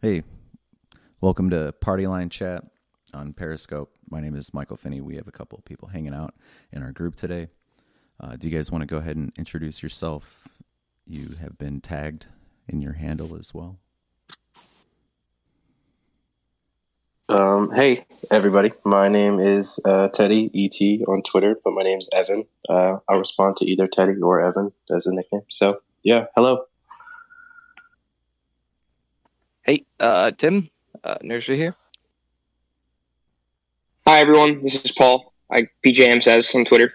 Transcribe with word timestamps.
Hey, 0.00 0.22
welcome 1.20 1.50
to 1.50 1.72
Party 1.80 2.06
Line 2.06 2.30
Chat 2.30 2.62
on 3.12 3.32
Periscope. 3.32 3.90
My 4.08 4.20
name 4.20 4.36
is 4.36 4.54
Michael 4.54 4.76
Finney. 4.76 5.00
We 5.00 5.16
have 5.16 5.26
a 5.26 5.32
couple 5.32 5.58
of 5.58 5.64
people 5.64 5.88
hanging 5.88 6.14
out 6.14 6.36
in 6.70 6.84
our 6.84 6.92
group 6.92 7.16
today. 7.16 7.48
Uh, 8.20 8.36
do 8.36 8.48
you 8.48 8.56
guys 8.56 8.70
want 8.70 8.82
to 8.82 8.86
go 8.86 8.98
ahead 8.98 9.16
and 9.16 9.32
introduce 9.36 9.82
yourself? 9.82 10.46
You 11.04 11.26
have 11.40 11.58
been 11.58 11.80
tagged 11.80 12.26
in 12.68 12.80
your 12.80 12.92
handle 12.92 13.36
as 13.36 13.52
well. 13.52 13.80
Um, 17.28 17.72
hey, 17.74 18.06
everybody. 18.30 18.70
My 18.84 19.08
name 19.08 19.40
is 19.40 19.80
uh, 19.84 20.06
Teddy 20.10 20.48
ET 20.54 21.08
on 21.08 21.22
Twitter, 21.22 21.56
but 21.64 21.72
my 21.72 21.82
name's 21.82 22.08
Evan. 22.14 22.44
Uh, 22.68 22.98
I'll 23.08 23.18
respond 23.18 23.56
to 23.56 23.66
either 23.68 23.88
Teddy 23.88 24.14
or 24.22 24.40
Evan 24.40 24.70
as 24.94 25.08
a 25.08 25.12
nickname. 25.12 25.42
So, 25.48 25.80
yeah, 26.04 26.26
hello. 26.36 26.67
Hey, 29.68 29.84
uh, 30.00 30.30
Tim, 30.30 30.70
uh, 31.04 31.16
nursery 31.20 31.58
here. 31.58 31.76
Hi, 34.06 34.20
everyone. 34.20 34.60
This 34.60 34.82
is 34.82 34.92
Paul. 34.92 35.34
I 35.52 35.68
PJM 35.84 36.22
says 36.22 36.54
on 36.54 36.64
Twitter. 36.64 36.90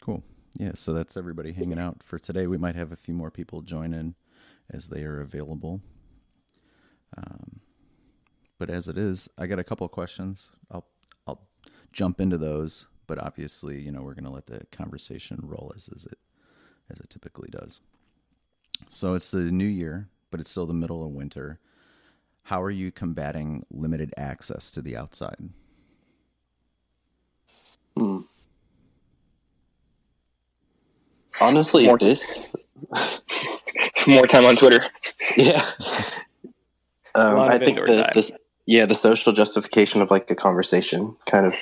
Cool. 0.00 0.22
Yeah, 0.58 0.70
so 0.72 0.94
that's 0.94 1.18
everybody 1.18 1.52
hanging 1.52 1.78
out 1.78 2.02
for 2.02 2.18
today. 2.18 2.46
We 2.46 2.56
might 2.56 2.74
have 2.74 2.90
a 2.90 2.96
few 2.96 3.12
more 3.12 3.30
people 3.30 3.60
join 3.60 3.92
in 3.92 4.14
as 4.70 4.88
they 4.88 5.04
are 5.04 5.20
available. 5.20 5.82
Um, 7.18 7.60
but 8.58 8.70
as 8.70 8.88
it 8.88 8.96
is, 8.96 9.28
I 9.36 9.46
got 9.46 9.58
a 9.58 9.64
couple 9.64 9.84
of 9.84 9.90
questions. 9.90 10.48
I'll 10.70 10.86
I'll 11.26 11.46
jump 11.92 12.18
into 12.18 12.38
those, 12.38 12.88
but 13.06 13.18
obviously, 13.18 13.78
you 13.82 13.92
know, 13.92 14.00
we're 14.00 14.14
going 14.14 14.24
to 14.24 14.30
let 14.30 14.46
the 14.46 14.64
conversation 14.72 15.38
roll 15.42 15.74
as, 15.76 15.90
as 15.94 16.06
it 16.06 16.18
as 16.88 16.98
it 16.98 17.10
typically 17.10 17.50
does. 17.50 17.82
So 18.88 19.12
it's 19.12 19.30
the 19.30 19.52
new 19.52 19.66
year, 19.66 20.08
but 20.30 20.40
it's 20.40 20.50
still 20.50 20.66
the 20.66 20.74
middle 20.74 21.04
of 21.04 21.10
winter. 21.10 21.58
How 22.44 22.62
are 22.62 22.70
you 22.70 22.92
combating 22.92 23.66
limited 23.70 24.14
access 24.16 24.70
to 24.72 24.82
the 24.82 24.96
outside? 24.96 25.50
Hmm. 27.96 28.20
Honestly, 31.40 31.86
More- 31.86 31.98
this, 31.98 32.46
More 34.06 34.26
time 34.26 34.44
on 34.44 34.56
Twitter. 34.56 34.86
yeah. 35.36 35.64
Um, 37.14 37.40
I 37.40 37.58
think 37.58 37.78
the, 37.78 38.10
the 38.14 38.38
yeah 38.66 38.84
the 38.84 38.94
social 38.94 39.32
justification 39.32 40.02
of 40.02 40.10
like 40.10 40.30
a 40.30 40.34
conversation 40.34 41.16
kind 41.26 41.46
of 41.46 41.56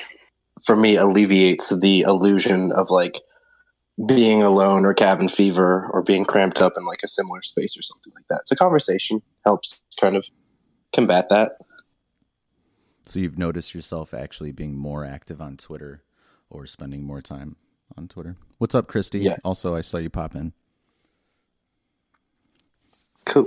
for 0.65 0.77
me 0.77 0.97
alleviates 0.97 1.69
the 1.71 2.01
illusion 2.01 2.73
of 2.73 2.91
like 2.91 3.15
being 4.07 4.43
alone 4.43 4.85
or 4.85 4.93
cabin 4.93 5.29
fever 5.29 5.89
or 5.93 6.03
being 6.03 6.25
cramped 6.25 6.61
up 6.61 6.75
in 6.77 6.85
like 6.85 7.03
a 7.05 7.09
similar 7.09 7.43
space 7.43 7.79
or 7.79 7.83
something 7.83 8.13
like 8.15 8.27
that. 8.29 8.49
So 8.49 8.57
conversation 8.57 9.23
helps 9.45 9.83
kind 10.01 10.17
of 10.17 10.27
combat 10.93 11.29
that. 11.31 11.53
So 13.05 13.21
you've 13.21 13.39
noticed 13.39 13.75
yourself 13.75 14.15
actually 14.15 14.51
being 14.51 14.77
more 14.77 15.05
active 15.05 15.41
on 15.41 15.57
Twitter 15.57 16.03
or 16.51 16.67
spending 16.67 17.05
more 17.05 17.21
time 17.21 17.57
on 17.97 18.09
Twitter. 18.09 18.37
What's 18.59 18.75
up, 18.75 18.89
Christy? 18.89 19.21
Yeah. 19.21 19.37
Also, 19.45 19.77
I 19.77 19.83
saw 19.83 19.99
you 19.99 20.11
pop 20.11 20.35
in. 20.35 20.53
Cool. 23.25 23.47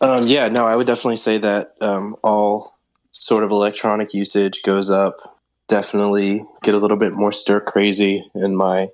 Um, 0.00 0.26
yeah, 0.26 0.48
no, 0.48 0.64
I 0.64 0.76
would 0.76 0.86
definitely 0.86 1.16
say 1.16 1.38
that 1.38 1.74
um, 1.80 2.16
all 2.22 2.78
sort 3.12 3.42
of 3.42 3.50
electronic 3.50 4.14
usage 4.14 4.62
goes 4.62 4.90
up. 4.90 5.37
Definitely 5.68 6.44
get 6.62 6.74
a 6.74 6.78
little 6.78 6.96
bit 6.96 7.12
more 7.12 7.32
stir 7.32 7.60
crazy 7.60 8.24
in 8.34 8.56
my 8.56 8.88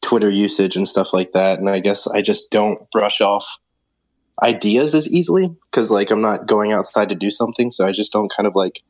Twitter 0.00 0.30
usage 0.30 0.76
and 0.76 0.88
stuff 0.88 1.12
like 1.12 1.32
that. 1.32 1.58
And 1.58 1.68
I 1.68 1.78
guess 1.78 2.06
I 2.06 2.22
just 2.22 2.50
don't 2.50 2.90
brush 2.90 3.20
off 3.20 3.58
ideas 4.42 4.94
as 4.94 5.12
easily 5.12 5.54
because, 5.70 5.90
like, 5.90 6.10
I'm 6.10 6.22
not 6.22 6.46
going 6.46 6.72
outside 6.72 7.10
to 7.10 7.14
do 7.14 7.30
something. 7.30 7.70
So 7.70 7.86
I 7.86 7.92
just 7.92 8.12
don't 8.12 8.32
kind 8.34 8.46
of 8.46 8.54
like 8.54 8.82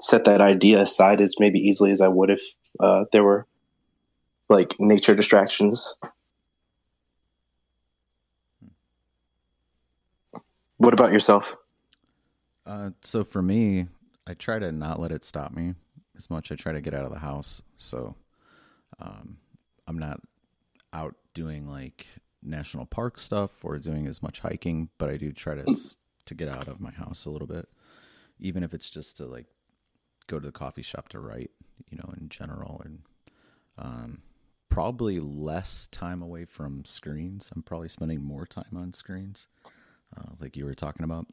set 0.00 0.24
that 0.26 0.40
idea 0.40 0.80
aside 0.80 1.20
as 1.20 1.36
maybe 1.38 1.58
easily 1.58 1.90
as 1.90 2.00
I 2.00 2.08
would 2.08 2.30
if 2.30 2.42
uh, 2.78 3.04
there 3.12 3.24
were 3.24 3.46
like 4.48 4.74
nature 4.78 5.14
distractions. 5.14 5.94
What 10.76 10.92
about 10.92 11.12
yourself? 11.12 11.56
Uh, 12.66 12.90
so 13.02 13.24
for 13.24 13.40
me, 13.40 13.86
I 14.26 14.34
try 14.34 14.58
to 14.58 14.72
not 14.72 15.00
let 15.00 15.12
it 15.12 15.24
stop 15.24 15.52
me 15.52 15.74
as 16.16 16.30
much. 16.30 16.50
I 16.52 16.56
try 16.56 16.72
to 16.72 16.80
get 16.80 16.94
out 16.94 17.04
of 17.04 17.12
the 17.12 17.18
house, 17.18 17.62
so 17.76 18.14
um, 19.00 19.38
I'm 19.86 19.98
not 19.98 20.20
out 20.92 21.16
doing 21.34 21.68
like 21.68 22.06
national 22.42 22.86
park 22.86 23.18
stuff 23.18 23.64
or 23.64 23.78
doing 23.78 24.06
as 24.06 24.22
much 24.22 24.40
hiking, 24.40 24.90
but 24.98 25.10
I 25.10 25.16
do 25.16 25.32
try 25.32 25.54
to 25.54 25.66
to 26.26 26.34
get 26.34 26.48
out 26.48 26.68
of 26.68 26.80
my 26.80 26.90
house 26.90 27.26
a 27.26 27.30
little 27.30 27.48
bit, 27.48 27.68
even 28.38 28.62
if 28.62 28.72
it's 28.72 28.90
just 28.90 29.16
to 29.18 29.26
like 29.26 29.46
go 30.26 30.38
to 30.40 30.46
the 30.46 30.52
coffee 30.52 30.82
shop 30.82 31.08
to 31.10 31.18
write, 31.20 31.50
you 31.90 31.98
know, 31.98 32.14
in 32.18 32.28
general, 32.28 32.80
and 32.84 33.00
um, 33.76 34.22
probably 34.70 35.20
less 35.20 35.86
time 35.88 36.22
away 36.22 36.44
from 36.44 36.84
screens. 36.84 37.50
I'm 37.54 37.62
probably 37.62 37.88
spending 37.88 38.22
more 38.22 38.46
time 38.46 38.76
on 38.76 38.94
screens, 38.94 39.46
uh, 40.16 40.30
like 40.40 40.56
you 40.56 40.64
were 40.64 40.74
talking 40.74 41.04
about 41.04 41.26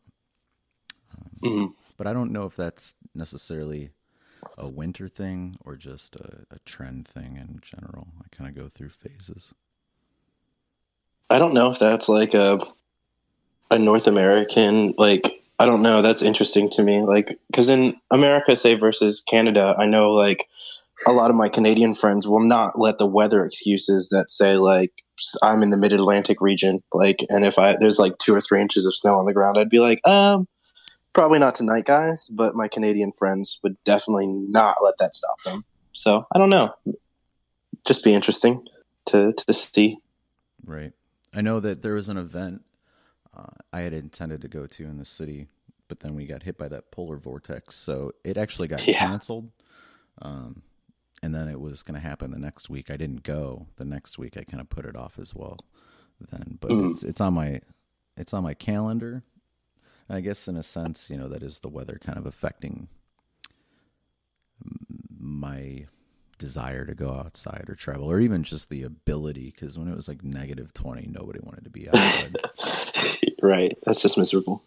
Mhm. 1.42 1.74
but 1.98 2.08
I 2.08 2.14
don't 2.14 2.32
know 2.32 2.46
if 2.46 2.56
that's 2.56 2.96
necessarily 3.14 3.90
a 4.58 4.68
winter 4.68 5.08
thing 5.08 5.58
or 5.66 5.76
just 5.76 6.16
a, 6.16 6.46
a 6.52 6.60
trend 6.66 7.08
thing 7.08 7.38
in 7.38 7.60
general. 7.62 8.08
I 8.20 8.36
kind 8.36 8.50
of 8.50 8.56
go 8.56 8.70
through 8.70 8.90
phases. 8.90 9.54
I 11.30 11.40
don't 11.40 11.54
know 11.54 11.72
if 11.72 11.80
that's 11.80 12.10
like 12.10 12.34
a 12.34 12.60
a 13.70 13.80
North 13.80 14.08
American 14.08 14.94
like 14.98 15.44
I 15.58 15.66
don't 15.66 15.84
know. 15.84 16.02
That's 16.02 16.22
interesting 16.22 16.70
to 16.72 16.84
me. 16.84 17.02
Like 17.02 17.40
because 17.48 17.70
in 17.70 17.96
America, 18.10 18.56
say 18.56 18.76
versus 18.76 19.22
Canada, 19.22 19.76
I 19.78 19.86
know 19.86 20.12
like 20.12 20.48
a 21.06 21.12
lot 21.12 21.30
of 21.30 21.36
my 21.36 21.50
Canadian 21.50 21.94
friends 21.94 22.28
will 22.28 22.46
not 22.46 22.80
let 22.80 22.98
the 22.98 23.06
weather 23.06 23.46
excuses 23.46 24.10
that 24.10 24.30
say 24.30 24.56
like 24.56 24.92
I'm 25.42 25.64
in 25.64 25.70
the 25.70 25.78
Mid 25.78 25.94
Atlantic 25.94 26.42
region, 26.42 26.82
like, 26.94 27.26
and 27.30 27.46
if 27.46 27.60
I 27.60 27.78
there's 27.78 28.00
like 28.00 28.18
two 28.18 28.34
or 28.34 28.42
three 28.42 28.62
inches 28.62 28.86
of 28.86 28.96
snow 28.96 29.20
on 29.20 29.26
the 29.26 29.34
ground, 29.34 29.58
I'd 29.58 29.70
be 29.70 29.80
like, 29.80 30.06
um, 30.08 30.46
probably 31.14 31.40
not 31.40 31.56
tonight, 31.56 31.86
guys. 31.86 32.28
But 32.30 32.56
my 32.56 32.68
Canadian 32.68 33.12
friends 33.12 33.60
would 33.64 33.78
definitely 33.84 34.28
not 34.28 34.78
let 34.84 34.98
that 35.00 35.16
stop 35.16 35.42
them. 35.44 35.66
So 35.94 36.26
I 36.34 36.38
don't 36.38 36.50
know. 36.50 36.74
Just 37.86 38.04
be 38.04 38.14
interesting 38.14 38.66
to 39.08 39.34
to 39.34 39.54
see. 39.54 39.98
Right. 40.64 40.94
I 41.34 41.42
know 41.42 41.60
that 41.60 41.82
there 41.82 41.94
was 41.96 42.10
an 42.10 42.18
event 42.18 42.64
uh, 43.36 43.46
I 43.72 43.82
had 43.82 43.94
intended 43.94 44.42
to 44.42 44.48
go 44.50 44.68
to 44.68 44.84
in 44.84 44.98
the 44.98 45.06
city, 45.06 45.48
but 45.88 46.02
then 46.02 46.14
we 46.16 46.26
got 46.26 46.44
hit 46.44 46.58
by 46.58 46.68
that 46.68 46.92
polar 46.92 47.16
vortex, 47.18 47.76
so 47.76 48.12
it 48.26 48.38
actually 48.38 48.68
got 48.68 48.86
Yeah. 48.86 49.00
canceled. 49.00 49.50
Um, 50.22 50.64
and 51.24 51.34
then 51.34 51.48
it 51.48 51.60
was 51.60 51.82
going 51.84 52.00
to 52.00 52.06
happen 52.06 52.32
the 52.32 52.38
next 52.40 52.70
week. 52.70 52.92
I 52.92 52.98
didn't 52.98 53.24
go. 53.24 53.68
The 53.78 53.86
next 53.86 54.18
week, 54.18 54.36
I 54.38 54.44
kind 54.44 54.60
of 54.60 54.70
put 54.70 54.86
it 54.86 54.96
off 54.98 55.18
as 55.18 55.34
well. 55.34 55.58
Then, 56.30 56.58
but 56.60 56.72
Mm. 56.72 56.92
it's 56.92 57.04
it's 57.04 57.22
on 57.22 57.34
my 57.34 57.62
it's 58.18 58.34
on 58.34 58.44
my 58.44 58.54
calendar. 58.54 59.24
I 60.12 60.22
guess 60.22 60.48
in 60.48 60.58
a 60.58 60.64
sense, 60.64 61.10
you 61.10 61.18
know, 61.18 61.28
that 61.30 61.44
is 61.44 61.60
the 61.60 61.70
weather 61.70 62.00
kind 62.04 62.18
of 62.18 62.26
affecting 62.26 62.88
my 65.20 65.86
desire 66.38 66.86
to 66.86 66.96
go 66.96 67.12
outside 67.12 67.66
or 67.68 67.76
travel 67.76 68.12
or 68.12 68.20
even 68.20 68.44
just 68.44 68.70
the 68.70 68.82
ability 68.82 69.54
because 69.56 69.78
when 69.78 69.88
it 69.88 69.96
was 69.96 70.08
like 70.08 70.24
negative 70.24 70.74
20 70.74 71.08
nobody 71.12 71.40
wanted 71.44 71.64
to 71.64 71.70
be 71.70 71.88
outside 71.88 72.36
right. 73.44 73.74
That's 73.86 74.02
just 74.02 74.18
miserable. 74.18 74.64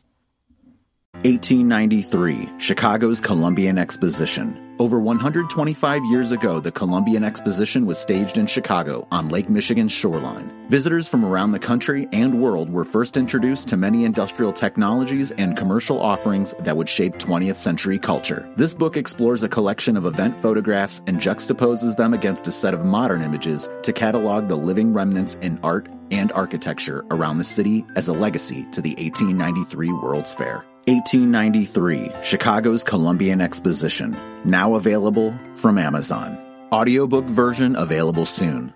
1893, 1.25 2.53
Chicago's 2.59 3.19
Columbian 3.19 3.79
Exposition. 3.79 4.61
Over 4.79 5.01
125 5.01 6.05
years 6.05 6.33
ago, 6.33 6.61
the 6.61 6.71
Columbian 6.71 7.25
Exposition 7.25 7.87
was 7.87 7.99
staged 7.99 8.37
in 8.37 8.47
Chicago 8.47 9.09
on 9.11 9.31
Lake 9.31 9.49
Michigan's 9.49 9.93
shoreline. 9.93 10.53
Visitors 10.69 11.09
from 11.09 11.25
around 11.25 11.53
the 11.53 11.59
country 11.59 12.07
and 12.13 12.43
world 12.43 12.69
were 12.69 12.85
first 12.85 13.17
introduced 13.17 13.69
to 13.69 13.79
many 13.79 14.05
industrial 14.05 14.53
technologies 14.53 15.31
and 15.31 15.57
commercial 15.57 15.99
offerings 15.99 16.55
that 16.59 16.77
would 16.77 16.91
shape 16.91 17.15
20th 17.15 17.57
century 17.57 17.99
culture. 17.99 18.47
This 18.57 18.75
book 18.75 18.99
explores 18.99 19.43
a 19.43 19.49
collection 19.49 19.97
of 19.97 20.05
event 20.05 20.37
photographs 20.43 21.01
and 21.07 21.21
juxtaposes 21.21 21.97
them 21.97 22.13
against 22.13 22.49
a 22.49 22.53
set 22.53 22.75
of 22.75 22.85
modern 22.85 23.23
images 23.23 23.67
to 23.85 23.95
catalog 23.95 24.49
the 24.49 24.57
living 24.57 24.93
remnants 24.93 25.37
in 25.37 25.59
art 25.63 25.89
and 26.11 26.33
architecture 26.33 27.07
around 27.11 27.39
the 27.39 27.45
city 27.45 27.83
as 27.97 28.09
a 28.09 28.13
legacy 28.13 28.67
to 28.73 28.83
the 28.83 28.91
1893 28.97 29.91
World's 29.93 30.35
Fair. 30.35 30.67
1893, 30.87 32.13
Chicago's 32.23 32.85
Columbian 32.85 33.41
Exposition, 33.41 34.17
now 34.45 34.75
available 34.75 35.35
from 35.55 35.79
Amazon. 35.79 36.39
Audiobook 36.73 37.25
version 37.25 37.77
available 37.77 38.27
soon. 38.27 38.75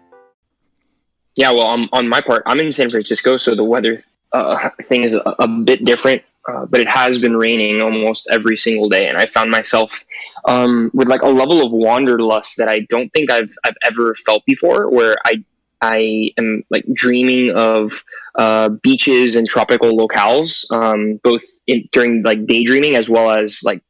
Yeah, 1.35 1.51
well, 1.51 1.69
um, 1.69 1.89
on 1.93 2.09
my 2.09 2.21
part, 2.21 2.43
I'm 2.47 2.61
in 2.61 2.73
San 2.73 2.91
Francisco, 2.91 3.37
so 3.37 3.55
the 3.55 3.65
weather 3.65 4.03
uh, 4.33 4.71
thing 4.85 5.05
is 5.05 5.15
a, 5.15 5.21
a 5.39 5.49
bit 5.49 5.85
different. 5.85 6.23
Uh, 6.49 6.65
but 6.65 6.81
it 6.81 6.89
has 6.89 7.19
been 7.19 7.37
raining 7.37 7.83
almost 7.83 8.27
every 8.31 8.57
single 8.57 8.89
day, 8.89 9.07
and 9.07 9.19
I 9.19 9.27
found 9.27 9.51
myself 9.51 10.03
um, 10.47 10.91
with 10.95 11.07
like 11.07 11.21
a 11.21 11.29
level 11.29 11.63
of 11.63 11.73
wanderlust 11.73 12.57
that 12.57 12.69
I 12.69 12.81
don't 12.89 13.11
think 13.11 13.31
I've 13.31 13.53
I've 13.65 13.77
ever 13.85 14.15
felt 14.15 14.47
before. 14.47 14.89
Where 14.89 15.17
I 15.27 15.45
I 15.81 16.33
am 16.39 16.65
like 16.71 16.85
dreaming 16.93 17.51
of 17.51 18.05
uh, 18.35 18.71
beaches 18.71 19.37
and 19.37 19.49
tropical 19.49 19.97
locales, 19.97 20.65
um, 20.71 21.21
both 21.23 21.45
in, 21.67 21.89
during 21.93 22.23
like 22.23 22.47
daydreaming 22.47 22.97
as 22.97 23.09
well 23.09 23.31
as 23.31 23.61
like 23.63 23.83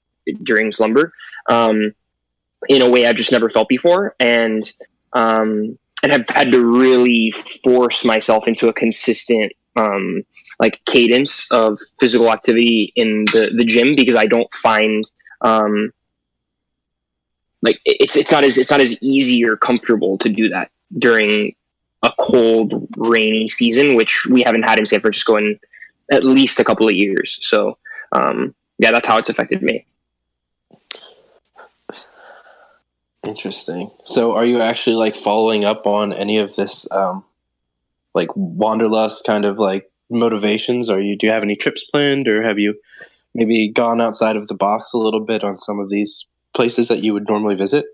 during 0.43 0.73
slumber, 0.73 1.12
um, 1.49 1.94
in 2.69 2.82
a 2.82 2.90
way 2.90 3.06
I've 3.06 3.17
just 3.17 3.32
never 3.32 3.49
felt 3.49 3.69
before, 3.69 4.14
and 4.20 4.70
um, 5.12 5.79
and 6.02 6.12
have 6.12 6.29
had 6.29 6.52
to 6.52 6.64
really 6.64 7.31
force 7.64 8.05
myself 8.05 8.46
into 8.46 8.69
a 8.69 8.73
consistent 8.73 9.52
um, 9.76 10.25
like 10.61 10.81
cadence 10.87 11.50
of 11.50 11.79
physical 11.99 12.31
activity 12.31 12.93
in 12.96 13.25
the 13.26 13.50
the 13.56 13.64
gym 13.64 13.94
because 13.96 14.17
I 14.17 14.26
don't 14.26 14.52
find 14.52 15.05
um, 15.40 15.93
like 17.62 17.81
it's 17.85 18.17
it's 18.17 18.31
not 18.31 18.44
as 18.44 18.58
it's 18.58 18.70
not 18.70 18.81
as 18.81 19.00
easy 19.02 19.44
or 19.44 19.56
comfortable 19.56 20.19
to 20.19 20.29
do 20.29 20.49
that 20.50 20.70
during 20.99 21.55
a 22.02 22.12
cold, 22.18 22.86
rainy 22.96 23.48
season, 23.48 23.94
which 23.94 24.26
we 24.26 24.42
haven't 24.42 24.62
had 24.62 24.78
in 24.78 24.86
San 24.86 25.00
Francisco 25.00 25.36
in 25.36 25.58
at 26.10 26.24
least 26.24 26.60
a 26.60 26.64
couple 26.64 26.88
of 26.88 26.94
years. 26.94 27.38
So, 27.42 27.78
um, 28.12 28.54
yeah, 28.78 28.92
that's 28.92 29.08
how 29.08 29.18
it's 29.18 29.28
affected 29.28 29.62
me. 29.62 29.84
Interesting. 33.24 33.90
So, 34.04 34.34
are 34.34 34.44
you 34.44 34.62
actually 34.62 34.96
like 34.96 35.16
following 35.16 35.64
up 35.64 35.86
on 35.86 36.12
any 36.12 36.38
of 36.38 36.54
this, 36.56 36.90
um, 36.92 37.24
like 38.14 38.28
wanderlust 38.34 39.26
kind 39.26 39.44
of 39.44 39.58
like 39.58 39.90
motivations? 40.08 40.88
Are 40.88 41.00
you 41.00 41.16
do 41.16 41.26
you 41.26 41.32
have 41.32 41.42
any 41.42 41.56
trips 41.56 41.84
planned, 41.84 42.28
or 42.28 42.46
have 42.46 42.58
you 42.58 42.78
maybe 43.34 43.68
gone 43.68 44.00
outside 44.00 44.36
of 44.36 44.46
the 44.46 44.54
box 44.54 44.92
a 44.92 44.98
little 44.98 45.20
bit 45.20 45.44
on 45.44 45.58
some 45.58 45.78
of 45.78 45.90
these 45.90 46.26
places 46.54 46.88
that 46.88 47.04
you 47.04 47.12
would 47.12 47.28
normally 47.28 47.56
visit? 47.56 47.84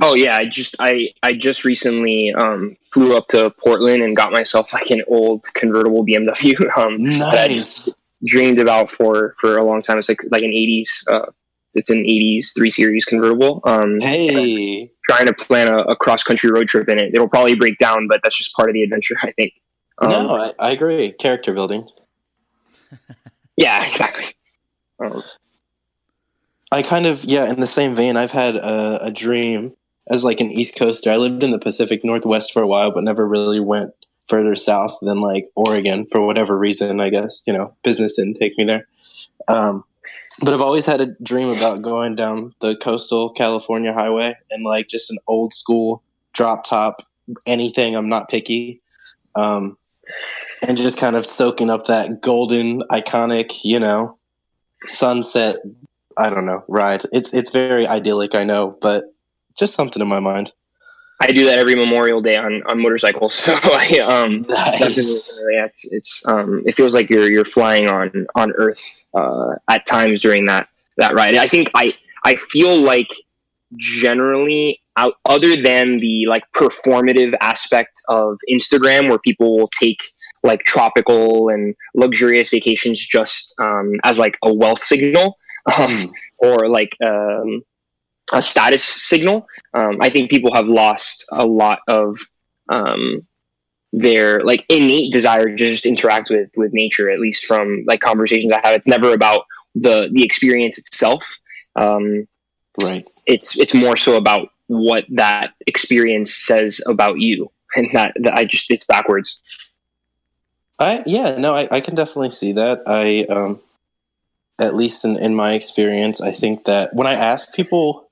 Oh 0.00 0.14
yeah, 0.14 0.36
I 0.36 0.46
just 0.46 0.76
I 0.78 1.08
I 1.22 1.32
just 1.32 1.64
recently 1.64 2.32
um, 2.36 2.76
flew 2.92 3.16
up 3.16 3.28
to 3.28 3.50
Portland 3.50 4.02
and 4.02 4.16
got 4.16 4.30
myself 4.30 4.72
like 4.72 4.90
an 4.90 5.02
old 5.08 5.44
convertible 5.54 6.04
BMW. 6.06 6.54
Um, 6.78 7.02
nice. 7.02 7.88
dreamed 8.24 8.60
about 8.60 8.90
for 8.90 9.34
for 9.40 9.56
a 9.56 9.64
long 9.64 9.82
time. 9.82 9.98
It's 9.98 10.08
like 10.08 10.20
like 10.30 10.42
an 10.42 10.50
'80s. 10.50 10.88
Uh, 11.08 11.26
it's 11.74 11.90
an 11.90 12.04
'80s 12.04 12.54
three 12.56 12.70
series 12.70 13.04
convertible. 13.04 13.60
Um, 13.64 13.98
hey, 14.00 14.92
trying 15.04 15.26
to 15.26 15.34
plan 15.34 15.66
a, 15.66 15.78
a 15.78 15.96
cross 15.96 16.22
country 16.22 16.50
road 16.50 16.68
trip 16.68 16.88
in 16.88 16.98
it. 16.98 17.12
It'll 17.12 17.28
probably 17.28 17.56
break 17.56 17.78
down, 17.78 18.06
but 18.06 18.20
that's 18.22 18.38
just 18.38 18.54
part 18.54 18.70
of 18.70 18.74
the 18.74 18.82
adventure. 18.82 19.16
I 19.22 19.32
think. 19.32 19.54
Um, 20.00 20.10
no, 20.10 20.36
I, 20.36 20.52
I, 20.60 20.70
agree. 20.70 21.10
Character 21.10 21.52
building. 21.52 21.88
yeah, 23.56 23.84
exactly. 23.84 24.26
Um, 25.04 25.24
I 26.70 26.82
kind 26.82 27.06
of 27.06 27.24
yeah. 27.24 27.50
In 27.50 27.58
the 27.58 27.66
same 27.66 27.96
vein, 27.96 28.16
I've 28.16 28.30
had 28.30 28.54
a, 28.54 29.06
a 29.06 29.10
dream 29.10 29.74
as 30.08 30.24
like 30.24 30.40
an 30.40 30.50
East 30.50 30.76
Coaster. 30.76 31.12
I 31.12 31.16
lived 31.16 31.42
in 31.42 31.50
the 31.50 31.58
Pacific 31.58 32.04
Northwest 32.04 32.52
for 32.52 32.62
a 32.62 32.66
while, 32.66 32.92
but 32.92 33.04
never 33.04 33.26
really 33.26 33.60
went 33.60 33.92
further 34.28 34.56
south 34.56 34.96
than 35.00 35.20
like 35.20 35.50
Oregon 35.54 36.06
for 36.10 36.24
whatever 36.24 36.56
reason. 36.56 37.00
I 37.00 37.10
guess 37.10 37.42
you 37.46 37.52
know 37.52 37.74
business 37.82 38.16
didn't 38.16 38.34
take 38.34 38.56
me 38.58 38.64
there. 38.64 38.86
Um, 39.46 39.84
but 40.42 40.54
I've 40.54 40.60
always 40.60 40.86
had 40.86 41.00
a 41.00 41.14
dream 41.22 41.48
about 41.48 41.82
going 41.82 42.14
down 42.14 42.54
the 42.60 42.76
coastal 42.76 43.30
California 43.30 43.92
highway 43.92 44.36
and 44.50 44.64
like 44.64 44.88
just 44.88 45.10
an 45.10 45.18
old 45.26 45.52
school 45.52 46.02
drop 46.32 46.64
top 46.64 47.02
anything. 47.46 47.96
I'm 47.96 48.08
not 48.08 48.28
picky. 48.28 48.80
Um, 49.34 49.76
and 50.66 50.76
just 50.76 50.98
kind 50.98 51.16
of 51.16 51.26
soaking 51.26 51.70
up 51.70 51.86
that 51.86 52.20
golden 52.20 52.82
iconic, 52.90 53.64
you 53.64 53.80
know, 53.80 54.16
sunset. 54.86 55.56
I 56.16 56.28
don't 56.28 56.46
know 56.46 56.64
ride. 56.68 57.04
It's 57.12 57.32
it's 57.32 57.50
very 57.50 57.86
idyllic, 57.86 58.34
I 58.34 58.44
know, 58.44 58.76
but 58.80 59.04
just 59.58 59.74
something 59.74 60.00
in 60.00 60.08
my 60.08 60.20
mind. 60.20 60.52
I 61.20 61.32
do 61.32 61.46
that 61.46 61.58
every 61.58 61.74
Memorial 61.74 62.20
Day 62.20 62.36
on, 62.36 62.62
on 62.62 62.80
motorcycles. 62.80 63.34
So 63.48 63.52
I 63.54 63.98
um 64.06 64.42
nice. 64.48 64.98
it's, 64.98 65.84
it's 65.92 66.26
um 66.28 66.62
it 66.64 66.74
feels 66.74 66.94
like 66.94 67.10
you're 67.10 67.30
you're 67.30 67.44
flying 67.44 67.88
on 67.88 68.26
on 68.36 68.52
Earth 68.52 69.04
uh, 69.14 69.54
at 69.68 69.86
times 69.86 70.20
during 70.20 70.46
that 70.46 70.68
that 70.96 71.14
ride. 71.14 71.34
I 71.34 71.48
think 71.48 71.70
I 71.74 71.92
I 72.24 72.36
feel 72.36 72.76
like 72.80 73.08
generally 73.76 74.80
out 74.96 75.14
other 75.24 75.60
than 75.60 75.98
the 75.98 76.26
like 76.26 76.44
performative 76.54 77.34
aspect 77.40 78.00
of 78.08 78.38
Instagram 78.50 79.08
where 79.08 79.18
people 79.18 79.56
will 79.56 79.70
take 79.78 80.00
like 80.42 80.64
tropical 80.64 81.48
and 81.48 81.74
luxurious 81.94 82.50
vacations 82.50 83.04
just 83.04 83.54
um, 83.60 83.94
as 84.04 84.18
like 84.18 84.36
a 84.42 84.52
wealth 84.52 84.82
signal 84.82 85.36
um, 85.76 86.12
or 86.38 86.68
like 86.68 86.96
um, 87.04 87.62
a 88.32 88.42
status 88.42 88.84
signal. 88.84 89.46
Um, 89.74 89.98
I 90.00 90.10
think 90.10 90.30
people 90.30 90.54
have 90.54 90.68
lost 90.68 91.24
a 91.32 91.46
lot 91.46 91.80
of 91.88 92.18
um, 92.68 93.26
their 93.92 94.40
like 94.44 94.64
innate 94.68 95.12
desire 95.12 95.46
to 95.46 95.56
just 95.56 95.86
interact 95.86 96.30
with 96.30 96.50
with 96.56 96.72
nature. 96.72 97.10
At 97.10 97.20
least 97.20 97.46
from 97.46 97.84
like 97.86 98.00
conversations 98.00 98.52
I 98.52 98.60
have, 98.64 98.76
it's 98.76 98.86
never 98.86 99.12
about 99.12 99.44
the 99.74 100.08
the 100.12 100.24
experience 100.24 100.78
itself. 100.78 101.38
Um, 101.76 102.26
right. 102.82 103.06
It's 103.26 103.58
it's 103.58 103.74
more 103.74 103.96
so 103.96 104.16
about 104.16 104.48
what 104.66 105.04
that 105.10 105.52
experience 105.66 106.34
says 106.34 106.80
about 106.86 107.18
you, 107.18 107.50
and 107.74 107.88
that, 107.94 108.14
that 108.20 108.34
I 108.34 108.44
just 108.44 108.70
it's 108.70 108.84
backwards. 108.84 109.40
I 110.78 111.02
yeah 111.06 111.36
no 111.38 111.56
I, 111.56 111.68
I 111.70 111.80
can 111.80 111.94
definitely 111.94 112.30
see 112.30 112.52
that 112.52 112.82
I 112.86 113.24
um 113.24 113.60
at 114.60 114.76
least 114.76 115.04
in, 115.04 115.16
in 115.16 115.34
my 115.34 115.54
experience 115.54 116.20
I 116.20 116.30
think 116.30 116.66
that 116.66 116.94
when 116.94 117.06
I 117.06 117.14
ask 117.14 117.52
people 117.52 118.07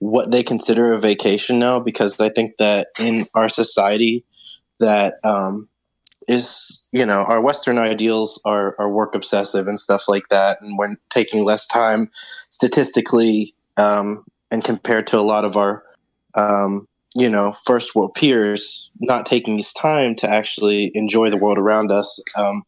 what 0.00 0.30
they 0.30 0.42
consider 0.42 0.92
a 0.92 0.98
vacation 0.98 1.58
now 1.58 1.78
because 1.78 2.20
I 2.20 2.30
think 2.30 2.54
that 2.58 2.88
in 2.98 3.28
our 3.34 3.48
society 3.48 4.24
that 4.80 5.14
um, 5.24 5.68
is 6.26 6.84
you 6.90 7.06
know 7.06 7.22
our 7.24 7.40
Western 7.40 7.78
ideals 7.78 8.40
are, 8.44 8.74
are 8.78 8.90
work 8.90 9.14
obsessive 9.14 9.68
and 9.68 9.78
stuff 9.78 10.08
like 10.08 10.28
that, 10.30 10.60
and 10.60 10.76
we're 10.76 10.96
taking 11.10 11.44
less 11.44 11.66
time 11.66 12.10
statistically 12.48 13.54
um, 13.76 14.24
and 14.50 14.64
compared 14.64 15.06
to 15.08 15.18
a 15.18 15.22
lot 15.22 15.44
of 15.44 15.56
our 15.56 15.84
um, 16.34 16.88
you 17.14 17.28
know 17.28 17.52
first 17.52 17.94
world 17.94 18.14
peers 18.14 18.90
not 19.00 19.26
taking 19.26 19.56
this 19.56 19.72
time 19.72 20.14
to 20.14 20.28
actually 20.28 20.90
enjoy 20.94 21.28
the 21.30 21.36
world 21.36 21.58
around 21.58 21.90
us 21.90 22.20
um, 22.36 22.62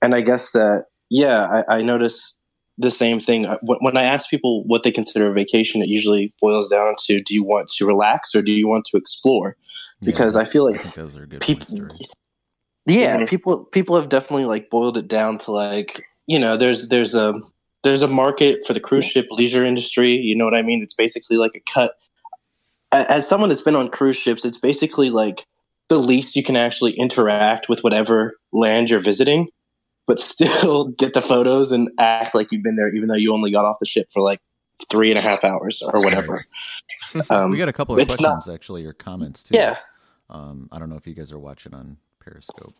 and 0.00 0.14
i 0.14 0.20
guess 0.20 0.52
that 0.52 0.84
yeah 1.10 1.62
i, 1.68 1.78
I 1.78 1.82
notice 1.82 2.35
the 2.78 2.90
same 2.90 3.20
thing. 3.20 3.46
Uh, 3.46 3.58
when 3.62 3.96
I 3.96 4.02
ask 4.02 4.28
people 4.28 4.64
what 4.64 4.82
they 4.82 4.92
consider 4.92 5.30
a 5.30 5.32
vacation, 5.32 5.82
it 5.82 5.88
usually 5.88 6.32
boils 6.40 6.68
down 6.68 6.94
to: 7.06 7.22
Do 7.22 7.34
you 7.34 7.42
want 7.42 7.68
to 7.70 7.86
relax 7.86 8.34
or 8.34 8.42
do 8.42 8.52
you 8.52 8.68
want 8.68 8.84
to 8.86 8.96
explore? 8.96 9.56
Because 10.02 10.34
yeah, 10.34 10.42
I 10.42 10.44
feel 10.44 10.70
like 10.70 10.84
I 10.84 10.90
those 10.90 11.16
are 11.16 11.26
good 11.26 11.40
people. 11.40 11.88
Yeah, 12.86 13.16
mm-hmm. 13.16 13.24
people 13.24 13.64
people 13.64 13.96
have 13.96 14.08
definitely 14.08 14.44
like 14.44 14.70
boiled 14.70 14.96
it 14.96 15.08
down 15.08 15.38
to 15.38 15.52
like 15.52 16.04
you 16.26 16.38
know 16.38 16.56
there's 16.56 16.88
there's 16.88 17.14
a 17.14 17.34
there's 17.82 18.02
a 18.02 18.08
market 18.08 18.66
for 18.66 18.72
the 18.72 18.80
cruise 18.80 19.06
ship 19.06 19.26
leisure 19.30 19.64
industry. 19.64 20.12
You 20.12 20.36
know 20.36 20.44
what 20.44 20.54
I 20.54 20.62
mean? 20.62 20.82
It's 20.82 20.94
basically 20.94 21.36
like 21.36 21.54
a 21.54 21.72
cut. 21.72 21.94
As 22.92 23.28
someone 23.28 23.48
that's 23.48 23.60
been 23.62 23.76
on 23.76 23.88
cruise 23.88 24.16
ships, 24.16 24.44
it's 24.44 24.58
basically 24.58 25.10
like 25.10 25.46
the 25.88 25.98
least 25.98 26.36
you 26.36 26.42
can 26.42 26.56
actually 26.56 26.92
interact 26.92 27.68
with 27.68 27.82
whatever 27.82 28.38
land 28.52 28.90
you're 28.90 29.00
visiting 29.00 29.48
but 30.06 30.18
still 30.18 30.88
get 30.98 31.14
the 31.14 31.22
photos 31.22 31.72
and 31.72 31.90
act 31.98 32.34
like 32.34 32.52
you've 32.52 32.62
been 32.62 32.76
there, 32.76 32.94
even 32.94 33.08
though 33.08 33.14
you 33.14 33.32
only 33.32 33.50
got 33.50 33.64
off 33.64 33.78
the 33.80 33.86
ship 33.86 34.08
for 34.12 34.22
like 34.22 34.40
three 34.88 35.10
and 35.10 35.18
a 35.18 35.22
half 35.22 35.44
hours 35.44 35.82
or 35.82 36.02
whatever. 36.02 36.38
Um, 37.30 37.50
we 37.50 37.56
got 37.56 37.68
a 37.68 37.72
couple 37.72 37.94
of 37.94 38.06
questions, 38.06 38.46
not, 38.46 38.48
actually, 38.52 38.84
or 38.84 38.92
comments 38.92 39.42
too. 39.42 39.56
Yeah. 39.56 39.76
Um, 40.28 40.68
I 40.70 40.78
don't 40.78 40.90
know 40.90 40.96
if 40.96 41.06
you 41.06 41.14
guys 41.14 41.32
are 41.32 41.38
watching 41.38 41.72
on 41.72 41.96
Periscope, 42.20 42.74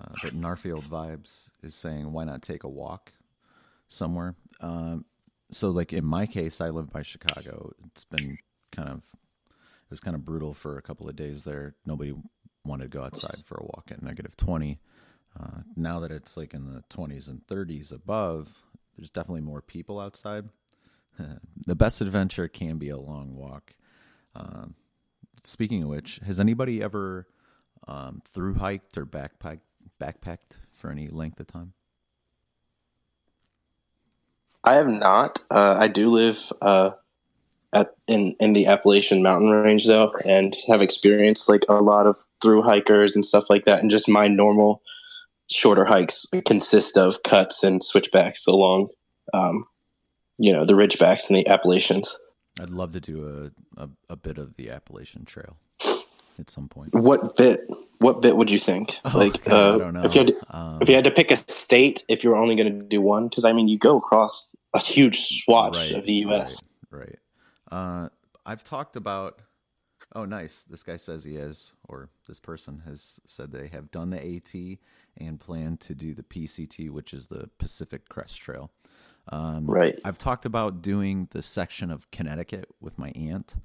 uh, 0.00 0.14
but 0.20 0.34
Narfield 0.34 0.82
Vibes 0.84 1.48
is 1.62 1.74
saying, 1.74 2.10
why 2.12 2.24
not 2.24 2.42
take 2.42 2.64
a 2.64 2.68
walk 2.68 3.12
somewhere? 3.86 4.34
Um, 4.60 5.04
so, 5.52 5.70
like 5.70 5.92
in 5.92 6.04
my 6.04 6.26
case, 6.26 6.60
I 6.60 6.70
live 6.70 6.90
by 6.90 7.02
Chicago. 7.02 7.70
It's 7.86 8.04
been 8.04 8.38
kind 8.72 8.88
of, 8.88 9.04
it 9.44 9.90
was 9.90 10.00
kind 10.00 10.16
of 10.16 10.24
brutal 10.24 10.54
for 10.54 10.76
a 10.76 10.82
couple 10.82 11.08
of 11.08 11.14
days 11.14 11.44
there. 11.44 11.76
Nobody 11.86 12.14
wanted 12.64 12.90
to 12.90 12.98
go 12.98 13.04
outside 13.04 13.42
for 13.44 13.56
a 13.56 13.64
walk 13.64 13.90
at 13.92 14.02
negative 14.02 14.36
20. 14.36 14.80
Uh, 15.38 15.60
now 15.76 16.00
that 16.00 16.10
it's 16.10 16.36
like 16.36 16.54
in 16.54 16.72
the 16.72 16.82
20s 16.90 17.28
and 17.28 17.46
30s 17.46 17.92
above, 17.92 18.52
there's 18.96 19.10
definitely 19.10 19.40
more 19.40 19.62
people 19.62 19.98
outside. 19.98 20.48
the 21.66 21.74
best 21.74 22.00
adventure 22.00 22.48
can 22.48 22.78
be 22.78 22.90
a 22.90 22.98
long 22.98 23.34
walk. 23.34 23.74
Um, 24.34 24.74
speaking 25.44 25.82
of 25.82 25.88
which, 25.88 26.20
has 26.24 26.40
anybody 26.40 26.82
ever 26.82 27.26
um, 27.88 28.22
through 28.26 28.54
hiked 28.54 28.96
or 28.96 29.06
backpack, 29.06 29.60
backpacked 30.00 30.58
for 30.72 30.90
any 30.90 31.08
length 31.08 31.40
of 31.40 31.46
time? 31.46 31.72
I 34.64 34.74
have 34.74 34.88
not. 34.88 35.40
Uh, 35.50 35.76
I 35.78 35.88
do 35.88 36.08
live 36.08 36.52
uh, 36.62 36.92
at 37.72 37.96
in 38.06 38.36
in 38.38 38.52
the 38.52 38.66
Appalachian 38.66 39.22
Mountain 39.22 39.50
Range 39.50 39.84
though, 39.84 40.14
and 40.24 40.54
have 40.68 40.82
experienced 40.82 41.48
like 41.48 41.64
a 41.68 41.74
lot 41.82 42.06
of 42.06 42.16
through 42.40 42.62
hikers 42.62 43.16
and 43.16 43.26
stuff 43.26 43.50
like 43.50 43.64
that, 43.64 43.80
and 43.80 43.90
just 43.90 44.08
my 44.08 44.28
normal 44.28 44.82
shorter 45.52 45.84
hikes 45.84 46.26
consist 46.46 46.96
of 46.96 47.22
cuts 47.22 47.62
and 47.62 47.82
switchbacks 47.82 48.46
along, 48.46 48.88
um, 49.34 49.66
you 50.38 50.52
know, 50.52 50.64
the 50.64 50.74
ridgebacks 50.74 51.28
and 51.28 51.36
the 51.36 51.46
Appalachians. 51.48 52.16
I'd 52.60 52.70
love 52.70 52.92
to 52.92 53.00
do 53.00 53.50
a, 53.76 53.82
a, 53.82 53.88
a 54.10 54.16
bit 54.16 54.38
of 54.38 54.56
the 54.56 54.70
Appalachian 54.70 55.24
Trail. 55.24 55.56
at 56.38 56.50
some 56.50 56.68
point. 56.68 56.94
What 56.94 57.36
bit? 57.36 57.66
What 57.98 58.20
bit 58.20 58.36
would 58.36 58.50
you 58.50 58.58
think? 58.58 58.98
Oh, 59.04 59.16
like, 59.16 59.44
God, 59.44 59.52
uh, 59.52 59.74
I 59.74 59.78
don't 59.78 59.94
know. 59.94 60.04
if 60.04 60.14
you 60.14 60.20
had 60.20 60.28
to, 60.28 60.36
Um, 60.50 60.78
if 60.82 60.88
you 60.88 60.94
had 60.94 61.04
to 61.04 61.10
pick 61.10 61.30
a 61.30 61.36
state, 61.50 62.04
if 62.08 62.24
you 62.24 62.30
were 62.30 62.36
only 62.36 62.56
going 62.56 62.80
to 62.80 62.84
do 62.84 63.00
one, 63.00 63.28
because 63.28 63.44
I 63.44 63.52
mean, 63.52 63.68
you 63.68 63.78
go 63.78 63.96
across 63.96 64.54
a 64.74 64.80
huge 64.80 65.20
swatch 65.44 65.76
right, 65.76 65.92
of 65.92 66.04
the 66.04 66.14
U.S. 66.26 66.60
Right. 66.90 67.00
right. 67.00 67.18
Uh, 67.70 68.08
I've 68.44 68.64
talked 68.64 68.96
about. 68.96 69.40
Oh, 70.14 70.26
nice. 70.26 70.64
This 70.64 70.82
guy 70.82 70.96
says 70.96 71.24
he 71.24 71.36
has, 71.36 71.72
or 71.88 72.10
this 72.28 72.38
person 72.38 72.82
has 72.84 73.18
said 73.24 73.50
they 73.50 73.68
have 73.68 73.90
done 73.90 74.10
the 74.10 74.18
AT 74.18 74.78
and 75.18 75.38
plan 75.38 75.76
to 75.78 75.94
do 75.94 76.14
the 76.14 76.22
PCT, 76.22 76.90
which 76.90 77.12
is 77.12 77.26
the 77.26 77.48
Pacific 77.58 78.08
Crest 78.08 78.40
Trail. 78.40 78.70
Um, 79.28 79.66
Right. 79.66 79.98
I've 80.04 80.18
talked 80.18 80.46
about 80.46 80.82
doing 80.82 81.28
the 81.30 81.42
section 81.42 81.90
of 81.90 82.10
Connecticut 82.10 82.66
with 82.80 82.98
my 82.98 83.10
aunt. 83.14 83.56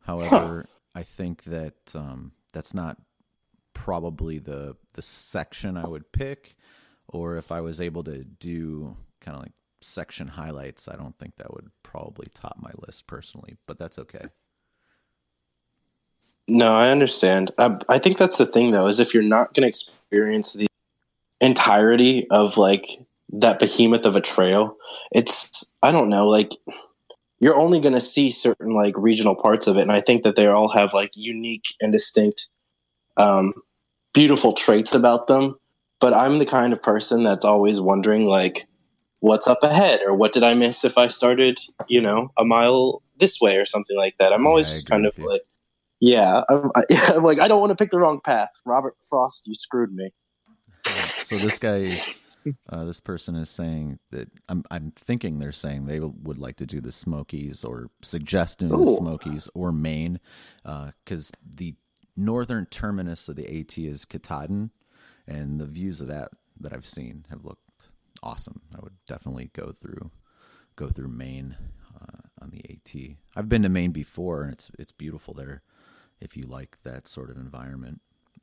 However, 0.00 0.66
I 0.94 1.02
think 1.02 1.44
that 1.44 1.94
um, 1.94 2.32
that's 2.52 2.74
not 2.74 2.96
probably 3.72 4.38
the 4.38 4.76
the 4.94 5.02
section 5.02 5.76
I 5.76 5.86
would 5.86 6.10
pick. 6.12 6.56
Or 7.08 7.36
if 7.36 7.52
I 7.52 7.60
was 7.60 7.80
able 7.80 8.02
to 8.04 8.24
do 8.24 8.96
kind 9.20 9.36
of 9.36 9.42
like 9.42 9.52
section 9.80 10.26
highlights, 10.26 10.88
I 10.88 10.96
don't 10.96 11.16
think 11.18 11.36
that 11.36 11.52
would 11.54 11.70
probably 11.84 12.26
top 12.34 12.56
my 12.60 12.72
list 12.86 13.06
personally. 13.06 13.56
But 13.66 13.78
that's 13.78 13.98
okay. 13.98 14.26
No, 16.48 16.74
I 16.74 16.90
understand. 16.90 17.50
I, 17.58 17.76
I 17.88 17.98
think 17.98 18.18
that's 18.18 18.38
the 18.38 18.46
thing, 18.46 18.70
though, 18.70 18.86
is 18.86 19.00
if 19.00 19.12
you're 19.12 19.22
not 19.22 19.54
going 19.54 19.62
to 19.62 19.68
experience 19.68 20.52
the 20.52 20.66
entirety 21.40 22.26
of 22.30 22.56
like 22.56 22.86
that 23.32 23.58
behemoth 23.58 24.06
of 24.06 24.16
a 24.16 24.20
trail, 24.20 24.76
it's 25.12 25.72
I 25.82 25.92
don't 25.92 26.08
know, 26.08 26.28
like 26.28 26.50
you're 27.40 27.56
only 27.56 27.80
going 27.80 27.94
to 27.94 28.00
see 28.00 28.30
certain 28.30 28.74
like 28.74 28.94
regional 28.96 29.34
parts 29.34 29.66
of 29.66 29.76
it, 29.76 29.82
and 29.82 29.92
I 29.92 30.00
think 30.00 30.24
that 30.24 30.36
they 30.36 30.46
all 30.46 30.68
have 30.68 30.94
like 30.94 31.10
unique 31.14 31.74
and 31.80 31.92
distinct, 31.92 32.48
um, 33.16 33.52
beautiful 34.14 34.52
traits 34.52 34.94
about 34.94 35.26
them. 35.26 35.56
But 36.00 36.12
I'm 36.14 36.38
the 36.38 36.46
kind 36.46 36.72
of 36.72 36.82
person 36.82 37.24
that's 37.24 37.44
always 37.44 37.80
wondering 37.80 38.26
like, 38.26 38.66
what's 39.20 39.46
up 39.46 39.62
ahead, 39.62 40.00
or 40.06 40.14
what 40.14 40.32
did 40.32 40.42
I 40.42 40.54
miss 40.54 40.84
if 40.84 40.98
I 40.98 41.08
started, 41.08 41.58
you 41.88 42.00
know, 42.00 42.32
a 42.36 42.44
mile 42.44 43.02
this 43.18 43.40
way 43.40 43.56
or 43.56 43.64
something 43.64 43.96
like 43.96 44.14
that. 44.18 44.32
I'm 44.32 44.46
always 44.46 44.68
Yeah, 44.68 44.74
just 44.74 44.90
kind 44.90 45.06
of 45.06 45.16
you. 45.18 45.28
like. 45.30 45.42
Yeah, 45.98 46.42
I'm, 46.50 46.70
I, 46.74 46.82
I'm 47.14 47.22
like 47.22 47.40
I 47.40 47.48
don't 47.48 47.60
want 47.60 47.70
to 47.70 47.76
pick 47.76 47.90
the 47.90 47.98
wrong 47.98 48.20
path. 48.22 48.50
Robert 48.64 48.96
Frost, 49.08 49.46
you 49.46 49.54
screwed 49.54 49.94
me. 49.94 50.10
So 51.22 51.36
this 51.36 51.58
guy, 51.58 51.88
uh, 52.68 52.84
this 52.84 53.00
person 53.00 53.34
is 53.36 53.50
saying 53.50 53.98
that 54.10 54.28
I'm 54.48 54.64
I'm 54.70 54.92
thinking 54.92 55.38
they're 55.38 55.52
saying 55.52 55.86
they 55.86 56.00
would 56.00 56.38
like 56.38 56.56
to 56.56 56.66
do 56.66 56.80
the 56.80 56.92
Smokies 56.92 57.64
or 57.64 57.90
suggesting 58.02 58.68
the 58.68 58.78
Ooh. 58.78 58.96
Smokies 58.96 59.48
or 59.54 59.72
Maine, 59.72 60.20
because 60.64 61.32
the 61.44 61.74
northern 62.16 62.66
terminus 62.66 63.28
of 63.28 63.36
the 63.36 63.60
AT 63.60 63.78
is 63.78 64.04
Katahdin, 64.04 64.70
and 65.26 65.60
the 65.60 65.66
views 65.66 66.00
of 66.00 66.08
that 66.08 66.30
that 66.60 66.72
I've 66.72 66.86
seen 66.86 67.26
have 67.30 67.44
looked 67.44 67.62
awesome. 68.22 68.62
I 68.74 68.80
would 68.82 68.96
definitely 69.06 69.50
go 69.52 69.72
through 69.72 70.10
go 70.76 70.88
through 70.88 71.08
Maine 71.08 71.56
uh, 71.94 72.42
on 72.42 72.50
the 72.50 72.62
AT. 72.70 73.16
I've 73.34 73.48
been 73.48 73.62
to 73.62 73.68
Maine 73.68 73.92
before, 73.92 74.42
and 74.42 74.52
it's 74.52 74.70
it's 74.78 74.92
beautiful 74.92 75.34
there 75.34 75.62
if 76.20 76.36
you 76.36 76.44
like 76.44 76.78
that 76.84 77.08
sort 77.08 77.30
of 77.30 77.36
environment. 77.36 78.00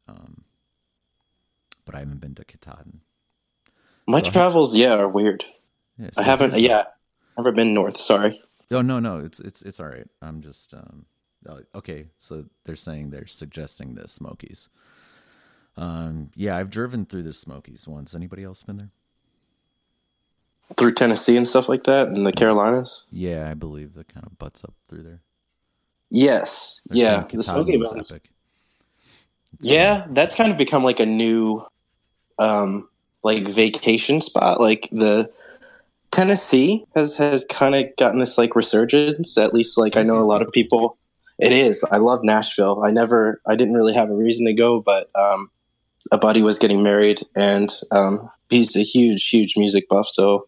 Um, 0.07 0.43
but 1.85 1.95
I 1.95 1.99
haven't 1.99 2.19
been 2.21 2.35
to 2.35 2.43
Katahdin. 2.45 3.01
My 4.07 4.21
So- 4.21 4.31
travels, 4.31 4.75
yeah, 4.75 4.93
are 4.93 5.07
weird. 5.07 5.45
Yeah, 5.97 6.09
I 6.17 6.23
haven't, 6.23 6.55
yeah, 6.57 6.85
never 7.37 7.51
been 7.51 7.73
north. 7.73 7.97
Sorry. 7.97 8.41
No, 8.71 8.81
no, 8.81 8.99
no, 8.99 9.19
it's 9.19 9.39
it's 9.39 9.61
it's 9.61 9.79
all 9.79 9.87
right. 9.87 10.07
I'm 10.21 10.41
just 10.41 10.73
um, 10.73 11.05
uh, 11.47 11.59
okay. 11.75 12.07
So 12.17 12.45
they're 12.65 12.75
saying 12.75 13.11
they're 13.11 13.27
suggesting 13.27 13.93
the 13.93 14.07
Smokies. 14.07 14.69
Um, 15.77 16.31
yeah, 16.35 16.57
I've 16.57 16.69
driven 16.71 17.05
through 17.05 17.23
the 17.23 17.33
Smokies 17.33 17.87
once. 17.87 18.15
Anybody 18.15 18.43
else 18.43 18.63
been 18.63 18.77
there? 18.77 18.89
Through 20.77 20.93
Tennessee 20.95 21.37
and 21.37 21.45
stuff 21.47 21.69
like 21.69 21.83
that, 21.83 22.07
and 22.07 22.25
the 22.25 22.31
Carolinas. 22.31 23.05
Yeah, 23.11 23.49
I 23.49 23.53
believe 23.53 23.93
that 23.93 24.11
kind 24.11 24.25
of 24.25 24.39
butts 24.39 24.63
up 24.63 24.73
through 24.89 25.03
there. 25.03 25.21
Yes, 26.09 26.81
They're 26.87 26.97
yeah, 26.97 27.23
the 27.31 27.43
Smoky 27.43 27.77
Mountains. 27.77 28.11
epic. 28.11 28.29
Yeah, 29.61 30.07
that's 30.11 30.33
kind 30.35 30.51
of 30.51 30.57
become 30.57 30.83
like 30.83 30.99
a 30.99 31.05
new, 31.05 31.63
um, 32.39 32.87
like 33.23 33.47
vacation 33.47 34.21
spot. 34.21 34.59
Like 34.59 34.89
the 34.91 35.31
Tennessee 36.11 36.85
has 36.95 37.17
has 37.17 37.45
kind 37.45 37.75
of 37.75 37.85
gotten 37.97 38.19
this 38.19 38.37
like 38.37 38.55
resurgence. 38.55 39.37
At 39.37 39.53
least, 39.53 39.77
like 39.77 39.97
I 39.97 40.03
know 40.03 40.17
a 40.17 40.21
lot 40.21 40.41
of 40.41 40.51
people. 40.51 40.97
It 41.39 41.51
is. 41.51 41.83
I 41.85 41.97
love 41.97 42.23
Nashville. 42.23 42.83
I 42.83 42.91
never, 42.91 43.41
I 43.47 43.55
didn't 43.55 43.73
really 43.73 43.93
have 43.95 44.11
a 44.11 44.15
reason 44.15 44.45
to 44.45 44.53
go, 44.53 44.79
but 44.79 45.09
um, 45.15 45.49
a 46.11 46.17
buddy 46.17 46.43
was 46.43 46.59
getting 46.59 46.83
married, 46.83 47.21
and 47.35 47.71
um, 47.91 48.29
he's 48.49 48.75
a 48.75 48.83
huge, 48.83 49.27
huge 49.29 49.57
music 49.57 49.89
buff. 49.89 50.07
So 50.07 50.47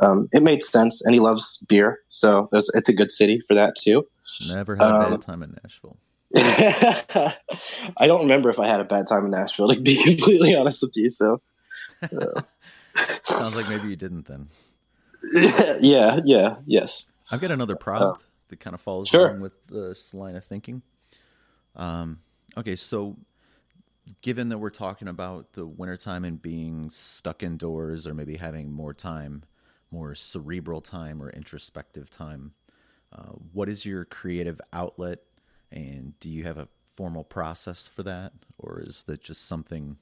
um, 0.00 0.28
it 0.32 0.42
made 0.42 0.64
sense, 0.64 1.02
and 1.04 1.14
he 1.14 1.20
loves 1.20 1.58
beer. 1.68 2.00
So 2.08 2.48
there's, 2.50 2.70
it's 2.74 2.88
a 2.88 2.94
good 2.94 3.10
city 3.10 3.42
for 3.46 3.54
that 3.54 3.76
too. 3.76 4.06
never 4.40 4.74
had 4.76 4.86
a 4.86 4.94
um, 4.94 5.10
bad 5.10 5.22
time 5.22 5.42
in 5.42 5.58
Nashville. 5.62 5.96
I 6.36 8.06
don't 8.06 8.22
remember 8.22 8.50
if 8.50 8.58
I 8.58 8.66
had 8.66 8.80
a 8.80 8.84
bad 8.84 9.06
time 9.06 9.24
in 9.26 9.30
Nashville, 9.30 9.68
to 9.68 9.80
be 9.80 10.02
completely 10.04 10.54
honest 10.54 10.82
with 10.82 10.96
you. 10.96 11.10
So, 11.10 11.40
Sounds 13.24 13.56
like 13.56 13.68
maybe 13.68 13.88
you 13.88 13.96
didn't 13.96 14.26
then. 14.26 14.48
yeah, 15.80 16.20
yeah, 16.24 16.56
yes. 16.66 17.10
I've 17.30 17.40
got 17.40 17.50
another 17.50 17.76
product 17.76 18.26
that 18.48 18.60
kind 18.60 18.74
of 18.74 18.80
follows 18.80 19.08
Sure. 19.08 19.28
along 19.28 19.40
with 19.40 19.66
this 19.68 20.12
line 20.12 20.36
of 20.36 20.44
thinking. 20.44 20.82
Um, 21.76 22.20
okay, 22.56 22.76
so 22.76 23.16
given 24.20 24.48
that 24.50 24.58
we're 24.58 24.70
talking 24.70 25.08
about 25.08 25.52
the 25.52 25.64
wintertime 25.66 26.24
and 26.24 26.40
being 26.42 26.90
stuck 26.90 27.42
indoors 27.42 28.06
or 28.06 28.14
maybe 28.14 28.36
having 28.36 28.70
more 28.72 28.92
time, 28.92 29.44
more 29.90 30.14
cerebral 30.14 30.80
time 30.80 31.22
or 31.22 31.30
introspective 31.30 32.10
time, 32.10 32.52
uh, 33.12 33.32
what 33.52 33.68
is 33.68 33.86
your 33.86 34.04
creative 34.04 34.60
outlet 34.72 35.20
and 35.72 36.18
do 36.20 36.28
you 36.28 36.44
have 36.44 36.58
a 36.58 36.68
formal 36.86 37.24
process 37.24 37.88
for 37.88 38.02
that 38.02 38.32
or 38.58 38.80
is 38.86 39.04
that 39.04 39.20
just 39.22 39.46
something 39.46 39.96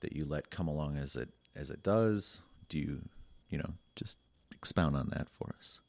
that 0.00 0.14
you 0.14 0.24
let 0.24 0.50
come 0.50 0.68
along 0.68 0.96
as 0.96 1.16
it 1.16 1.30
as 1.54 1.70
it 1.70 1.82
does 1.82 2.40
do 2.68 2.78
you 2.78 3.00
you 3.48 3.56
know 3.56 3.74
just 3.94 4.18
expound 4.52 4.96
on 4.96 5.08
that 5.10 5.28
for 5.38 5.54
us 5.58 5.80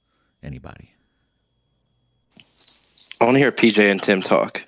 anybody 0.44 0.92
I 3.20 3.26
want 3.26 3.36
to 3.36 3.40
hear 3.40 3.52
PJ 3.52 3.90
and 3.92 4.02
Tim 4.02 4.22
talk. 4.22 4.64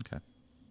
okay 0.00 0.18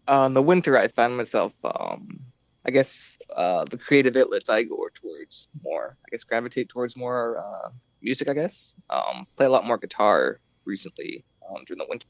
Uh, 0.08 0.26
in 0.26 0.34
the 0.34 0.42
winter, 0.42 0.78
I 0.78 0.90
find 0.90 1.16
myself, 1.16 1.54
um, 1.64 2.20
I 2.66 2.72
guess, 2.72 3.18
uh, 3.34 3.64
the 3.64 3.78
creative 3.78 4.18
outlets 4.18 4.50
I 4.50 4.64
go 4.64 4.90
towards 4.94 5.48
more. 5.64 5.96
I 6.06 6.08
guess 6.12 6.26
gravitate 6.26 6.68
towards 6.68 6.98
more 6.98 7.38
uh, 7.38 7.70
music. 8.02 8.28
I 8.28 8.34
guess 8.34 8.76
um, 8.90 9.26
play 9.38 9.46
a 9.46 9.50
lot 9.50 9.66
more 9.66 9.78
guitar 9.78 10.42
recently 10.66 11.24
um, 11.50 11.64
during 11.66 11.80
the 11.80 11.86
winter. 11.88 12.08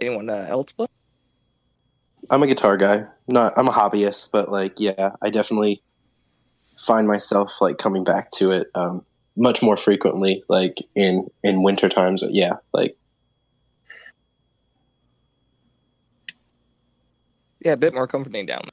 Anyone 0.00 0.28
uh, 0.30 0.46
else 0.48 0.72
play? 0.72 0.86
I'm 2.30 2.42
a 2.42 2.46
guitar 2.46 2.76
guy. 2.76 3.04
Not, 3.28 3.52
I'm 3.56 3.68
a 3.68 3.72
hobbyist, 3.72 4.30
but 4.32 4.48
like, 4.50 4.80
yeah, 4.80 5.12
I 5.22 5.30
definitely 5.30 5.82
find 6.76 7.06
myself 7.06 7.60
like 7.60 7.78
coming 7.78 8.04
back 8.04 8.30
to 8.32 8.50
it 8.50 8.68
um, 8.74 9.04
much 9.36 9.62
more 9.62 9.76
frequently, 9.76 10.42
like 10.48 10.78
in 10.94 11.28
in 11.42 11.62
winter 11.62 11.88
times. 11.88 12.24
Yeah, 12.28 12.54
like 12.72 12.96
Yeah, 17.64 17.72
a 17.72 17.76
bit 17.78 17.94
more 17.94 18.06
comforting 18.06 18.44
down. 18.46 18.68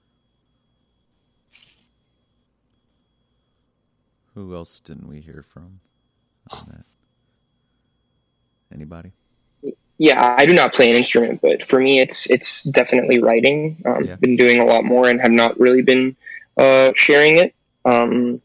who 4.33 4.55
else 4.55 4.79
didn't 4.79 5.07
we 5.07 5.19
hear 5.19 5.43
from 5.47 5.81
on 6.51 6.67
that 6.67 6.85
anybody 8.73 9.11
Yeah, 10.01 10.33
I 10.35 10.47
do 10.47 10.53
not 10.55 10.73
play 10.73 10.89
an 10.89 10.95
instrument, 10.95 11.41
but 11.43 11.63
for 11.63 11.79
me, 11.79 11.99
it's 11.99 12.27
it's 12.27 12.63
definitely 12.63 13.19
writing. 13.19 13.77
Um, 13.85 14.03
Yeah. 14.03 14.15
Been 14.15 14.35
doing 14.35 14.57
a 14.57 14.65
lot 14.65 14.83
more 14.83 15.07
and 15.07 15.21
have 15.21 15.29
not 15.31 15.59
really 15.59 15.83
been 15.83 16.15
uh, 16.57 16.91
sharing 16.95 17.37
it. 17.37 17.53
Um, 17.85 18.41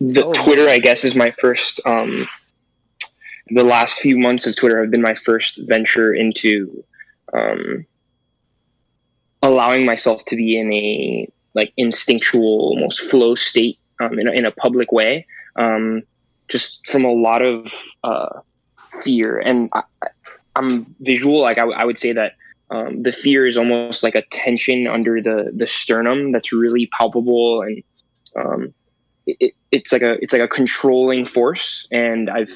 the 0.00 0.24
Oh. 0.24 0.32
Twitter, 0.32 0.68
I 0.68 0.78
guess, 0.78 1.02
is 1.02 1.16
my 1.16 1.32
first. 1.32 1.80
Um, 1.84 2.28
the 3.48 3.64
last 3.64 3.98
few 3.98 4.16
months 4.16 4.46
of 4.46 4.54
Twitter 4.54 4.80
have 4.82 4.90
been 4.92 5.02
my 5.02 5.16
first 5.16 5.58
venture 5.66 6.14
into 6.14 6.84
um, 7.32 7.84
allowing 9.42 9.84
myself 9.84 10.24
to 10.26 10.36
be 10.36 10.56
in 10.60 10.72
a 10.72 11.28
like 11.54 11.72
instinctual, 11.76 12.70
almost 12.70 13.00
flow 13.10 13.34
state 13.34 13.80
um, 13.98 14.16
in, 14.20 14.28
a, 14.28 14.32
in 14.32 14.46
a 14.46 14.52
public 14.52 14.92
way. 14.92 15.26
Um, 15.56 16.04
just 16.46 16.86
from 16.86 17.04
a 17.04 17.12
lot 17.12 17.42
of 17.42 17.74
uh, 18.04 18.42
fear 19.02 19.40
and. 19.40 19.70
I, 19.72 19.82
I'm 20.56 20.94
visual. 21.00 21.40
Like 21.42 21.58
I, 21.58 21.62
w- 21.62 21.78
I 21.78 21.84
would 21.84 21.98
say 21.98 22.12
that 22.12 22.32
um, 22.70 23.02
the 23.02 23.12
fear 23.12 23.46
is 23.46 23.56
almost 23.56 24.02
like 24.02 24.14
a 24.14 24.22
tension 24.22 24.86
under 24.86 25.22
the 25.22 25.52
the 25.54 25.66
sternum 25.66 26.32
that's 26.32 26.52
really 26.52 26.88
palpable, 26.98 27.62
and 27.62 27.82
um, 28.36 28.74
it, 29.26 29.36
it, 29.40 29.52
it's 29.70 29.92
like 29.92 30.02
a 30.02 30.14
it's 30.22 30.32
like 30.32 30.42
a 30.42 30.48
controlling 30.48 31.26
force. 31.26 31.86
And 31.92 32.28
I've 32.28 32.50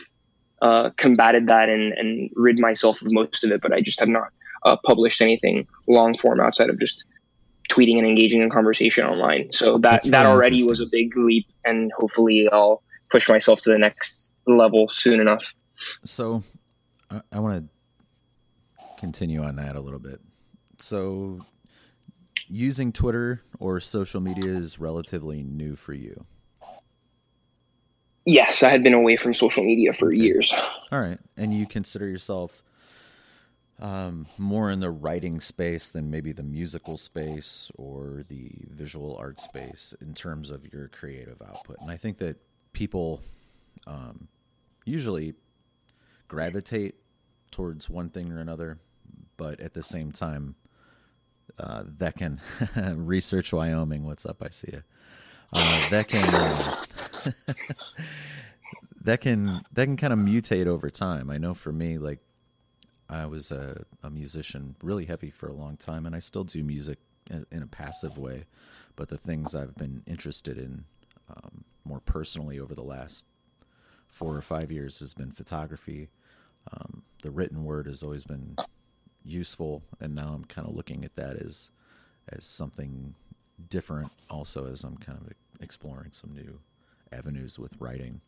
uh, 0.63 0.91
combated 0.97 1.47
that 1.47 1.69
and, 1.69 1.93
and 1.93 2.31
rid 2.35 2.59
myself 2.59 3.03
of 3.03 3.13
most 3.13 3.45
of 3.45 3.53
it, 3.53 3.61
but 3.61 3.73
I 3.73 3.81
just 3.81 4.01
have 4.01 4.09
not 4.09 4.29
uh, 4.65 4.77
published 4.85 5.21
anything 5.21 5.67
long 5.87 6.15
form 6.15 6.41
outside 6.41 6.71
of 6.71 6.79
just 6.79 7.05
tweeting 7.71 7.99
and 7.99 8.07
engaging 8.07 8.43
in 8.43 8.51
conversation 8.51 9.07
online. 9.07 9.53
So 9.53 9.79
that 9.79 10.03
that 10.07 10.27
already 10.27 10.65
was 10.65 10.81
a 10.81 10.87
big 10.91 11.17
leap, 11.17 11.47
and 11.65 11.93
hopefully 11.97 12.49
I'll 12.53 12.83
push 13.11 13.29
myself 13.29 13.61
to 13.63 13.71
the 13.71 13.79
next 13.79 14.31
level 14.47 14.89
soon 14.89 15.21
enough. 15.21 15.55
So 16.05 16.43
I, 17.11 17.21
I 17.33 17.39
want 17.39 17.63
to 17.63 17.80
continue 19.01 19.43
on 19.43 19.57
that 19.57 19.75
a 19.75 19.81
little 19.81 19.99
bit. 19.99 20.21
So 20.79 21.41
using 22.49 22.93
Twitter 22.93 23.43
or 23.59 23.81
social 23.81 24.21
media 24.21 24.53
is 24.53 24.79
relatively 24.79 25.43
new 25.43 25.75
for 25.75 25.95
you. 25.95 26.27
Yes, 28.27 28.63
I 28.63 28.69
had 28.69 28.85
been 28.85 28.95
away 28.95 29.17
from 29.17 29.35
social 29.35 29.65
media 29.65 29.93
for 29.93 30.09
okay. 30.09 30.21
years. 30.21 30.55
All 30.93 31.01
right, 31.01 31.19
and 31.37 31.55
you 31.55 31.67
consider 31.67 32.07
yourself 32.07 32.63
um, 33.81 34.27
more 34.37 34.71
in 34.71 34.81
the 34.81 34.91
writing 34.91 35.41
space 35.41 35.89
than 35.89 36.11
maybe 36.11 36.33
the 36.33 36.43
musical 36.43 36.99
space 36.99 37.73
or 37.77 38.23
the 38.29 38.51
visual 38.69 39.17
art 39.17 39.41
space 39.41 39.95
in 40.03 40.13
terms 40.13 40.51
of 40.51 40.71
your 40.71 40.89
creative 40.89 41.41
output. 41.41 41.79
And 41.81 41.91
I 41.91 41.97
think 41.97 42.19
that 42.19 42.37
people 42.75 43.23
um, 43.87 44.29
usually 44.85 45.33
gravitate 46.29 46.97
towards 47.51 47.89
one 47.89 48.11
thing 48.11 48.31
or 48.31 48.39
another, 48.39 48.79
but 49.41 49.59
at 49.59 49.73
the 49.73 49.83
same 49.83 50.13
time, 50.13 50.55
uh, 51.59 51.85
that 51.97 52.15
can 52.19 52.43
research 52.95 53.55
Wyoming. 53.55 54.05
What's 54.05 54.27
up? 54.27 54.43
I 54.43 54.51
see 54.51 54.69
you. 54.71 54.83
Uh, 55.51 55.89
that 55.89 56.09
can 56.09 56.23
uh, 56.23 58.05
that 59.01 59.23
can 59.23 59.63
that 59.73 59.87
can 59.87 59.97
kind 59.97 60.13
of 60.13 60.19
mutate 60.19 60.67
over 60.67 60.91
time. 60.91 61.31
I 61.31 61.39
know 61.39 61.55
for 61.55 61.73
me, 61.73 61.97
like 61.97 62.19
I 63.09 63.25
was 63.25 63.51
a, 63.51 63.87
a 64.03 64.11
musician 64.11 64.77
really 64.83 65.07
heavy 65.07 65.31
for 65.31 65.49
a 65.49 65.55
long 65.55 65.79
time, 65.79 66.05
and 66.05 66.15
I 66.15 66.19
still 66.19 66.45
do 66.45 66.63
music 66.63 66.99
in 67.51 67.63
a 67.63 67.67
passive 67.67 68.19
way. 68.19 68.45
But 68.95 69.09
the 69.09 69.17
things 69.17 69.55
I've 69.55 69.75
been 69.75 70.03
interested 70.07 70.59
in 70.59 70.85
um, 71.35 71.65
more 71.85 72.01
personally 72.01 72.61
over 72.61 72.75
the 72.75 72.83
last 72.83 73.25
four 74.11 74.37
or 74.37 74.43
five 74.43 74.71
years 74.71 75.01
has 75.01 75.15
been 75.15 75.33
photography. 75.33 76.11
Um, 76.75 77.05
the 77.23 77.31
written 77.31 77.65
word 77.65 77.87
has 77.87 78.03
always 78.03 78.25
been 78.25 78.57
useful, 79.25 79.83
and 80.01 80.15
now 80.15 80.33
I'm 80.35 80.45
kind 80.45 80.69
of 80.69 80.75
looking 80.75 81.05
at 81.05 81.17
that 81.17 81.37
as 81.37 81.71
as 82.29 82.45
something 82.45 83.15
different. 83.69 84.13
Also, 84.29 84.67
as 84.71 84.85
I'm 84.85 84.97
kind 84.97 85.19
of 85.19 85.33
exploring 85.61 86.11
some 86.13 86.33
new 86.33 86.61
avenues 87.13 87.59
with 87.59 87.73
writing. 87.79 88.21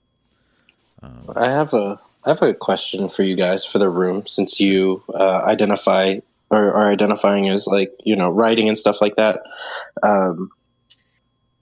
Um, 1.03 1.31
I 1.35 1.47
have 1.51 1.73
a 1.75 2.01
I 2.25 2.31
have 2.31 2.43
a 2.43 2.55
question 2.55 3.09
for 3.09 3.23
you 3.23 3.35
guys 3.35 3.65
for 3.65 3.79
the 3.79 3.89
room, 3.89 4.27
since 4.27 4.61
you 4.61 5.03
uh, 5.13 5.43
identify 5.45 6.19
or 6.51 6.73
are 6.73 6.91
identifying 6.91 7.49
as 7.49 7.67
like 7.67 7.93
you 8.05 8.15
know 8.15 8.31
writing 8.31 8.69
and 8.69 8.79
stuff 8.79 9.01
like 9.01 9.17
that, 9.17 9.41
um, 10.03 10.51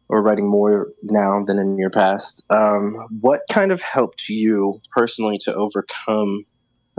or 0.09 0.23
writing 0.23 0.49
more 0.49 0.89
now 1.03 1.43
than 1.45 1.59
in 1.59 1.79
your 1.79 1.91
past. 1.91 2.45
Um, 2.51 3.07
what 3.21 3.43
kind 3.51 3.73
of 3.73 3.81
helped 3.81 4.29
you 4.29 4.81
personally 4.93 5.39
to 5.45 5.55
overcome? 5.55 6.45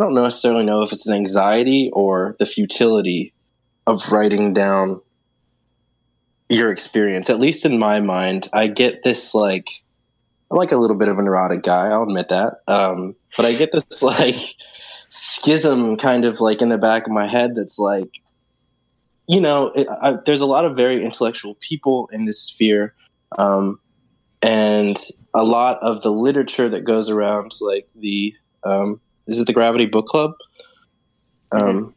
I 0.02 0.06
don't 0.06 0.16
necessarily 0.16 0.64
know 0.64 0.82
if 0.82 0.92
it's 0.92 1.06
an 1.06 1.14
anxiety 1.14 1.92
or 1.94 2.36
the 2.40 2.48
futility 2.48 3.36
of 3.86 4.12
writing 4.12 4.52
down 4.52 5.00
your 6.50 6.72
experience. 6.72 7.30
At 7.30 7.40
least 7.40 7.68
in 7.68 7.78
my 7.78 8.00
mind, 8.00 8.48
I 8.52 8.66
get 8.66 9.04
this 9.04 9.36
like 9.36 9.70
I'm 10.50 10.58
like 10.58 10.72
a 10.72 10.78
little 10.78 10.98
bit 10.98 11.08
of 11.08 11.20
a 11.20 11.22
neurotic 11.22 11.62
guy. 11.62 11.90
I'll 11.90 12.02
admit 12.02 12.30
that. 12.30 12.62
Um, 12.68 13.16
but 13.38 13.46
I 13.46 13.54
get 13.54 13.72
this 13.72 14.02
like 14.02 14.56
schism 15.12 15.98
kind 15.98 16.26
of 16.26 16.42
like 16.42 16.64
in 16.64 16.70
the 16.70 16.80
back 16.80 17.06
of 17.06 17.12
my 17.12 17.28
head 17.28 17.52
that's 17.56 17.78
like, 17.78 18.10
you 19.28 19.40
know, 19.40 19.68
it, 19.68 19.88
I, 19.88 20.16
there's 20.26 20.42
a 20.42 20.48
lot 20.48 20.66
of 20.66 20.76
very 20.76 21.04
intellectual 21.04 21.56
people 21.60 22.10
in 22.12 22.26
this 22.26 22.42
sphere. 22.42 22.96
Um, 23.38 23.80
and 24.42 24.98
a 25.32 25.44
lot 25.44 25.78
of 25.84 26.02
the 26.02 26.12
literature 26.12 26.70
that 26.70 26.86
goes 26.86 27.08
around, 27.08 27.54
like 27.62 27.88
the, 27.96 28.34
um, 28.64 29.00
is 29.28 29.40
it 29.40 29.48
the 29.48 29.54
Gravity 29.54 29.86
Book 29.86 30.08
Club? 30.08 30.34
Um, 31.52 31.94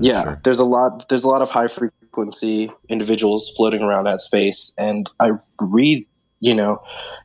yeah, 0.00 0.22
sure. 0.22 0.40
there's 0.44 0.58
a 0.58 0.64
lot, 0.64 1.08
there's 1.08 1.24
a 1.24 1.28
lot 1.28 1.42
of 1.42 1.50
high 1.50 1.68
frequency 1.68 2.70
individuals 2.88 3.52
floating 3.56 3.82
around 3.82 4.04
that 4.04 4.20
space. 4.20 4.72
And 4.78 5.10
I 5.20 5.32
read 5.60 6.06
you 6.40 6.54
know 6.54 6.80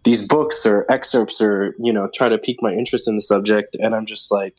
these 0.06 0.26
books 0.26 0.66
or 0.66 0.88
excerpts 0.90 1.40
or 1.40 1.76
you 1.78 1.94
know 1.94 2.10
try 2.16 2.30
to 2.30 2.38
pique 2.40 2.58
my 2.64 2.74
interest 2.74 3.08
in 3.08 3.16
the 3.16 3.22
subject 3.22 3.76
and 3.80 3.94
i'm 3.94 4.08
just 4.08 4.32
like 4.32 4.56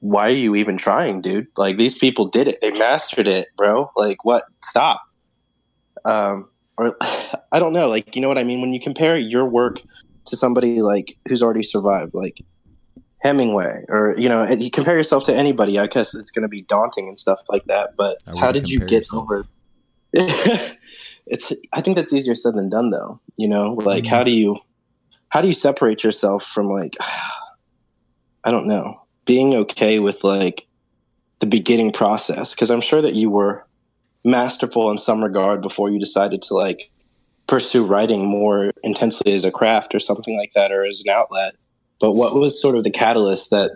why 0.00 0.28
are 0.28 0.30
you 0.30 0.54
even 0.56 0.76
trying 0.76 1.20
dude? 1.20 1.46
Like 1.56 1.76
these 1.76 1.96
people 1.96 2.26
did 2.26 2.48
it. 2.48 2.58
They 2.60 2.70
mastered 2.72 3.28
it 3.28 3.48
bro. 3.56 3.90
Like 3.96 4.24
what? 4.24 4.44
Stop. 4.64 5.00
Um 6.04 6.48
or 6.76 6.96
i 7.52 7.58
don't 7.58 7.72
know. 7.72 7.88
Like 7.88 8.16
you 8.16 8.22
know 8.22 8.28
what 8.28 8.38
i 8.38 8.44
mean? 8.44 8.60
When 8.60 8.72
you 8.72 8.80
compare 8.80 9.16
your 9.16 9.44
work 9.44 9.80
to 10.26 10.36
somebody 10.36 10.82
like 10.82 11.16
who's 11.28 11.42
already 11.42 11.62
survived 11.62 12.14
like 12.14 12.42
hemingway 13.22 13.84
or 13.88 14.14
you 14.16 14.28
know 14.28 14.44
you 14.48 14.70
compare 14.70 14.96
yourself 14.96 15.24
to 15.24 15.34
anybody 15.34 15.78
i 15.78 15.86
guess 15.86 16.14
it's 16.14 16.30
going 16.30 16.42
to 16.42 16.48
be 16.48 16.62
daunting 16.62 17.06
and 17.06 17.18
stuff 17.18 17.40
like 17.50 17.64
that 17.66 17.94
but 17.96 18.16
how 18.38 18.50
did 18.50 18.70
you 18.70 18.78
get 18.78 19.00
yourself. 19.00 19.24
over 19.24 19.46
it's 20.12 21.52
I 21.72 21.80
think 21.80 21.96
that's 21.96 22.12
easier 22.12 22.34
said 22.34 22.54
than 22.54 22.68
done 22.68 22.90
though. 22.90 23.20
You 23.38 23.48
know, 23.48 23.74
like 23.74 24.04
mm-hmm. 24.04 24.14
how 24.14 24.24
do 24.24 24.32
you 24.32 24.58
how 25.28 25.40
do 25.40 25.46
you 25.46 25.54
separate 25.54 26.02
yourself 26.02 26.44
from 26.44 26.68
like 26.68 26.96
I 28.44 28.50
don't 28.50 28.66
know, 28.66 29.02
being 29.24 29.54
okay 29.54 29.98
with 29.98 30.24
like 30.24 30.66
the 31.38 31.46
beginning 31.46 31.92
process 31.92 32.54
because 32.54 32.70
I'm 32.70 32.80
sure 32.80 33.02
that 33.02 33.14
you 33.14 33.30
were 33.30 33.66
masterful 34.24 34.90
in 34.90 34.98
some 34.98 35.22
regard 35.22 35.62
before 35.62 35.90
you 35.90 35.98
decided 35.98 36.42
to 36.42 36.54
like 36.54 36.90
pursue 37.46 37.84
writing 37.84 38.26
more 38.26 38.70
intensely 38.82 39.32
as 39.32 39.44
a 39.44 39.50
craft 39.50 39.94
or 39.94 39.98
something 39.98 40.36
like 40.36 40.52
that 40.54 40.72
or 40.72 40.84
as 40.84 41.02
an 41.04 41.10
outlet. 41.10 41.54
But 42.00 42.12
what 42.12 42.34
was 42.34 42.60
sort 42.60 42.76
of 42.76 42.82
the 42.82 42.90
catalyst 42.90 43.50
that 43.50 43.70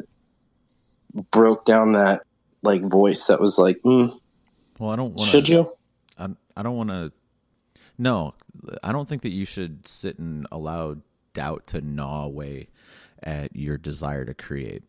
broke 1.30 1.64
down 1.64 1.92
that 1.92 2.22
like 2.62 2.82
voice 2.82 3.26
that 3.26 3.40
was 3.40 3.58
like, 3.58 3.80
mm, 3.82 4.18
well, 4.78 4.90
I 4.90 4.96
don't 4.96 5.14
want 5.14 5.30
should 5.30 5.48
you? 5.48 5.70
I, 6.18 6.28
I 6.56 6.62
don't 6.62 6.76
want 6.76 6.90
to 6.90 7.12
no, 7.98 8.34
I 8.82 8.92
don't 8.92 9.08
think 9.08 9.22
that 9.22 9.30
you 9.30 9.44
should 9.44 9.86
sit 9.86 10.18
and 10.18 10.46
allow 10.50 10.96
doubt 11.32 11.66
to 11.68 11.80
gnaw 11.80 12.24
away 12.24 12.68
at 13.22 13.54
your 13.54 13.78
desire 13.78 14.24
to 14.24 14.34
create. 14.34 14.82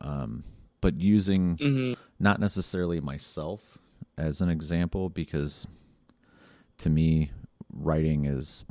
Um, 0.00 0.44
but 0.80 1.00
using 1.00 1.56
mm-hmm. 1.56 2.00
not 2.18 2.40
necessarily 2.40 3.00
myself 3.00 3.78
as 4.16 4.40
an 4.40 4.48
example, 4.48 5.08
because 5.10 5.66
to 6.78 6.90
me, 6.90 7.30
writing 7.72 8.24
is 8.24 8.64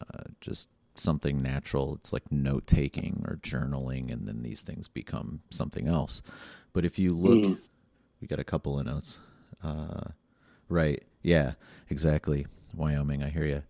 uh, 0.00 0.24
just 0.40 0.68
something 0.96 1.42
natural. 1.42 1.94
It's 1.96 2.12
like 2.12 2.30
note 2.30 2.66
taking 2.66 3.24
or 3.26 3.36
journaling, 3.36 4.12
and 4.12 4.26
then 4.26 4.42
these 4.42 4.62
things 4.62 4.88
become 4.88 5.40
something 5.50 5.88
else. 5.88 6.22
But 6.72 6.84
if 6.84 6.98
you 6.98 7.16
look, 7.16 7.38
mm. 7.38 7.58
we 8.20 8.26
got 8.26 8.40
a 8.40 8.44
couple 8.44 8.78
of 8.78 8.86
notes. 8.86 9.18
Uh, 9.62 10.08
right. 10.68 11.02
Yeah, 11.22 11.52
exactly. 11.88 12.46
Wyoming. 12.74 13.22
I 13.22 13.30
hear 13.30 13.46
you. 13.46 13.62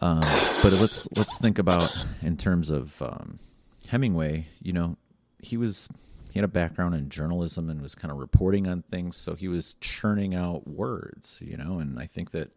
Um, 0.00 0.20
but 0.20 0.72
let's 0.80 1.08
let's 1.16 1.38
think 1.38 1.58
about 1.58 1.90
in 2.22 2.36
terms 2.36 2.70
of 2.70 3.00
um, 3.00 3.38
Hemingway. 3.88 4.46
You 4.62 4.72
know, 4.72 4.96
he 5.38 5.56
was 5.56 5.88
he 6.32 6.38
had 6.38 6.44
a 6.44 6.48
background 6.48 6.94
in 6.94 7.10
journalism 7.10 7.70
and 7.70 7.80
was 7.80 7.94
kind 7.94 8.10
of 8.10 8.18
reporting 8.18 8.66
on 8.66 8.82
things, 8.82 9.16
so 9.16 9.34
he 9.34 9.46
was 9.46 9.74
churning 9.74 10.34
out 10.34 10.66
words. 10.66 11.40
You 11.44 11.56
know, 11.56 11.78
and 11.78 11.98
I 11.98 12.06
think 12.06 12.32
that 12.32 12.50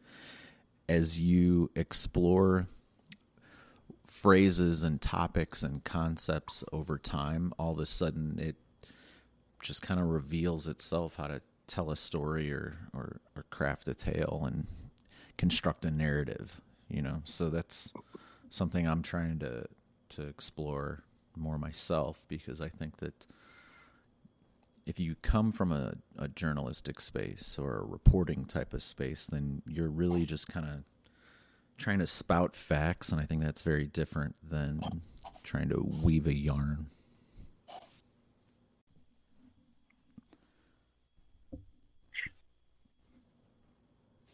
as 0.90 1.20
you 1.20 1.70
explore 1.76 2.68
phrases 4.22 4.84
and 4.84 5.02
topics 5.02 5.64
and 5.64 5.84
concepts 5.84 6.64
over 6.72 6.98
time, 6.98 7.54
all 7.58 7.74
of 7.74 7.80
a 7.80 7.86
sudden 7.86 8.40
it 8.40 8.56
just 9.62 9.82
kind 9.82 10.00
of 10.00 10.08
reveals 10.08 10.68
itself 10.68 11.16
how 11.16 11.28
to 11.28 11.42
tell 11.66 11.92
a 11.92 11.96
story 11.96 12.52
or, 12.52 12.78
or, 12.94 13.20
or 13.36 13.44
craft 13.50 13.88
a 13.88 13.96
tale. 13.96 14.44
And 14.46 14.68
construct 15.38 15.86
a 15.86 15.92
narrative 15.92 16.60
you 16.90 17.02
know 17.02 17.22
so 17.24 17.50
that's 17.50 17.94
something 18.50 18.88
i'm 18.88 19.02
trying 19.02 19.40
to 19.40 19.66
to 20.10 20.24
explore 20.28 21.04
more 21.36 21.60
myself 21.60 22.26
because 22.28 22.60
i 22.60 22.68
think 22.68 22.98
that 22.98 23.28
if 24.86 25.00
you 25.02 25.16
come 25.22 25.52
from 25.52 25.72
a, 25.74 25.94
a 26.18 26.30
journalistic 26.30 27.02
space 27.02 27.60
or 27.62 27.80
a 27.80 27.86
reporting 27.86 28.46
type 28.46 28.74
of 28.74 28.82
space 28.82 29.28
then 29.28 29.62
you're 29.68 29.90
really 29.90 30.26
just 30.26 30.48
kind 30.48 30.66
of 30.66 30.84
trying 31.78 32.00
to 32.00 32.08
spout 32.08 32.56
facts 32.56 33.12
and 33.12 33.22
i 33.22 33.26
think 33.26 33.42
that's 33.42 33.62
very 33.62 33.86
different 33.86 34.36
than 34.48 35.02
trying 35.44 35.70
to 35.70 35.82
weave 36.02 36.28
a 36.28 36.34
yarn 36.34 36.88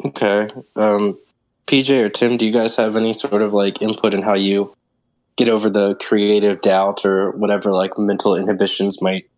Okay. 0.05 0.49
Um, 0.75 1.17
PJ 1.67 2.03
or 2.03 2.09
Tim, 2.09 2.37
do 2.37 2.45
you 2.45 2.51
guys 2.51 2.75
have 2.75 2.95
any 2.95 3.13
sort 3.13 3.41
of 3.41 3.53
like 3.53 3.81
input 3.81 4.13
in 4.13 4.21
how 4.21 4.33
you 4.33 4.75
get 5.37 5.49
over 5.49 5.69
the 5.69 5.95
creative 5.95 6.61
doubt 6.61 7.05
or 7.05 7.31
whatever 7.31 7.71
like 7.71 7.97
mental 7.97 8.35
inhibitions 8.35 9.01
might 9.01 9.29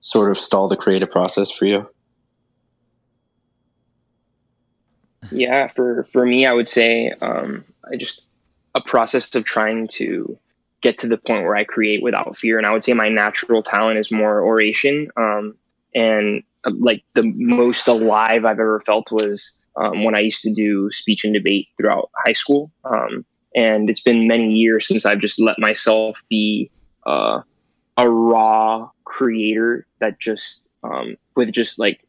sort 0.00 0.30
of 0.30 0.38
stall 0.38 0.68
the 0.68 0.76
creative 0.76 1.10
process 1.10 1.50
for 1.50 1.66
you? 1.66 1.88
Yeah, 5.30 5.68
for 5.68 6.04
for 6.12 6.24
me, 6.24 6.46
I 6.46 6.52
would 6.52 6.68
say 6.68 7.12
um, 7.20 7.64
I 7.90 7.96
just 7.96 8.22
a 8.74 8.80
process 8.80 9.32
of 9.34 9.44
trying 9.44 9.88
to 9.88 10.38
get 10.84 10.98
to 10.98 11.08
the 11.08 11.16
point 11.16 11.44
where 11.44 11.56
I 11.56 11.64
create 11.64 12.02
without 12.02 12.36
fear. 12.36 12.58
And 12.58 12.66
I 12.66 12.72
would 12.72 12.84
say 12.84 12.92
my 12.92 13.08
natural 13.08 13.62
talent 13.62 13.98
is 13.98 14.12
more 14.12 14.42
oration. 14.44 15.08
Um, 15.16 15.54
and 15.94 16.42
uh, 16.64 16.72
like 16.78 17.02
the 17.14 17.22
most 17.22 17.88
alive 17.88 18.44
I've 18.44 18.60
ever 18.60 18.80
felt 18.80 19.10
was 19.10 19.54
um, 19.76 20.04
when 20.04 20.14
I 20.14 20.20
used 20.20 20.42
to 20.42 20.52
do 20.52 20.90
speech 20.92 21.24
and 21.24 21.32
debate 21.32 21.68
throughout 21.76 22.10
high 22.26 22.34
school. 22.34 22.70
Um, 22.84 23.24
and 23.56 23.88
it's 23.88 24.02
been 24.02 24.28
many 24.28 24.52
years 24.52 24.86
since 24.86 25.06
I've 25.06 25.20
just 25.20 25.40
let 25.40 25.58
myself 25.58 26.22
be 26.28 26.70
uh, 27.06 27.40
a 27.96 28.08
raw 28.08 28.90
creator 29.04 29.86
that 30.00 30.18
just 30.18 30.62
um, 30.82 31.16
with 31.34 31.50
just 31.52 31.78
like 31.78 32.04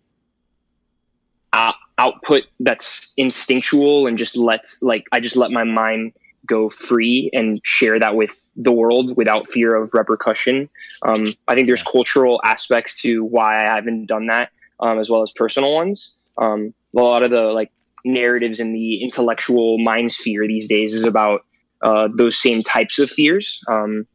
output 1.97 2.43
that's 2.60 3.13
instinctual 3.17 4.08
and 4.08 4.17
just 4.17 4.36
lets 4.36 4.81
like 4.81 5.05
I 5.12 5.19
just 5.19 5.36
let 5.36 5.51
my 5.51 5.63
mind 5.63 6.13
go 6.45 6.69
free 6.69 7.29
and 7.34 7.60
share 7.63 7.99
that 7.99 8.15
with 8.15 8.36
the 8.55 8.71
world 8.71 9.15
without 9.17 9.47
fear 9.47 9.75
of 9.75 9.93
repercussion. 9.93 10.69
Um, 11.01 11.27
I 11.47 11.55
think 11.55 11.67
there's 11.67 11.84
cultural 11.84 12.39
aspects 12.43 13.01
to 13.01 13.23
why 13.23 13.62
I 13.62 13.75
haven't 13.75 14.05
done 14.05 14.27
that, 14.27 14.49
um, 14.79 14.99
as 14.99 15.10
well 15.10 15.21
as 15.21 15.31
personal 15.31 15.73
ones. 15.73 16.19
Um, 16.38 16.73
a 16.95 17.01
lot 17.01 17.23
of 17.23 17.31
the 17.31 17.41
like 17.41 17.71
narratives 18.03 18.60
in 18.60 18.73
the 18.73 19.03
intellectual 19.03 19.79
mind 19.79 20.12
sphere 20.12 20.47
these 20.47 20.67
days 20.67 20.93
is 20.93 21.03
about 21.03 21.41
uh, 21.81 22.08
those 22.15 22.41
same 22.41 22.63
types 22.63 22.99
of 22.99 23.10
fears. 23.10 23.60
Um, 23.67 24.08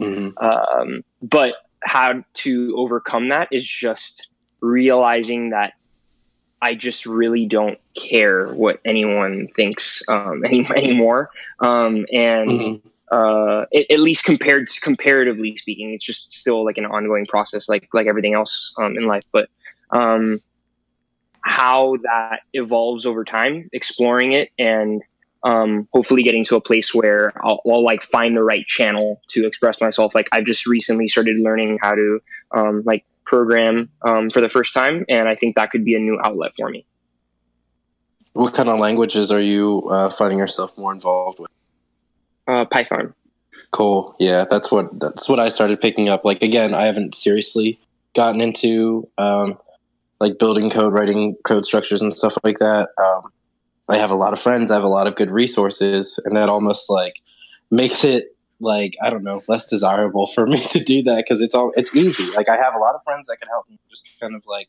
Mhm. 0.00 0.32
um, 0.42 1.02
but 1.22 1.54
how 1.82 2.24
to 2.34 2.74
overcome 2.76 3.28
that 3.28 3.48
is 3.50 3.66
just 3.66 4.30
realizing 4.60 5.50
that 5.50 5.74
I 6.64 6.74
just 6.74 7.04
really 7.04 7.44
don't 7.44 7.78
care 7.94 8.46
what 8.54 8.80
anyone 8.86 9.48
thinks 9.54 10.02
um, 10.08 10.42
any, 10.46 10.66
anymore. 10.74 11.30
Um, 11.60 12.06
and 12.10 12.48
Mhm. 12.48 12.82
uh, 13.12 13.66
at, 13.76 13.90
at 13.90 14.00
least 14.00 14.24
compared 14.24 14.68
comparatively 14.80 15.54
speaking, 15.58 15.92
it's 15.92 16.04
just 16.04 16.32
still 16.32 16.64
like 16.64 16.78
an 16.78 16.86
ongoing 16.86 17.26
process, 17.26 17.68
like 17.68 17.88
like 17.92 18.06
everything 18.08 18.34
else 18.34 18.72
um, 18.78 18.96
in 18.96 19.06
life. 19.06 19.24
But 19.30 19.50
um, 19.90 20.40
how 21.42 21.98
that 22.02 22.40
evolves 22.54 23.04
over 23.04 23.24
time, 23.24 23.68
exploring 23.74 24.32
it, 24.32 24.48
and 24.58 25.02
um, 25.42 25.86
hopefully 25.92 26.22
getting 26.22 26.44
to 26.46 26.56
a 26.56 26.62
place 26.62 26.94
where 26.94 27.34
I'll, 27.44 27.60
I'll 27.70 27.84
like 27.84 28.02
find 28.02 28.34
the 28.34 28.42
right 28.42 28.66
channel 28.66 29.20
to 29.28 29.46
express 29.46 29.82
myself. 29.82 30.14
Like 30.14 30.28
I've 30.32 30.46
just 30.46 30.66
recently 30.66 31.08
started 31.08 31.36
learning 31.40 31.78
how 31.82 31.94
to 31.94 32.20
um, 32.52 32.82
like 32.86 33.04
program 33.24 33.90
um, 34.02 34.30
for 34.30 34.40
the 34.40 34.48
first 34.48 34.74
time, 34.74 35.04
and 35.08 35.28
I 35.28 35.34
think 35.34 35.56
that 35.56 35.70
could 35.70 35.84
be 35.84 35.94
a 35.94 35.98
new 35.98 36.18
outlet 36.22 36.52
for 36.56 36.68
me. 36.68 36.86
What 38.32 38.54
kind 38.54 38.68
of 38.68 38.78
languages 38.80 39.30
are 39.30 39.40
you 39.40 39.88
uh, 39.88 40.10
finding 40.10 40.38
yourself 40.38 40.76
more 40.76 40.92
involved 40.92 41.38
with? 41.38 41.50
Uh, 42.46 42.64
Python. 42.64 43.14
Cool. 43.70 44.14
Yeah, 44.18 44.44
that's 44.48 44.70
what 44.70 45.00
that's 45.00 45.28
what 45.28 45.40
I 45.40 45.48
started 45.48 45.80
picking 45.80 46.08
up. 46.08 46.24
Like 46.24 46.42
again, 46.42 46.74
I 46.74 46.86
haven't 46.86 47.14
seriously 47.14 47.80
gotten 48.14 48.40
into 48.40 49.08
um, 49.18 49.58
like 50.20 50.38
building 50.38 50.70
code, 50.70 50.92
writing 50.92 51.36
code 51.44 51.66
structures 51.66 52.00
and 52.00 52.12
stuff 52.12 52.36
like 52.44 52.58
that. 52.58 52.90
Um, 52.98 53.32
I 53.88 53.98
have 53.98 54.10
a 54.10 54.14
lot 54.14 54.32
of 54.32 54.38
friends. 54.38 54.70
I 54.70 54.74
have 54.74 54.84
a 54.84 54.88
lot 54.88 55.06
of 55.06 55.16
good 55.16 55.30
resources, 55.30 56.18
and 56.24 56.36
that 56.36 56.48
almost 56.48 56.88
like 56.88 57.20
makes 57.70 58.04
it 58.04 58.33
like 58.64 58.96
I 59.02 59.10
don't 59.10 59.22
know 59.22 59.42
less 59.46 59.66
desirable 59.66 60.26
for 60.26 60.46
me 60.54 60.60
to 60.60 60.82
do 60.82 61.02
that 61.04 61.18
because 61.18 61.40
it's 61.40 61.54
all 61.54 61.72
it's 61.76 61.94
easy. 61.94 62.30
Like 62.32 62.48
I 62.48 62.56
have 62.56 62.74
a 62.74 62.78
lot 62.78 62.94
of 62.94 63.02
friends 63.04 63.28
that 63.28 63.36
can 63.38 63.48
help 63.48 63.68
me. 63.68 63.78
Just 63.90 64.08
kind 64.20 64.34
of 64.34 64.44
like 64.46 64.68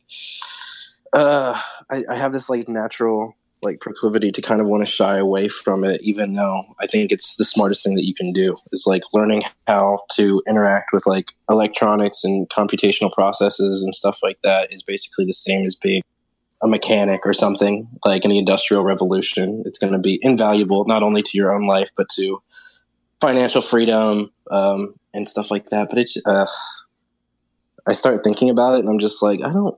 uh, 1.13 1.59
I, 1.89 2.03
I 2.09 2.15
have 2.15 2.33
this 2.33 2.49
like 2.49 2.67
natural 2.67 3.35
like 3.61 3.79
proclivity 3.79 4.31
to 4.31 4.41
kind 4.41 4.61
of 4.61 4.67
want 4.67 4.85
to 4.85 4.91
shy 4.91 5.17
away 5.17 5.47
from 5.47 5.83
it 5.83 6.01
even 6.01 6.33
though 6.33 6.63
i 6.79 6.85
think 6.85 7.11
it's 7.11 7.35
the 7.37 7.45
smartest 7.45 7.83
thing 7.83 7.95
that 7.95 8.05
you 8.05 8.13
can 8.13 8.31
do 8.31 8.55
is 8.71 8.83
like 8.85 9.01
learning 9.13 9.41
how 9.67 9.99
to 10.11 10.41
interact 10.47 10.91
with 10.93 11.07
like 11.07 11.31
electronics 11.49 12.23
and 12.23 12.47
computational 12.49 13.11
processes 13.11 13.81
and 13.83 13.95
stuff 13.95 14.19
like 14.21 14.37
that 14.43 14.71
is 14.71 14.83
basically 14.83 15.25
the 15.25 15.33
same 15.33 15.65
as 15.65 15.73
being 15.73 16.01
a 16.61 16.67
mechanic 16.67 17.21
or 17.25 17.33
something 17.33 17.87
like 18.05 18.23
in 18.23 18.31
the 18.31 18.37
industrial 18.37 18.83
revolution 18.83 19.63
it's 19.65 19.79
going 19.79 19.93
to 19.93 19.99
be 19.99 20.19
invaluable 20.21 20.85
not 20.85 21.01
only 21.01 21.21
to 21.21 21.31
your 21.33 21.53
own 21.53 21.65
life 21.65 21.89
but 21.97 22.07
to 22.09 22.41
financial 23.27 23.61
freedom 23.61 24.31
um, 24.51 24.93
and 25.13 25.27
stuff 25.29 25.49
like 25.49 25.69
that 25.69 25.89
but 25.89 25.97
it's 25.97 26.17
uh, 26.25 26.45
i 27.87 27.93
start 27.93 28.23
thinking 28.23 28.49
about 28.49 28.75
it 28.75 28.79
and 28.79 28.89
i'm 28.89 28.99
just 28.99 29.23
like 29.23 29.41
i 29.41 29.51
don't 29.51 29.77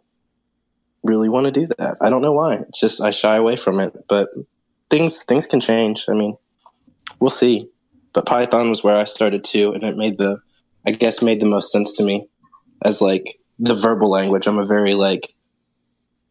really 1.08 1.30
want 1.30 1.46
to 1.46 1.52
do 1.52 1.68
that. 1.78 1.98
I 2.02 2.10
don't 2.10 2.22
know 2.22 2.34
why. 2.34 2.56
It's 2.56 2.80
just 2.80 3.02
I 3.02 3.12
shy 3.12 3.36
away 3.36 3.56
from 3.56 3.80
it. 3.80 3.94
But 4.08 4.30
things 4.90 5.24
things 5.24 5.48
can 5.48 5.60
change. 5.60 6.06
I 6.08 6.14
mean, 6.14 6.36
we'll 7.20 7.30
see. 7.30 7.70
But 8.14 8.26
Python 8.26 8.70
was 8.70 8.84
where 8.84 8.98
I 8.98 9.06
started 9.06 9.44
too, 9.44 9.74
and 9.74 9.84
it 9.84 9.98
made 9.98 10.18
the 10.18 10.38
I 10.86 10.92
guess 10.92 11.22
made 11.22 11.40
the 11.40 11.46
most 11.46 11.72
sense 11.72 11.94
to 11.94 12.04
me 12.04 12.28
as 12.84 13.02
like 13.02 13.40
the 13.60 13.74
verbal 13.74 14.10
language. 14.10 14.48
I'm 14.48 14.60
a 14.60 14.66
very 14.66 14.94
like 14.94 15.34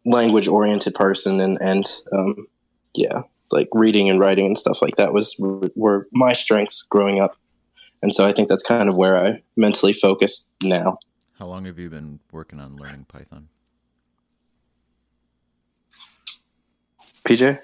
language 0.05 0.48
oriented 0.48 0.94
person, 0.94 1.40
and 1.40 1.59
and 1.61 1.87
um, 2.12 2.46
yeah, 2.94 3.22
like 3.52 3.68
reading 3.72 4.09
and 4.09 4.20
writing 4.20 4.46
and 4.46 4.59
stuff 4.59 4.82
like 4.82 4.96
that 4.96 5.12
was 5.12 5.37
were 5.38 6.09
my 6.12 6.32
strengths 6.32 6.82
growing 6.82 7.20
up. 7.20 7.37
And 8.02 8.14
so 8.14 8.26
I 8.26 8.32
think 8.32 8.48
that's 8.48 8.62
kind 8.62 8.88
of 8.88 8.94
where 8.94 9.16
I 9.16 9.42
mentally 9.56 9.92
focused 9.92 10.48
now. 10.62 10.98
How 11.38 11.46
long 11.46 11.64
have 11.64 11.78
you 11.78 11.90
been 11.90 12.20
working 12.32 12.61
on 12.61 12.76
learning 12.76 13.06
Python? 13.09 13.48
PJ? 17.26 17.59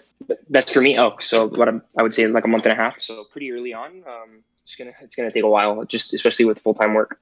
That's 0.51 0.73
for 0.73 0.81
me. 0.81 0.99
Oh, 0.99 1.17
so 1.21 1.49
what 1.49 1.69
I'm, 1.69 1.83
I 1.99 2.03
would 2.03 2.15
say 2.15 2.27
like 2.27 2.45
a 2.45 2.49
month 2.49 2.65
and 2.67 2.73
a 2.73 2.77
half. 2.77 3.01
So 3.01 3.25
pretty 3.25 3.51
early 3.53 3.73
on. 3.73 4.03
Um, 4.07 4.43
it's 4.63 4.77
gonna 4.77 4.93
it's 5.01 5.15
gonna 5.15 5.31
take 5.31 5.43
a 5.43 5.49
while, 5.49 5.85
just 5.85 6.15
especially 6.15 6.45
with 6.45 6.61
full 6.61 6.75
time 6.75 6.95
work. 6.95 7.21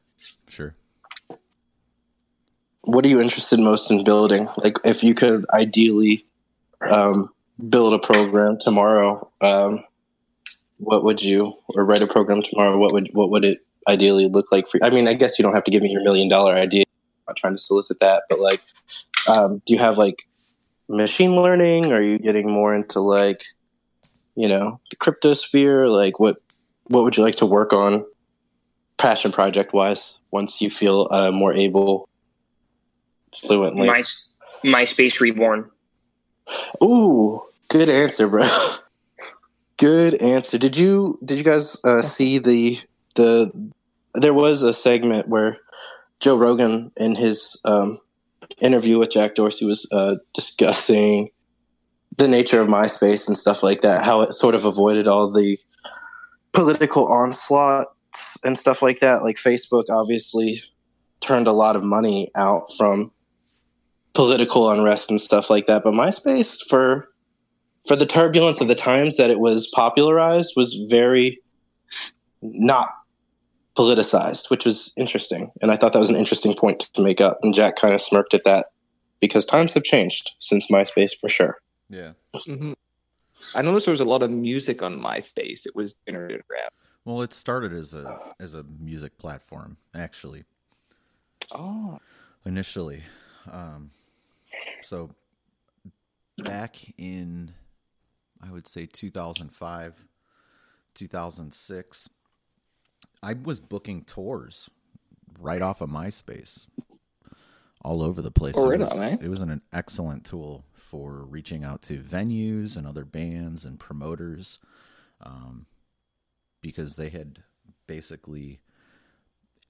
Sure. 0.49 0.75
What 2.83 3.05
are 3.05 3.09
you 3.09 3.21
interested 3.21 3.61
most 3.61 3.91
in 3.91 4.05
building? 4.05 4.49
Like, 4.57 4.79
if 4.85 5.05
you 5.05 5.15
could 5.15 5.47
ideally 5.53 6.27
um, 6.81 7.31
build 7.69 7.95
a 7.95 7.99
program 7.99 8.59
tomorrow, 8.61 9.31
um, 9.41 9.85
what 10.79 11.05
would 11.05 11.23
you, 11.23 11.55
or 11.69 11.85
write 11.85 12.03
a 12.03 12.07
program 12.07 12.43
tomorrow? 12.43 12.77
What 12.79 12.93
would 12.93 13.11
what 13.13 13.31
would 13.31 13.45
it 13.45 13.59
ideally 13.87 14.29
look 14.29 14.51
like 14.51 14.69
for 14.69 14.79
you? 14.79 14.87
I 14.87 14.91
mean, 14.91 15.09
I 15.09 15.15
guess 15.15 15.39
you 15.39 15.43
don't 15.43 15.55
have 15.55 15.65
to 15.65 15.71
give 15.71 15.83
me 15.83 15.91
your 15.91 16.03
million 16.03 16.29
dollar 16.29 16.55
idea. 16.55 16.85
I'm 16.87 17.33
not 17.33 17.37
trying 17.37 17.55
to 17.55 17.59
solicit 17.59 18.01
that, 18.01 18.25
but 18.29 18.41
like, 18.41 18.63
um, 19.29 19.63
do 19.67 19.75
you 19.75 19.79
have 19.79 19.99
like 19.99 20.23
machine 20.89 21.37
learning? 21.37 21.93
Are 21.93 22.03
you 22.03 22.19
getting 22.19 22.51
more 22.51 22.75
into 22.75 23.01
like, 23.01 23.45
you 24.35 24.49
know, 24.49 24.81
the 24.91 24.97
crypto 24.97 25.35
sphere? 25.35 25.89
Like, 25.89 26.19
what 26.19 26.37
what 26.85 27.05
would 27.05 27.17
you 27.17 27.23
like 27.23 27.37
to 27.37 27.47
work 27.47 27.73
on, 27.73 28.05
passion 28.97 29.33
project 29.33 29.73
wise? 29.73 30.19
Once 30.31 30.61
you 30.61 30.71
feel 30.71 31.09
uh, 31.11 31.31
more 31.31 31.53
able, 31.53 32.09
fluently. 33.37 33.87
My 33.87 34.01
MySpace 34.65 35.21
Reborn. 35.21 35.71
Ooh, 36.83 37.43
good 37.71 37.89
answer, 37.89 38.29
bro. 38.29 38.47
good 39.79 40.21
answer. 40.21 40.59
Did 40.59 40.77
you 40.77 41.19
did 41.25 41.39
you 41.39 41.45
guys 41.45 41.79
uh, 41.85 42.03
see 42.03 42.39
the 42.39 42.79
the? 43.17 43.51
There 44.15 44.35
was 44.35 44.63
a 44.63 44.75
segment 44.75 45.29
where 45.29 45.57
Joe 46.19 46.37
Rogan 46.37 46.93
in 46.97 47.15
his 47.15 47.59
um, 47.65 47.99
interview 48.59 48.99
with 48.99 49.11
Jack 49.11 49.37
Dorsey 49.37 49.65
was 49.65 49.89
uh, 49.93 50.17
discussing 50.35 51.31
the 52.17 52.29
nature 52.29 52.61
of 52.61 52.69
MySpace 52.69 53.29
and 53.29 53.39
stuff 53.39 53.63
like 53.63 53.83
that, 53.83 54.05
how 54.05 54.21
it 54.23 54.35
sort 54.35 54.55
of 54.55 54.65
avoided 54.65 55.07
all 55.07 55.31
the 55.31 55.59
political 56.53 57.07
onslaughts 57.07 58.37
and 58.45 58.59
stuff 58.59 58.83
like 58.83 58.99
that. 58.99 59.23
Like 59.23 59.37
Facebook 59.37 59.85
obviously 59.89 60.61
turned 61.21 61.47
a 61.47 61.53
lot 61.53 61.77
of 61.77 61.85
money 61.85 62.31
out 62.35 62.73
from 62.77 63.13
political 64.13 64.71
unrest 64.71 65.09
and 65.09 65.21
stuff 65.21 65.49
like 65.49 65.67
that, 65.69 65.85
but 65.85 65.95
MySpace 65.95 66.59
for 66.69 67.10
for 67.87 67.97
the 67.97 68.07
turbulence 68.07 68.61
of 68.61 68.69
the 68.69 68.75
times 68.75 69.17
that 69.17 69.31
it 69.31 69.41
was 69.41 69.67
popularized 69.69 70.55
was 70.57 70.75
very 70.89 71.41
not 72.43 72.95
politicized, 73.77 74.51
which 74.51 74.65
was 74.65 74.93
interesting. 74.97 75.51
And 75.63 75.71
I 75.71 75.77
thought 75.77 75.93
that 75.93 75.99
was 75.99 76.11
an 76.11 76.17
interesting 76.17 76.55
point 76.55 76.81
to 76.95 77.03
make 77.03 77.21
up. 77.21 77.39
And 77.43 77.55
Jack 77.55 77.77
kind 77.77 77.95
of 77.95 78.03
smirked 78.03 78.35
at 78.35 78.45
that 78.45 78.67
because 79.21 79.45
times 79.47 79.75
have 79.75 79.85
changed 79.85 80.33
since 80.39 80.69
MySpace 80.69 81.13
for 81.19 81.29
sure. 81.29 81.59
Yeah. 81.89 82.13
hmm 82.35 82.73
I 83.55 83.63
noticed 83.63 83.87
there 83.87 83.93
was 83.93 84.01
a 84.01 84.05
lot 84.05 84.23
of 84.23 84.31
music 84.31 84.83
on 84.83 85.01
MySpace. 85.01 85.65
It 85.65 85.75
was 85.75 85.95
generated 86.07 86.43
rap. 86.51 86.75
Well, 87.07 87.23
it 87.23 87.33
started 87.33 87.73
as 87.73 87.95
a 87.95 88.19
as 88.39 88.55
a 88.55 88.63
music 88.63 89.17
platform, 89.17 89.79
actually. 89.95 90.45
Oh, 91.51 91.99
initially. 92.45 93.03
Um, 93.51 93.91
so 94.83 95.11
back 96.37 96.77
in, 96.99 97.55
I 98.43 98.51
would 98.53 98.67
say 98.67 98.87
2005, 98.87 100.05
2006, 100.95 102.09
I 103.23 103.35
was 103.35 103.61
booking 103.61 104.03
tours 104.03 104.71
right 105.39 105.63
off 105.63 105.81
of 105.81 105.91
MySpace. 105.91 106.67
all 107.83 108.03
over 108.03 108.21
the 108.21 108.31
place. 108.31 108.55
Oh, 108.59 108.71
it, 108.71 108.79
was, 108.79 108.93
on, 108.93 109.03
eh? 109.03 109.17
it 109.21 109.29
was 109.29 109.43
an 109.43 109.63
excellent 109.73 110.25
tool 110.25 110.65
for 110.73 111.25
reaching 111.25 111.65
out 111.65 111.83
to 111.83 111.99
venues 111.99 112.77
and 112.77 112.87
other 112.87 113.05
bands 113.05 113.65
and 113.65 113.79
promoters 113.79 114.59
um, 115.23 115.67
because 116.61 116.97
they 116.97 117.09
had 117.09 117.43
basically 117.87 118.61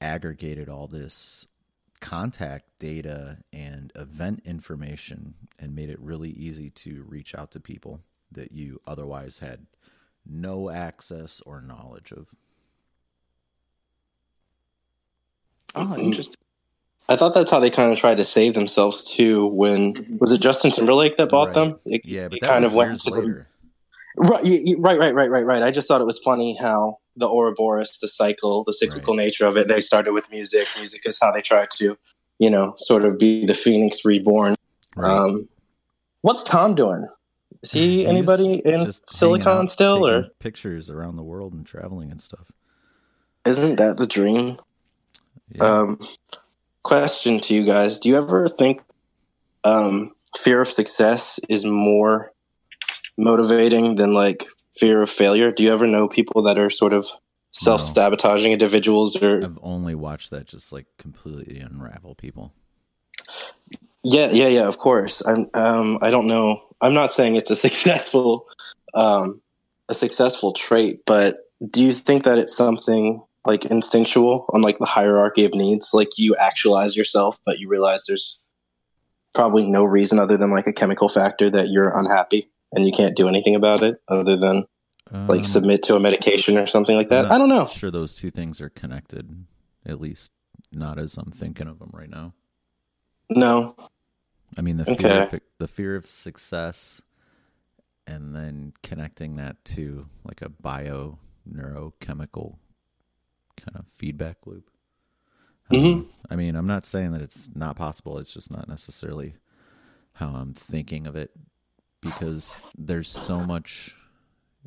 aggregated 0.00 0.68
all 0.68 0.86
this 0.86 1.46
contact 2.00 2.64
data 2.78 3.38
and 3.52 3.92
event 3.94 4.42
information 4.44 5.34
and 5.58 5.76
made 5.76 5.90
it 5.90 6.00
really 6.00 6.30
easy 6.30 6.70
to 6.70 7.04
reach 7.06 7.34
out 7.34 7.50
to 7.52 7.60
people 7.60 8.00
that 8.32 8.52
you 8.52 8.80
otherwise 8.86 9.38
had 9.40 9.66
no 10.26 10.70
access 10.70 11.40
or 11.46 11.60
knowledge 11.60 12.12
of. 12.12 12.28
Oh, 15.74 15.96
interesting. 15.96 16.36
I 17.08 17.16
thought 17.16 17.34
that's 17.34 17.50
how 17.50 17.58
they 17.60 17.70
kind 17.70 17.92
of 17.92 17.98
tried 17.98 18.16
to 18.18 18.24
save 18.24 18.54
themselves 18.54 19.04
too. 19.04 19.46
When 19.48 20.18
was 20.20 20.32
it 20.32 20.40
Justin 20.40 20.70
Timberlake 20.70 21.16
that 21.16 21.30
bought 21.30 21.48
Right. 21.48 21.54
them? 21.54 21.78
It, 21.84 22.02
Yeah, 22.04 22.28
but 22.28 22.36
it 22.36 22.40
that 22.42 22.46
kind 22.48 22.62
was 22.64 22.72
of 22.72 22.76
went 22.76 22.90
years 22.90 23.04
to 23.04 23.10
the- 23.10 23.46
Right, 24.18 24.42
y- 24.44 24.60
y- 24.64 24.74
right, 24.78 24.98
right, 24.98 25.14
right, 25.14 25.30
right, 25.30 25.46
right. 25.46 25.62
I 25.62 25.70
just 25.70 25.86
thought 25.88 26.00
it 26.00 26.04
was 26.04 26.18
funny 26.18 26.56
how 26.60 26.98
the 27.16 27.28
Ouroboros, 27.28 27.98
the 27.98 28.08
cycle, 28.08 28.64
the 28.64 28.72
cyclical 28.72 29.14
nature 29.14 29.46
of 29.46 29.56
it. 29.56 29.68
They 29.68 29.80
started 29.80 30.12
with 30.12 30.30
music. 30.30 30.66
Music 30.76 31.02
is 31.04 31.18
how 31.20 31.30
they 31.32 31.40
try 31.42 31.66
to, 31.76 31.96
you 32.38 32.50
know, 32.50 32.74
sort 32.76 33.04
of 33.04 33.18
be 33.18 33.46
the 33.46 33.54
phoenix 33.54 34.04
reborn. 34.04 34.56
Right. 34.96 35.10
Um, 35.16 35.48
what's 36.22 36.42
Tom 36.42 36.74
doing? 36.74 37.06
Is 37.62 37.72
he 37.72 37.98
He's 37.98 38.06
anybody 38.06 38.54
in 38.64 38.84
just 38.86 39.10
Silicon 39.10 39.64
out, 39.64 39.70
still, 39.70 40.06
or 40.06 40.28
pictures 40.38 40.88
around 40.88 41.16
the 41.16 41.22
world 41.22 41.52
and 41.52 41.66
traveling 41.66 42.10
and 42.10 42.20
stuff? 42.20 42.50
isn't 43.46 43.76
that 43.76 43.96
the 43.96 44.06
dream? 44.06 44.58
Yeah. 45.52 45.64
Um, 45.64 46.00
question 46.82 47.40
to 47.40 47.54
you 47.54 47.64
guys: 47.64 47.98
Do 47.98 48.08
you 48.08 48.16
ever 48.16 48.48
think 48.48 48.82
um, 49.64 50.12
fear 50.38 50.60
of 50.60 50.68
success 50.68 51.38
is 51.48 51.64
more 51.64 52.32
motivating 53.16 53.96
than 53.96 54.14
like 54.14 54.46
fear 54.74 55.02
of 55.02 55.10
failure? 55.10 55.52
Do 55.52 55.62
you 55.62 55.72
ever 55.72 55.86
know 55.86 56.08
people 56.08 56.42
that 56.42 56.58
are 56.58 56.70
sort 56.70 56.92
of 56.92 57.06
self 57.52 57.82
sabotaging 57.82 58.52
individuals, 58.52 59.16
or 59.16 59.44
I've 59.44 59.58
only 59.62 59.94
watched 59.94 60.30
that 60.30 60.46
just 60.46 60.72
like 60.72 60.86
completely 60.98 61.60
unravel 61.60 62.14
people. 62.14 62.52
yeah, 64.02 64.30
yeah, 64.30 64.48
yeah? 64.48 64.68
Of 64.68 64.78
course. 64.78 65.20
I'm. 65.26 65.50
Um, 65.54 65.98
I 66.02 66.10
don't 66.10 66.26
know. 66.26 66.62
I'm 66.80 66.94
not 66.94 67.12
saying 67.12 67.36
it's 67.36 67.50
a 67.50 67.56
successful, 67.66 68.46
um, 68.94 69.40
a 69.88 69.94
successful 69.94 70.52
trait, 70.52 71.00
but 71.06 71.38
do 71.68 71.82
you 71.82 71.92
think 71.92 72.24
that 72.24 72.38
it's 72.38 72.56
something 72.56 73.22
like 73.44 73.64
instinctual 73.66 74.46
on 74.52 74.62
like 74.62 74.78
the 74.78 74.86
hierarchy 74.86 75.44
of 75.44 75.52
needs? 75.52 75.92
Like 75.92 76.18
you 76.18 76.34
actualize 76.36 76.96
yourself, 76.96 77.38
but 77.44 77.58
you 77.58 77.68
realize 77.68 78.06
there's 78.06 78.38
probably 79.32 79.64
no 79.64 79.84
reason 79.84 80.18
other 80.18 80.36
than 80.36 80.50
like 80.50 80.66
a 80.66 80.72
chemical 80.72 81.08
factor 81.08 81.50
that 81.50 81.68
you're 81.68 81.96
unhappy 81.96 82.48
and 82.72 82.86
you 82.86 82.92
can't 82.92 83.16
do 83.16 83.28
anything 83.28 83.54
about 83.54 83.82
it 83.82 84.00
other 84.08 84.36
than 84.36 84.64
like 85.10 85.40
Um, 85.40 85.44
submit 85.44 85.82
to 85.84 85.96
a 85.96 86.00
medication 86.00 86.56
or 86.56 86.66
something 86.66 86.96
like 86.96 87.08
that. 87.08 87.30
I'm 87.30 87.38
don't 87.38 87.48
know. 87.48 87.66
Sure, 87.66 87.90
those 87.90 88.14
two 88.14 88.30
things 88.30 88.60
are 88.60 88.70
connected. 88.70 89.44
At 89.84 90.00
least 90.00 90.30
not 90.72 90.98
as 90.98 91.16
I'm 91.16 91.32
thinking 91.32 91.66
of 91.66 91.78
them 91.78 91.90
right 91.92 92.10
now. 92.10 92.34
No. 93.28 93.74
I 94.58 94.62
mean, 94.62 94.76
the 94.76 94.86
fear, 94.86 95.10
of, 95.18 95.40
the 95.58 95.68
fear 95.68 95.96
of 95.96 96.06
success, 96.10 97.02
and 98.06 98.34
then 98.34 98.72
connecting 98.82 99.36
that 99.36 99.64
to 99.64 100.06
like 100.24 100.42
a 100.42 100.48
bio 100.48 101.18
neurochemical 101.48 102.56
kind 103.56 103.76
of 103.76 103.86
feedback 103.88 104.46
loop. 104.46 104.70
Mhm. 105.72 106.04
Um, 106.04 106.08
I 106.28 106.36
mean, 106.36 106.56
I'm 106.56 106.66
not 106.66 106.84
saying 106.84 107.12
that 107.12 107.22
it's 107.22 107.48
not 107.54 107.76
possible. 107.76 108.18
It's 108.18 108.32
just 108.34 108.50
not 108.50 108.68
necessarily 108.68 109.34
how 110.14 110.28
I'm 110.30 110.54
thinking 110.54 111.06
of 111.06 111.16
it 111.16 111.32
because 112.00 112.62
there's 112.76 113.10
so 113.10 113.44
much. 113.44 113.96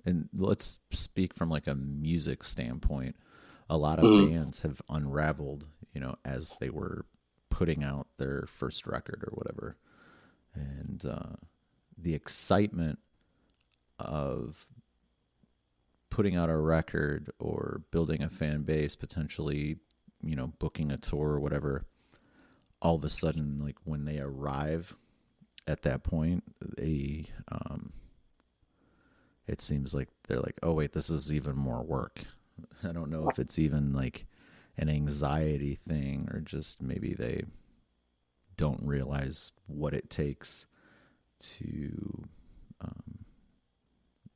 And 0.06 0.30
let's 0.34 0.80
speak 0.92 1.34
from 1.34 1.50
like 1.50 1.68
a 1.68 1.76
music 1.76 2.44
standpoint. 2.44 3.16
A 3.70 3.78
lot 3.78 4.00
of 4.00 4.06
Mhm. 4.06 4.16
bands 4.16 4.62
have 4.62 4.82
unraveled, 4.90 5.68
you 5.94 6.02
know, 6.02 6.16
as 6.26 6.56
they 6.60 6.70
were 6.70 7.06
putting 7.54 7.84
out 7.84 8.08
their 8.18 8.46
first 8.48 8.88
record 8.88 9.24
or 9.28 9.32
whatever. 9.36 9.78
And 10.56 11.06
uh, 11.06 11.36
the 11.96 12.16
excitement 12.16 12.98
of 14.00 14.66
putting 16.10 16.36
out 16.36 16.50
a 16.50 16.58
record 16.58 17.32
or 17.38 17.84
building 17.92 18.24
a 18.24 18.30
fan 18.30 18.64
base, 18.64 18.96
potentially, 18.96 19.78
you 20.24 20.36
know, 20.36 20.48
booking 20.58 20.92
a 20.92 20.98
tour 20.98 21.30
or 21.30 21.40
whatever, 21.40 21.86
all 22.82 22.96
of 22.96 23.04
a 23.04 23.10
sudden, 23.10 23.60
like 23.64 23.78
when 23.84 24.06
they 24.06 24.20
arrive 24.20 24.96
at 25.68 25.84
that 25.84 26.04
point, 26.04 26.44
they, 26.78 27.26
um, 27.52 27.94
it 29.48 29.62
seems 29.62 29.94
like 29.94 30.10
they're 30.28 30.40
like, 30.40 30.58
oh, 30.64 30.74
wait, 30.74 30.94
this 30.94 31.12
is 31.12 31.32
even 31.32 31.56
more 31.56 31.84
work. 31.84 32.24
I 32.84 32.92
don't 32.92 33.12
know 33.12 33.30
if 33.30 33.38
it's 33.38 33.60
even 33.60 33.94
like 33.94 34.26
an 34.78 34.90
anxiety 34.90 35.76
thing 35.76 36.28
or 36.34 36.40
just 36.40 36.82
maybe 36.82 37.14
they 37.14 37.44
don't 38.58 38.86
realize 38.86 39.52
what 39.68 39.94
it 39.94 40.10
takes 40.10 40.66
to 41.40 42.28
um, 42.82 43.26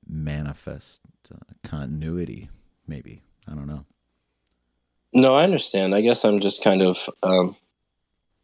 manifest 0.08 1.02
uh, 1.34 1.38
continuity 1.64 2.50
maybe 2.88 3.22
i 3.48 3.54
don't 3.54 3.68
know 3.68 3.86
No, 5.14 5.36
I 5.36 5.44
understand. 5.44 5.96
I 5.96 6.02
guess 6.02 6.24
I'm 6.26 6.40
just 6.40 6.64
kind 6.64 6.82
of 6.82 7.10
um 7.24 7.56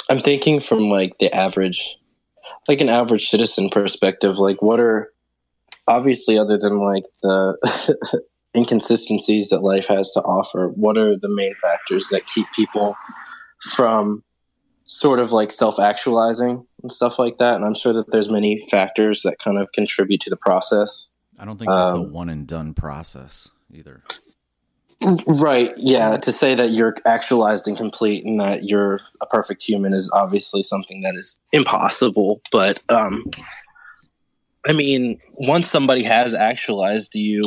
I'm 0.10 0.20
thinking 0.22 0.60
from 0.62 0.90
like 0.90 1.18
the 1.20 1.34
average 1.34 1.98
like 2.68 2.82
an 2.82 2.90
average 2.90 3.28
citizen 3.28 3.70
perspective, 3.70 4.38
like 4.38 4.62
what 4.62 4.80
are 4.80 5.12
obviously 5.88 6.38
other 6.38 6.58
than 6.58 6.80
like 6.80 7.04
the 7.22 7.58
inconsistencies 8.56 9.50
that 9.50 9.62
life 9.62 9.88
has 9.88 10.12
to 10.12 10.22
offer, 10.22 10.70
what 10.70 10.98
are 10.98 11.18
the 11.18 11.30
main 11.30 11.54
factors 11.56 12.08
that 12.10 12.26
keep 12.28 12.48
people 12.56 12.96
from 13.62 14.24
sort 14.86 15.20
of 15.20 15.32
like 15.32 15.52
self-actualizing 15.52 16.66
and 16.82 16.92
stuff 16.92 17.18
like 17.18 17.38
that? 17.40 17.56
And 17.56 17.66
I'm 17.66 17.76
sure 17.76 17.94
that 17.94 18.12
there's 18.12 18.30
many 18.30 18.66
factors 18.70 19.22
that 19.24 19.40
kind 19.40 19.58
of 19.58 19.72
contribute 19.72 20.22
to 20.22 20.30
the 20.30 20.38
process. 20.38 21.10
i 21.40 21.46
don't 21.46 21.58
think 21.58 21.70
that's 21.70 21.94
a 21.94 21.98
Um, 21.98 22.12
one 22.12 22.30
and 22.30 22.48
done 22.48 22.74
process 22.74 23.50
either 23.74 24.04
Right. 25.28 25.72
Yeah. 25.78 26.16
To 26.16 26.32
say 26.32 26.56
that 26.56 26.70
you're 26.70 26.96
actualized 27.06 27.68
and 27.68 27.76
complete 27.76 28.24
and 28.26 28.40
that 28.40 28.64
you're 28.64 29.02
a 29.22 29.26
perfect 29.26 29.62
human 29.64 29.94
is 29.94 30.10
obviously 30.14 30.64
something 30.64 31.02
that 31.02 31.16
is 31.16 31.40
impossible. 31.52 32.42
But, 32.52 32.80
um, 32.90 33.26
I 34.66 34.72
mean, 34.72 35.20
once 35.34 35.70
somebody 35.70 36.04
has 36.04 36.34
actualized, 36.34 37.12
do 37.12 37.20
you 37.20 37.42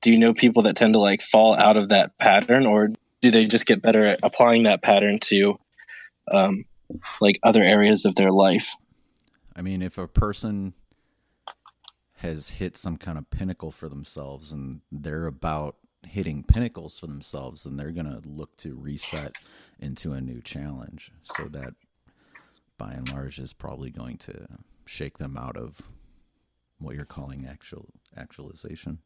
do 0.00 0.12
you 0.12 0.18
know 0.18 0.34
people 0.34 0.62
that 0.62 0.76
tend 0.76 0.94
to 0.94 1.00
like 1.00 1.22
fall 1.22 1.54
out 1.54 1.76
of 1.76 1.88
that 1.90 2.16
pattern, 2.18 2.66
or 2.66 2.90
do 3.20 3.30
they 3.30 3.46
just 3.46 3.66
get 3.66 3.82
better 3.82 4.04
at 4.04 4.20
applying 4.22 4.64
that 4.64 4.82
pattern 4.82 5.18
to, 5.20 5.58
um, 6.30 6.64
like 7.20 7.38
other 7.42 7.62
areas 7.62 8.04
of 8.04 8.14
their 8.14 8.30
life? 8.30 8.74
i 9.58 9.62
mean 9.62 9.82
if 9.82 9.98
a 9.98 10.06
person 10.06 10.72
has 12.18 12.50
hit 12.50 12.76
some 12.76 12.96
kind 12.96 13.18
of 13.18 13.28
pinnacle 13.30 13.70
for 13.70 13.88
themselves 13.88 14.52
and 14.52 14.80
they're 14.90 15.26
about 15.26 15.76
hitting 16.06 16.42
pinnacles 16.42 16.98
for 16.98 17.06
themselves 17.06 17.66
and 17.66 17.78
they're 17.78 17.90
going 17.90 18.06
to 18.06 18.20
look 18.28 18.56
to 18.56 18.74
reset 18.76 19.36
into 19.80 20.12
a 20.12 20.20
new 20.20 20.40
challenge 20.40 21.12
so 21.22 21.44
that 21.44 21.74
by 22.76 22.92
and 22.92 23.08
large 23.12 23.38
is 23.38 23.52
probably 23.52 23.90
going 23.90 24.16
to 24.16 24.46
shake 24.84 25.18
them 25.18 25.36
out 25.36 25.56
of 25.56 25.82
what 26.78 26.94
you're 26.94 27.04
calling 27.04 27.46
actual 27.48 27.86
actualization 28.16 28.98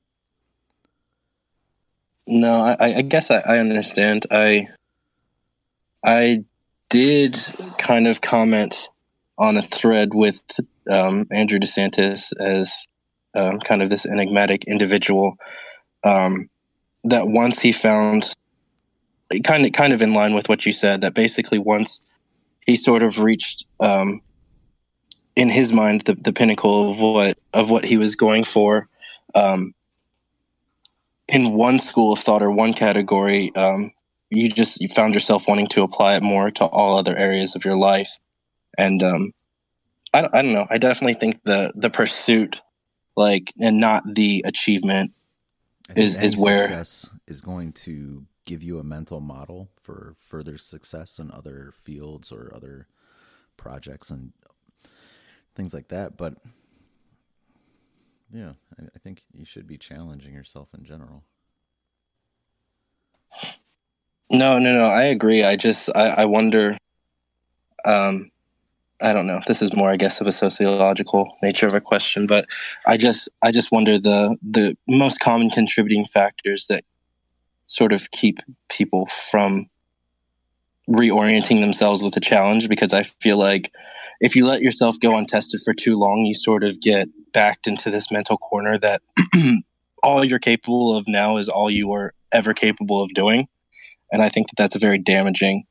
No, 2.27 2.75
I, 2.79 2.99
I 2.99 3.03
guess 3.03 3.31
I, 3.31 3.39
I 3.41 3.59
understand. 3.59 4.27
I 4.31 4.69
I 6.05 6.45
did 6.89 7.39
kind 7.79 8.07
of 8.07 8.21
comment 8.21 8.89
on 9.39 9.57
a 9.57 9.63
thread 9.63 10.15
with 10.15 10.41
um, 10.91 11.27
Andrew 11.31 11.59
DeSantis 11.59 12.33
as 12.41 12.87
um, 13.35 13.59
kind 13.61 13.83
of 13.83 13.91
this 13.91 14.07
enigmatic 14.07 14.65
individual 14.65 15.37
um, 16.05 16.49
that 17.05 17.29
once 17.29 17.61
he 17.61 17.73
found 17.73 18.35
kind 19.45 19.65
of 19.65 19.73
kind 19.73 19.93
of 19.93 20.03
in 20.03 20.13
line 20.13 20.35
with 20.35 20.49
what 20.49 20.67
you 20.67 20.73
said 20.73 21.01
that 21.01 21.15
basically 21.15 21.59
once 21.59 22.01
he 22.67 22.77
sort 22.77 23.03
of 23.03 23.19
reached 23.19 23.65
um, 23.81 24.21
in 25.35 25.49
his 25.49 25.73
mind 25.73 26.03
the, 26.03 26.15
the 26.15 26.33
pinnacle 26.33 26.91
of 26.91 27.01
what 27.01 27.39
of 27.55 27.71
what 27.71 27.85
he 27.85 27.97
was 27.97 28.15
going 28.15 28.45
for 28.45 28.89
um, 29.35 29.75
in 31.29 31.53
one 31.53 31.79
school 31.79 32.13
of 32.13 32.19
thought 32.19 32.43
or 32.43 32.51
one 32.51 32.75
category, 32.75 33.55
um, 33.55 33.93
you 34.31 34.49
just 34.49 34.81
you 34.81 34.89
found 34.89 35.15
yourself 35.15 35.47
wanting 35.47 35.67
to 35.69 35.83
apply 35.83 36.17
it 36.17 36.23
more 36.23 36.51
to 36.51 36.65
all 36.65 36.97
other 36.97 37.17
areas 37.17 37.55
of 37.55 37.65
your 37.65 37.77
life, 37.77 38.19
and 38.79 39.03
um, 39.03 39.33
I, 40.15 40.23
don't- 40.23 40.35
I 40.35 40.43
don't 40.43 40.53
know. 40.53 40.67
I 40.71 40.79
definitely 40.79 41.15
think 41.15 41.43
the 41.45 41.73
the 41.77 41.91
pursuit, 41.91 42.61
like, 43.17 43.53
and 43.61 43.79
not 43.79 44.03
the 44.15 44.43
achievement. 44.47 45.13
Is- 45.95 46.17
is 46.17 46.37
where- 46.37 46.61
success 46.61 47.11
is 47.27 47.41
going 47.43 47.73
to 47.73 48.27
give 48.45 48.63
you 48.63 48.79
a 48.79 48.85
mental 48.85 49.21
model 49.21 49.69
for 49.81 50.15
further 50.19 50.57
success 50.59 51.19
in 51.19 51.31
other 51.31 51.73
fields 51.75 52.33
or 52.33 52.51
other 52.55 52.89
projects 53.57 54.11
and 54.11 54.33
things 55.55 55.73
like 55.75 55.89
that. 55.89 56.17
But 56.17 56.35
yeah, 58.33 58.53
I, 58.79 58.85
I 58.95 58.99
think 58.99 59.23
you 59.33 59.45
should 59.45 59.67
be 59.67 59.79
challenging 59.79 60.35
yourself 60.35 60.69
in 60.77 60.85
general. 60.85 61.25
No, 64.31 64.59
no, 64.59 64.75
no. 64.75 64.87
I 64.87 65.05
agree. 65.05 65.45
I 65.45 65.57
just 65.57 65.91
I, 65.95 66.09
I 66.09 66.25
wonder. 66.25 66.79
Um, 67.85 68.31
I 69.01 69.13
don't 69.13 69.27
know. 69.27 69.41
This 69.47 69.63
is 69.63 69.75
more, 69.75 69.91
I 69.91 69.97
guess, 69.97 70.21
of 70.21 70.29
a 70.29 70.33
sociological 70.33 71.35
nature 71.43 71.67
of 71.67 71.75
a 71.75 71.81
question, 71.81 72.27
but 72.27 72.47
I 72.87 72.97
just 72.97 73.29
I 73.43 73.51
just 73.51 73.73
wonder 73.73 73.99
the 73.99 74.37
the 74.43 74.77
most 74.89 75.19
common 75.21 75.51
contributing 75.51 76.07
factors 76.07 76.67
that 76.69 76.85
sort 77.67 77.93
of 77.93 78.11
keep 78.11 78.39
people 78.69 79.07
from 79.07 79.69
reorienting 80.89 81.61
themselves 81.61 82.03
with 82.03 82.17
a 82.17 82.21
challenge 82.21 82.69
because 82.69 82.93
I 82.93 83.03
feel 83.03 83.39
like 83.39 83.73
if 84.23 84.37
you 84.37 84.47
let 84.47 84.63
yourself 84.63 85.01
go 85.01 85.17
untested 85.17 85.61
for 85.63 85.75
too 85.75 85.99
long, 85.99 86.25
you 86.25 86.33
sort 86.33 86.63
of 86.63 86.81
get 86.81 87.09
backed 87.33 87.67
into 87.67 87.91
this 87.91 88.11
mental 88.11 88.39
corner 88.39 88.79
that 88.79 89.03
all 90.05 90.25
you're 90.25 90.39
capable 90.39 90.97
of 90.97 91.05
now 91.09 91.37
is 91.37 91.49
all 91.49 91.69
you 91.69 91.89
were 91.89 92.15
ever 92.31 92.55
capable 92.55 93.03
of 93.03 93.13
doing. 93.15 93.49
And 94.13 94.23
I 94.23 94.29
think 94.29 94.49
that 94.49 94.55
that's 94.57 94.77
a 94.77 94.79
very 94.79 94.99
damaging 94.99 95.65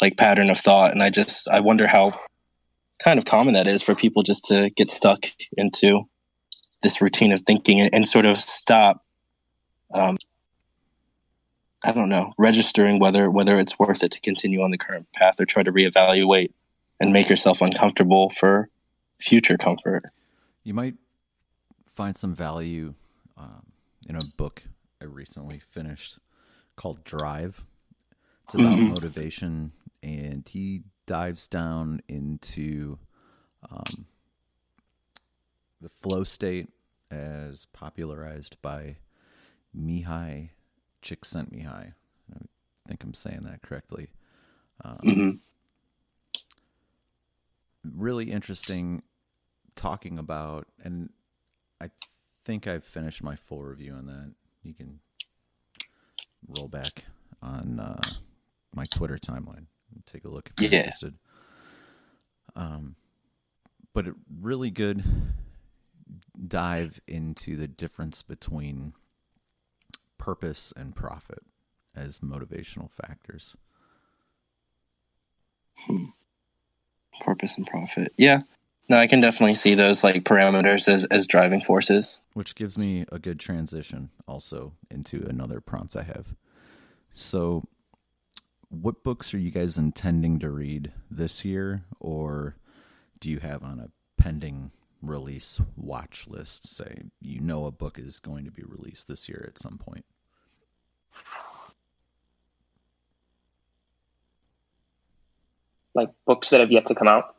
like 0.00 0.16
pattern 0.16 0.48
of 0.48 0.58
thought. 0.58 0.92
And 0.92 1.02
I 1.02 1.10
just, 1.10 1.48
I 1.48 1.60
wonder 1.60 1.86
how 1.86 2.18
kind 2.98 3.18
of 3.18 3.26
common 3.26 3.52
that 3.52 3.66
is 3.66 3.82
for 3.82 3.94
people 3.94 4.22
just 4.22 4.44
to 4.46 4.70
get 4.70 4.90
stuck 4.90 5.26
into 5.58 6.04
this 6.82 7.02
routine 7.02 7.32
of 7.32 7.42
thinking 7.42 7.78
and, 7.78 7.92
and 7.92 8.08
sort 8.08 8.24
of 8.24 8.40
stop, 8.40 9.04
um, 9.92 10.16
I 11.84 11.92
don't 11.92 12.08
know, 12.08 12.32
registering 12.38 12.98
whether 13.00 13.30
whether 13.30 13.58
it's 13.58 13.78
worth 13.78 14.02
it 14.02 14.12
to 14.12 14.20
continue 14.20 14.62
on 14.62 14.70
the 14.70 14.78
current 14.78 15.06
path 15.14 15.38
or 15.38 15.44
try 15.44 15.62
to 15.62 15.72
reevaluate 15.72 16.52
and 17.00 17.12
make 17.12 17.28
yourself 17.28 17.60
uncomfortable 17.62 18.30
for 18.30 18.68
future 19.18 19.56
comfort. 19.56 20.04
You 20.64 20.74
might 20.74 20.94
find 21.84 22.16
some 22.16 22.34
value 22.34 22.94
um, 23.36 23.66
in 24.08 24.16
a 24.16 24.24
book 24.36 24.64
I 25.00 25.04
recently 25.04 25.58
finished 25.58 26.18
called 26.76 27.04
Drive. 27.04 27.64
It's 28.44 28.54
about 28.54 28.78
mm-hmm. 28.78 28.94
motivation, 28.94 29.72
and 30.02 30.48
he 30.48 30.82
dives 31.06 31.48
down 31.48 32.00
into 32.08 32.98
um, 33.70 34.06
the 35.80 35.88
flow 35.88 36.24
state 36.24 36.68
as 37.10 37.66
popularized 37.72 38.60
by 38.62 38.96
Mihai 39.76 40.50
Csikszentmihalyi. 41.02 41.92
I 42.34 42.88
think 42.88 43.04
I'm 43.04 43.14
saying 43.14 43.42
that 43.42 43.62
correctly. 43.62 44.08
Um, 44.82 44.98
mm-hmm 45.04 45.30
really 47.84 48.30
interesting 48.30 49.02
talking 49.76 50.18
about, 50.18 50.66
and 50.82 51.10
I 51.80 51.90
think 52.44 52.66
I've 52.66 52.84
finished 52.84 53.22
my 53.22 53.36
full 53.36 53.62
review 53.62 53.94
on 53.94 54.06
that. 54.06 54.32
You 54.62 54.74
can 54.74 55.00
roll 56.46 56.68
back 56.68 57.04
on 57.42 57.80
uh, 57.80 58.00
my 58.74 58.84
Twitter 58.86 59.16
timeline 59.16 59.66
and 59.94 60.04
take 60.06 60.24
a 60.24 60.28
look 60.28 60.50
if 60.50 60.62
you're 60.62 60.70
yeah. 60.72 60.78
interested. 60.78 61.14
Um, 62.56 62.96
but 63.94 64.08
a 64.08 64.14
really 64.40 64.70
good 64.70 65.04
dive 66.46 67.00
into 67.06 67.56
the 67.56 67.68
difference 67.68 68.22
between 68.22 68.94
purpose 70.18 70.72
and 70.76 70.94
profit 70.94 71.42
as 71.94 72.20
motivational 72.20 72.90
factors. 72.90 73.56
Hmm 75.80 76.06
purpose 77.20 77.56
and 77.56 77.66
profit. 77.66 78.12
Yeah. 78.16 78.42
No, 78.88 78.96
I 78.96 79.06
can 79.06 79.20
definitely 79.20 79.54
see 79.54 79.74
those 79.74 80.02
like 80.02 80.24
parameters 80.24 80.88
as 80.88 81.04
as 81.06 81.26
driving 81.26 81.60
forces. 81.60 82.20
Which 82.32 82.54
gives 82.54 82.78
me 82.78 83.04
a 83.12 83.18
good 83.18 83.38
transition 83.38 84.10
also 84.26 84.72
into 84.90 85.24
another 85.28 85.60
prompt 85.60 85.94
I 85.94 86.02
have. 86.04 86.34
So 87.12 87.64
what 88.70 89.02
books 89.02 89.34
are 89.34 89.38
you 89.38 89.50
guys 89.50 89.78
intending 89.78 90.38
to 90.38 90.50
read 90.50 90.92
this 91.10 91.44
year 91.44 91.84
or 92.00 92.56
do 93.20 93.30
you 93.30 93.38
have 93.38 93.62
on 93.62 93.80
a 93.80 93.90
pending 94.20 94.70
release 95.00 95.60
watch 95.76 96.26
list 96.26 96.66
say 96.66 97.02
you 97.20 97.40
know 97.40 97.66
a 97.66 97.70
book 97.70 97.98
is 97.98 98.18
going 98.18 98.44
to 98.44 98.50
be 98.50 98.62
released 98.64 99.08
this 99.08 99.28
year 99.28 99.44
at 99.48 99.58
some 99.58 99.78
point? 99.78 100.04
Like 105.98 106.10
books 106.26 106.50
that 106.50 106.60
have 106.60 106.72
yet 106.72 106.86
to 106.86 106.94
come 106.94 107.08
out? 107.08 107.36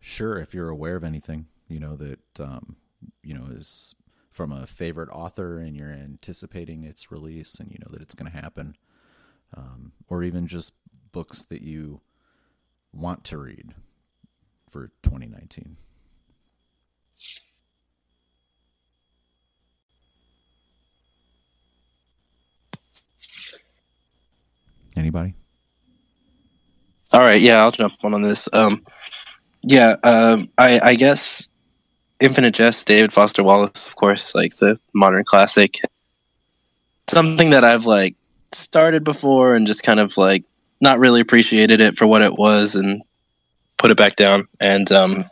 Sure, 0.00 0.38
if 0.38 0.54
you're 0.54 0.68
aware 0.68 0.96
of 0.96 1.04
anything, 1.04 1.46
you 1.68 1.78
know 1.78 1.96
that 1.96 2.40
um, 2.40 2.76
you 3.22 3.34
know 3.34 3.46
is 3.50 3.94
from 4.30 4.50
a 4.50 4.66
favorite 4.66 5.08
author 5.10 5.58
and 5.58 5.76
you're 5.76 5.92
anticipating 5.92 6.82
its 6.82 7.12
release 7.12 7.60
and 7.60 7.70
you 7.70 7.78
know 7.78 7.86
that 7.90 8.02
it's 8.02 8.14
going 8.14 8.30
to 8.30 8.36
happen, 8.36 8.76
um, 9.56 9.92
or 10.08 10.24
even 10.24 10.46
just 10.46 10.72
books 11.12 11.44
that 11.44 11.62
you 11.62 12.00
want 12.92 13.22
to 13.24 13.38
read 13.38 13.74
for 14.68 14.90
2019. 15.02 15.76
Anybody? 24.96 25.34
All 27.12 27.20
right, 27.20 27.40
yeah, 27.40 27.62
I'll 27.62 27.70
jump 27.70 27.94
on 28.02 28.14
on 28.14 28.22
this. 28.22 28.48
Um, 28.52 28.84
yeah, 29.62 29.96
um, 30.02 30.48
I, 30.58 30.80
I 30.80 30.94
guess 30.94 31.48
Infinite 32.20 32.54
Jest, 32.54 32.86
David 32.86 33.12
Foster 33.12 33.42
Wallace, 33.42 33.86
of 33.86 33.96
course, 33.96 34.34
like 34.34 34.56
the 34.58 34.78
modern 34.92 35.24
classic. 35.24 35.80
Something 37.08 37.50
that 37.50 37.64
I've 37.64 37.86
like 37.86 38.16
started 38.52 39.04
before 39.04 39.54
and 39.54 39.66
just 39.66 39.82
kind 39.82 40.00
of 40.00 40.16
like 40.16 40.44
not 40.80 40.98
really 40.98 41.20
appreciated 41.20 41.80
it 41.80 41.98
for 41.98 42.06
what 42.06 42.22
it 42.22 42.36
was 42.36 42.74
and 42.74 43.02
put 43.76 43.90
it 43.90 43.96
back 43.96 44.16
down. 44.16 44.48
And 44.60 44.90
um, 44.90 45.24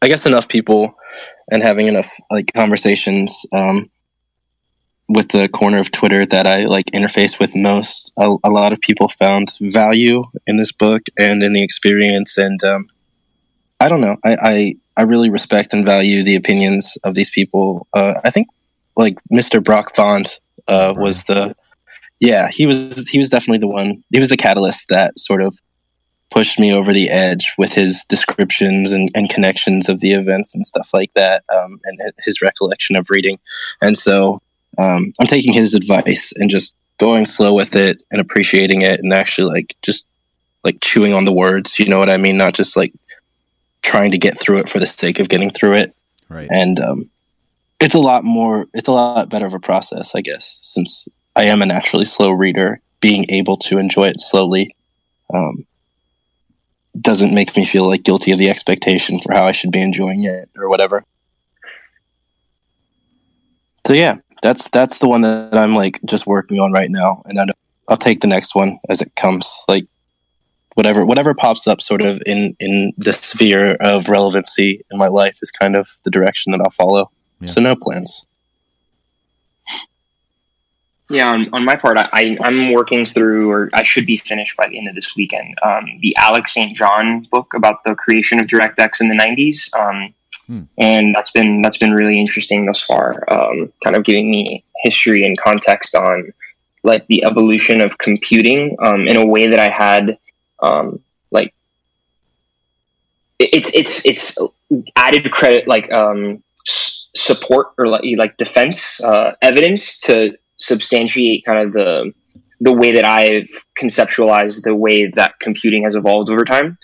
I 0.00 0.08
guess 0.08 0.26
enough 0.26 0.48
people 0.48 0.94
and 1.50 1.62
having 1.62 1.88
enough 1.88 2.10
like 2.30 2.52
conversations 2.54 3.44
um, 3.52 3.90
with 5.12 5.28
the 5.28 5.48
corner 5.48 5.78
of 5.78 5.90
Twitter 5.90 6.24
that 6.26 6.46
I 6.46 6.64
like 6.64 6.86
interface 6.86 7.38
with 7.38 7.54
most, 7.54 8.12
a, 8.18 8.36
a, 8.42 8.50
lot 8.50 8.72
of 8.72 8.80
people 8.80 9.08
found 9.08 9.52
value 9.60 10.22
in 10.46 10.56
this 10.56 10.72
book 10.72 11.02
and 11.18 11.42
in 11.42 11.52
the 11.52 11.62
experience. 11.62 12.38
And 12.38 12.62
um, 12.64 12.86
I 13.78 13.88
don't 13.88 14.00
know, 14.00 14.16
I, 14.24 14.36
I, 14.40 14.74
I 14.96 15.02
really 15.02 15.28
respect 15.28 15.74
and 15.74 15.84
value 15.84 16.22
the 16.22 16.36
opinions 16.36 16.96
of 17.04 17.14
these 17.14 17.30
people. 17.30 17.86
Uh, 17.92 18.14
I 18.24 18.30
think 18.30 18.48
like 18.96 19.18
Mr. 19.32 19.62
Brock 19.62 19.94
Font 19.94 20.40
uh, 20.68 20.94
was 20.96 21.24
the 21.24 21.54
yeah 22.20 22.48
he 22.48 22.66
was 22.66 23.08
he 23.08 23.18
was 23.18 23.28
definitely 23.28 23.58
the 23.58 23.68
one. 23.68 24.04
He 24.10 24.18
was 24.18 24.28
the 24.28 24.36
catalyst 24.36 24.88
that 24.88 25.18
sort 25.18 25.42
of 25.42 25.58
pushed 26.30 26.58
me 26.58 26.72
over 26.72 26.92
the 26.92 27.10
edge 27.10 27.52
with 27.58 27.74
his 27.74 28.04
descriptions 28.08 28.92
and, 28.92 29.10
and 29.14 29.28
connections 29.28 29.88
of 29.88 30.00
the 30.00 30.12
events 30.12 30.54
and 30.54 30.64
stuff 30.64 30.90
like 30.94 31.10
that, 31.14 31.44
um, 31.52 31.80
and 31.84 32.00
his 32.24 32.40
recollection 32.40 32.96
of 32.96 33.10
reading. 33.10 33.38
And 33.82 33.98
so 33.98 34.40
um, 34.82 35.12
I'm 35.20 35.26
taking 35.26 35.52
his 35.52 35.74
advice 35.74 36.32
and 36.34 36.50
just 36.50 36.74
going 36.98 37.24
slow 37.24 37.54
with 37.54 37.76
it 37.76 38.02
and 38.10 38.20
appreciating 38.20 38.82
it 38.82 39.00
and 39.00 39.12
actually 39.12 39.52
like 39.52 39.76
just 39.80 40.06
like 40.64 40.78
chewing 40.80 41.14
on 41.14 41.24
the 41.24 41.32
words. 41.32 41.78
You 41.78 41.86
know 41.86 41.98
what 41.98 42.10
I 42.10 42.16
mean? 42.16 42.36
Not 42.36 42.54
just 42.54 42.76
like 42.76 42.92
trying 43.82 44.10
to 44.10 44.18
get 44.18 44.38
through 44.38 44.58
it 44.58 44.68
for 44.68 44.80
the 44.80 44.86
sake 44.86 45.20
of 45.20 45.28
getting 45.28 45.50
through 45.50 45.74
it. 45.74 45.94
Right. 46.28 46.48
And 46.50 46.80
um, 46.80 47.10
it's 47.80 47.94
a 47.94 48.00
lot 48.00 48.24
more. 48.24 48.66
It's 48.74 48.88
a 48.88 48.92
lot 48.92 49.28
better 49.28 49.46
of 49.46 49.54
a 49.54 49.60
process, 49.60 50.14
I 50.14 50.20
guess, 50.20 50.58
since 50.62 51.08
I 51.36 51.44
am 51.44 51.62
a 51.62 51.66
naturally 51.66 52.04
slow 52.04 52.30
reader. 52.30 52.80
Being 53.00 53.26
able 53.30 53.56
to 53.58 53.78
enjoy 53.78 54.08
it 54.08 54.20
slowly 54.20 54.76
um, 55.34 55.66
doesn't 57.00 57.34
make 57.34 57.56
me 57.56 57.64
feel 57.64 57.86
like 57.86 58.04
guilty 58.04 58.30
of 58.30 58.38
the 58.38 58.48
expectation 58.48 59.18
for 59.18 59.32
how 59.32 59.44
I 59.44 59.52
should 59.52 59.72
be 59.72 59.82
enjoying 59.82 60.22
it 60.24 60.48
or 60.56 60.68
whatever. 60.68 61.04
So 63.84 63.92
yeah, 63.92 64.18
that's 64.42 64.68
that's 64.68 64.98
the 64.98 65.08
one 65.08 65.22
that 65.22 65.56
I'm 65.56 65.74
like 65.74 66.00
just 66.04 66.26
working 66.26 66.58
on 66.58 66.72
right 66.72 66.90
now, 66.90 67.22
and 67.24 67.38
I'll, 67.40 67.46
I'll 67.88 67.96
take 67.96 68.20
the 68.20 68.26
next 68.26 68.54
one 68.54 68.78
as 68.88 69.00
it 69.00 69.14
comes. 69.16 69.64
Like 69.68 69.86
whatever 70.74 71.06
whatever 71.06 71.32
pops 71.32 71.66
up, 71.66 71.80
sort 71.80 72.02
of 72.02 72.20
in 72.26 72.56
in 72.60 72.92
the 72.98 73.12
sphere 73.12 73.76
of 73.80 74.08
relevancy 74.08 74.84
in 74.90 74.98
my 74.98 75.08
life, 75.08 75.38
is 75.40 75.50
kind 75.50 75.76
of 75.76 75.88
the 76.04 76.10
direction 76.10 76.52
that 76.52 76.60
I'll 76.60 76.70
follow. 76.70 77.10
Yeah. 77.40 77.48
So 77.48 77.60
no 77.60 77.76
plans. 77.76 78.26
Yeah, 81.10 81.28
on, 81.28 81.50
on 81.52 81.64
my 81.66 81.76
part, 81.76 81.98
I, 81.98 82.38
I'm 82.40 82.72
working 82.72 83.04
through, 83.04 83.50
or 83.50 83.70
I 83.74 83.82
should 83.82 84.06
be 84.06 84.16
finished 84.16 84.56
by 84.56 84.66
the 84.70 84.78
end 84.78 84.88
of 84.88 84.94
this 84.94 85.14
weekend, 85.14 85.56
um, 85.62 85.84
the 86.00 86.16
Alex 86.16 86.54
St. 86.54 86.74
John 86.74 87.26
book 87.30 87.52
about 87.52 87.84
the 87.84 87.94
creation 87.94 88.40
of 88.40 88.46
DirectX 88.46 89.02
in 89.02 89.10
the 89.10 89.16
90s. 89.16 89.76
Um, 89.78 90.14
Hmm. 90.46 90.62
And 90.78 91.14
that's 91.14 91.30
been 91.30 91.62
that's 91.62 91.78
been 91.78 91.92
really 91.92 92.18
interesting 92.18 92.66
thus 92.66 92.82
far. 92.82 93.24
Um, 93.30 93.72
kind 93.84 93.96
of 93.96 94.04
giving 94.04 94.30
me 94.30 94.64
history 94.82 95.22
and 95.24 95.38
context 95.38 95.94
on 95.94 96.32
like 96.82 97.06
the 97.06 97.24
evolution 97.24 97.80
of 97.80 97.98
computing 97.98 98.76
um, 98.82 99.06
in 99.06 99.16
a 99.16 99.24
way 99.24 99.46
that 99.46 99.60
I 99.60 99.68
had 99.68 100.18
um, 100.60 101.00
like 101.30 101.54
it's 103.38 103.74
it's 103.74 104.04
it's 104.06 104.38
added 104.96 105.30
credit 105.30 105.68
like 105.68 105.90
um, 105.92 106.42
s- 106.66 107.08
support 107.14 107.68
or 107.78 107.86
like 107.86 108.02
like 108.16 108.36
defense 108.36 109.02
uh, 109.02 109.34
evidence 109.42 110.00
to 110.00 110.36
substantiate 110.56 111.44
kind 111.44 111.66
of 111.66 111.72
the 111.72 112.12
the 112.60 112.72
way 112.72 112.92
that 112.92 113.04
I've 113.04 113.50
conceptualized 113.76 114.62
the 114.62 114.74
way 114.74 115.08
that 115.08 115.40
computing 115.40 115.82
has 115.82 115.96
evolved 115.96 116.30
over 116.30 116.44
time, 116.44 116.78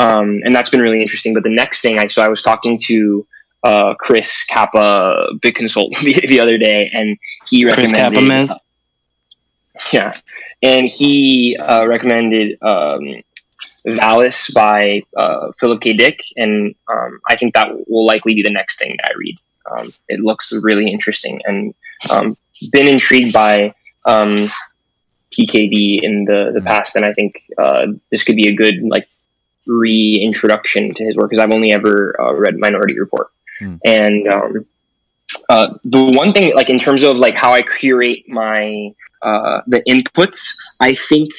um, 0.00 0.40
and 0.44 0.56
that's 0.56 0.70
been 0.70 0.80
really 0.80 1.02
interesting. 1.02 1.34
But 1.34 1.42
the 1.42 1.54
next 1.54 1.82
thing 1.82 1.98
I 1.98 2.06
so 2.06 2.22
I 2.22 2.28
was 2.28 2.40
talking 2.40 2.78
to 2.86 3.26
uh, 3.62 3.94
Chris 3.94 4.44
Kappa, 4.44 5.26
big 5.42 5.54
consultant, 5.54 5.98
the, 6.04 6.26
the 6.26 6.40
other 6.40 6.56
day, 6.56 6.90
and 6.92 7.18
he 7.48 7.62
Chris 7.62 7.92
recommended. 7.92 8.16
Kappa, 8.16 8.26
Mez? 8.26 8.54
yeah, 9.92 10.18
and 10.62 10.86
he 10.86 11.56
uh, 11.60 11.86
recommended 11.86 12.58
um, 12.62 13.22
Valis 13.86 14.52
by 14.54 15.02
uh, 15.16 15.52
Philip 15.58 15.82
K. 15.82 15.92
Dick, 15.92 16.20
and 16.36 16.74
um, 16.88 17.20
I 17.28 17.36
think 17.36 17.52
that 17.54 17.68
will 17.86 18.06
likely 18.06 18.34
be 18.34 18.42
the 18.42 18.52
next 18.52 18.78
thing 18.78 18.96
that 18.96 19.10
I 19.10 19.14
read. 19.18 19.36
Um, 19.70 19.92
it 20.08 20.20
looks 20.20 20.50
really 20.52 20.90
interesting, 20.90 21.42
and 21.44 21.74
um, 22.10 22.38
been 22.72 22.88
intrigued 22.88 23.34
by 23.34 23.74
um, 24.06 24.50
PKD 25.30 26.02
in 26.02 26.24
the 26.24 26.52
the 26.54 26.62
past, 26.62 26.96
and 26.96 27.04
I 27.04 27.12
think 27.12 27.42
uh, 27.58 27.88
this 28.10 28.24
could 28.24 28.36
be 28.36 28.48
a 28.48 28.54
good 28.54 28.76
like 28.82 29.06
reintroduction 29.66 30.94
to 30.94 31.04
his 31.04 31.16
work 31.16 31.30
because 31.30 31.42
I've 31.42 31.52
only 31.52 31.72
ever 31.72 32.16
uh, 32.20 32.34
read 32.34 32.56
Minority 32.58 32.98
Report, 32.98 33.28
Hmm. 33.58 33.76
and 33.84 34.26
um, 34.28 34.66
uh, 35.50 35.74
the 35.84 36.02
one 36.02 36.32
thing 36.32 36.54
like 36.54 36.70
in 36.70 36.78
terms 36.78 37.02
of 37.02 37.16
like 37.18 37.36
how 37.36 37.52
I 37.52 37.62
curate 37.62 38.26
my 38.28 38.94
uh, 39.22 39.60
the 39.66 39.82
inputs, 39.82 40.54
I 40.80 40.94
think 40.94 41.30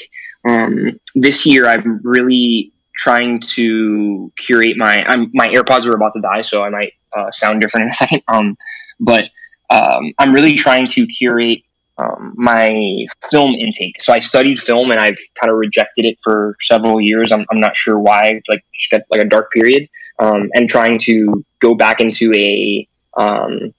um, 0.48 1.00
this 1.16 1.46
year 1.46 1.68
I'm 1.68 2.00
really 2.04 2.72
trying 2.96 3.40
to 3.40 4.32
curate 4.38 4.78
my 4.78 5.04
I'm, 5.08 5.32
my 5.34 5.48
AirPods 5.48 5.86
are 5.88 5.96
about 5.96 6.14
to 6.14 6.22
die, 6.22 6.42
so 6.42 6.64
I 6.64 6.70
might 6.70 6.94
uh, 7.18 7.32
sound 7.32 7.62
different 7.62 7.86
in 7.86 7.90
a 7.90 7.94
second. 8.04 8.22
Um, 8.28 8.58
but 9.00 9.26
um, 9.70 10.14
I'm 10.20 10.34
really 10.34 10.56
trying 10.56 10.88
to 10.90 11.08
curate 11.08 11.64
um, 12.02 12.34
my 12.36 13.06
film 13.30 13.54
intake. 13.56 14.02
So 14.02 14.14
I 14.14 14.20
studied 14.20 14.60
film 14.60 14.92
and 14.92 15.00
I've 15.00 15.20
kind 15.40 15.52
of 15.52 15.58
rejected 15.58 16.06
it 16.06 16.18
for 16.24 16.56
several 16.62 17.00
years. 17.00 17.32
I'm, 17.32 17.46
I'm 17.52 17.60
not 17.60 17.76
sure 17.76 18.00
why. 18.00 18.42
Like 18.50 18.64
just 18.74 18.92
got 18.92 19.02
like 19.12 19.22
a 19.22 19.30
dark 19.30 19.52
period, 19.52 19.88
um, 20.20 20.50
and 20.56 20.70
trying 20.70 20.98
to 21.00 21.46
go 21.60 21.76
back 21.76 22.00
into 22.00 22.34
a 22.36 22.88
um, 23.18 23.74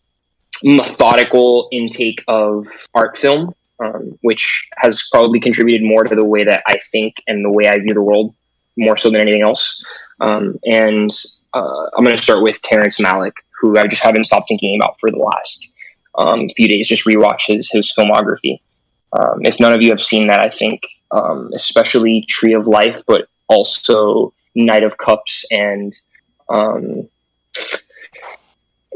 methodical 0.64 1.68
intake 1.72 2.22
of 2.28 2.66
art 2.94 3.16
film, 3.16 3.54
um, 3.82 4.18
which 4.22 4.68
has 4.76 5.08
probably 5.10 5.40
contributed 5.40 5.82
more 5.86 6.04
to 6.04 6.14
the 6.14 6.24
way 6.24 6.44
that 6.44 6.62
I 6.66 6.78
think 6.90 7.16
and 7.26 7.44
the 7.44 7.50
way 7.50 7.68
I 7.68 7.78
view 7.78 7.94
the 7.94 8.02
world 8.02 8.34
more 8.76 8.96
so 8.96 9.10
than 9.10 9.20
anything 9.20 9.42
else. 9.42 9.82
Um, 10.20 10.58
and 10.64 11.10
uh, 11.52 11.86
I'm 11.96 12.04
going 12.04 12.16
to 12.16 12.22
start 12.22 12.42
with 12.42 12.60
Terrence 12.62 12.98
Malick, 12.98 13.32
who 13.60 13.76
I 13.76 13.86
just 13.86 14.02
haven't 14.02 14.26
stopped 14.26 14.48
thinking 14.48 14.78
about 14.80 14.98
for 15.00 15.10
the 15.10 15.18
last 15.18 15.71
um, 16.16 16.40
a 16.50 16.54
few 16.54 16.68
days. 16.68 16.88
Just 16.88 17.04
rewatch 17.04 17.42
his 17.46 17.70
his 17.70 17.92
filmography. 17.96 18.60
Um, 19.12 19.40
if 19.42 19.60
none 19.60 19.72
of 19.72 19.82
you 19.82 19.90
have 19.90 20.02
seen 20.02 20.26
that, 20.28 20.40
I 20.40 20.48
think 20.48 20.86
um, 21.10 21.50
especially 21.54 22.24
Tree 22.28 22.54
of 22.54 22.66
Life, 22.66 23.02
but 23.06 23.28
also 23.48 24.32
Knight 24.54 24.84
of 24.84 24.96
Cups 24.98 25.44
and 25.50 25.92
um, 26.48 27.08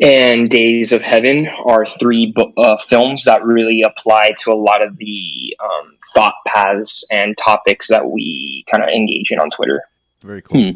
and 0.00 0.50
Days 0.50 0.92
of 0.92 1.02
Heaven 1.02 1.48
are 1.64 1.86
three 1.86 2.32
bo- 2.34 2.52
uh, 2.56 2.76
films 2.76 3.24
that 3.24 3.44
really 3.44 3.82
apply 3.82 4.32
to 4.40 4.52
a 4.52 4.54
lot 4.54 4.82
of 4.82 4.96
the 4.98 5.56
um, 5.62 5.96
thought 6.14 6.34
paths 6.46 7.04
and 7.10 7.36
topics 7.38 7.88
that 7.88 8.10
we 8.10 8.64
kind 8.70 8.82
of 8.82 8.90
engage 8.90 9.30
in 9.30 9.38
on 9.38 9.50
Twitter. 9.50 9.82
Very 10.20 10.42
cool. 10.42 10.74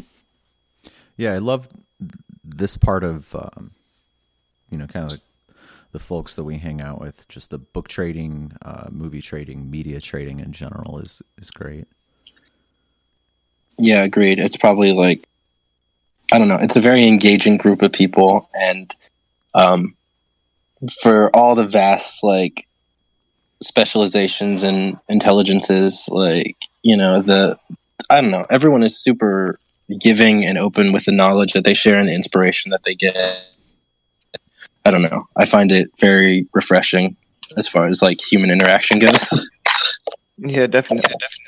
Yeah, 1.17 1.33
I 1.33 1.37
love 1.37 1.67
this 2.43 2.77
part 2.77 3.03
of 3.03 3.35
um, 3.35 3.71
you 4.71 4.77
know 4.77 4.87
kind 4.87 5.05
of 5.05 5.11
like 5.11 5.21
the 5.91 5.99
folks 5.99 6.35
that 6.35 6.43
we 6.43 6.57
hang 6.57 6.81
out 6.81 6.99
with. 6.99 7.27
Just 7.27 7.51
the 7.51 7.57
book 7.57 7.87
trading, 7.87 8.53
uh, 8.63 8.87
movie 8.91 9.21
trading, 9.21 9.69
media 9.69 9.99
trading 9.99 10.39
in 10.39 10.51
general 10.51 10.99
is 10.99 11.21
is 11.37 11.51
great. 11.51 11.87
Yeah, 13.77 14.03
agreed. 14.03 14.39
It's 14.39 14.57
probably 14.57 14.93
like 14.93 15.27
I 16.31 16.37
don't 16.37 16.47
know. 16.47 16.59
It's 16.61 16.75
a 16.75 16.81
very 16.81 17.07
engaging 17.07 17.57
group 17.57 17.81
of 17.81 17.91
people, 17.91 18.49
and 18.53 18.95
um, 19.53 19.95
for 21.01 21.29
all 21.35 21.55
the 21.55 21.65
vast 21.65 22.23
like 22.23 22.67
specializations 23.61 24.63
and 24.63 24.97
intelligences, 25.09 26.07
like 26.11 26.57
you 26.83 26.95
know 26.95 27.21
the 27.21 27.57
I 28.09 28.21
don't 28.21 28.31
know. 28.31 28.45
Everyone 28.49 28.83
is 28.83 28.97
super 28.97 29.59
giving 29.99 30.45
and 30.45 30.57
open 30.57 30.93
with 30.93 31.05
the 31.05 31.11
knowledge 31.11 31.53
that 31.53 31.63
they 31.63 31.73
share 31.73 31.97
and 31.97 32.07
the 32.07 32.15
inspiration 32.15 32.71
that 32.71 32.83
they 32.83 32.95
get. 32.95 33.45
I 34.85 34.91
don't 34.91 35.03
know. 35.03 35.27
I 35.37 35.45
find 35.45 35.71
it 35.71 35.91
very 35.99 36.47
refreshing 36.53 37.15
as 37.57 37.67
far 37.67 37.87
as 37.87 38.01
like 38.01 38.19
human 38.21 38.49
interaction 38.49 38.99
goes. 38.99 39.49
Yeah, 40.37 40.65
definitely. 40.65 41.03
Yeah, 41.07 41.17
definitely. 41.19 41.45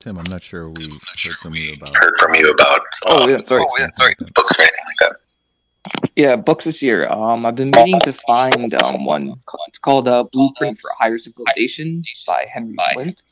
Tim, 0.00 0.18
I'm 0.18 0.24
not 0.30 0.42
sure 0.42 0.68
we 0.70 0.84
heard 0.84 1.36
from 1.42 1.54
you 1.54 1.74
about. 1.74 1.94
heard 1.94 2.12
from 2.18 2.34
you 2.34 2.50
about 2.50 2.80
Oh 3.06 3.28
yeah, 3.28 3.38
sorry. 3.46 3.64
oh, 3.68 3.76
yeah, 3.78 3.88
sorry, 3.98 4.14
books 4.34 4.58
or 4.58 4.62
anything 4.62 4.84
like 4.86 4.96
that. 5.00 6.10
Yeah, 6.16 6.36
books 6.36 6.64
this 6.64 6.80
year. 6.82 7.06
Um, 7.08 7.44
I've 7.44 7.54
been 7.54 7.70
meaning 7.74 8.00
to 8.00 8.12
find 8.26 8.82
um 8.82 9.04
one. 9.04 9.34
It's 9.68 9.78
called 9.78 10.08
uh, 10.08 10.24
"Blueprint 10.32 10.78
for 10.78 10.90
Higher 10.98 11.18
Civilization" 11.18 12.02
by 12.26 12.46
Henry 12.52 12.76
Flynt. 12.94 13.22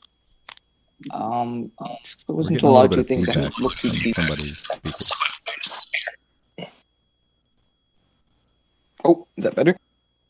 Um, 1.10 1.70
it 1.80 2.32
wasn't 2.32 2.56
a 2.56 2.60
too 2.60 2.66
little 2.66 2.80
loud 2.80 2.90
bit 2.90 2.96
to 2.96 3.00
of 3.00 3.06
think 3.06 3.28
I 3.28 3.32
feedback 3.32 3.54
could 3.54 3.62
look 3.62 3.76
too 3.76 3.90
deep. 3.90 4.14
somebody's 4.14 4.58
speakers. 4.58 5.12
Oh, 9.04 9.26
is 9.36 9.44
that 9.44 9.54
better? 9.54 9.78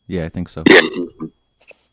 Yeah, 0.06 0.26
I 0.26 0.28
think 0.28 0.48
so. 0.48 0.64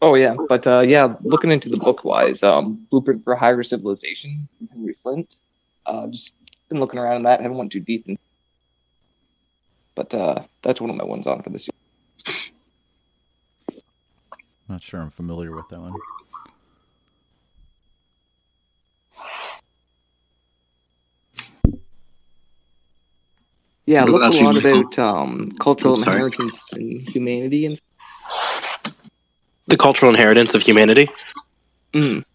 Oh 0.02 0.16
yeah, 0.16 0.36
but 0.50 0.68
uh, 0.68 0.82
yeah, 0.82 1.16
looking 1.22 1.52
into 1.52 1.70
the 1.70 1.78
book 1.78 2.04
wise, 2.04 2.44
um, 2.44 2.86
Blueprint 2.92 3.24
for 3.24 3.36
Higher 3.36 3.64
Civilization 3.64 4.48
Henry 4.72 4.96
Flynt. 5.02 5.36
Uh, 5.86 6.08
just 6.08 6.34
been 6.70 6.80
looking 6.80 7.00
around 7.00 7.18
in 7.18 7.24
that. 7.24 7.42
Haven't 7.42 7.58
went 7.58 7.72
too 7.72 7.80
deep 7.80 8.08
in, 8.08 8.18
but 9.96 10.14
uh, 10.14 10.44
that's 10.64 10.82
one 10.82 10.90
of 10.90 10.96
my 10.98 11.06
ones 11.06 11.28
on 11.28 11.42
for 11.42 11.50
this 11.50 11.68
year. 11.68 11.74
Not 14.68 14.82
sure 14.82 15.00
I'm 15.00 15.12
familiar 15.12 15.56
with 15.56 15.70
that 15.70 15.80
one. 15.80 15.94
Yeah, 23.86 24.04
it 24.04 24.10
looks 24.10 24.40
a 24.40 24.44
lot 24.44 24.58
about 24.58 24.98
um, 24.98 25.52
cultural 25.60 25.94
I'm 25.94 26.14
inheritance 26.14 26.74
and 26.74 27.08
humanity 27.08 27.66
and. 27.68 27.80
the 29.68 29.78
cultural 29.78 30.12
inheritance 30.12 30.56
of 30.56 30.64
humanity. 30.64 31.08
Mm. 31.94 32.26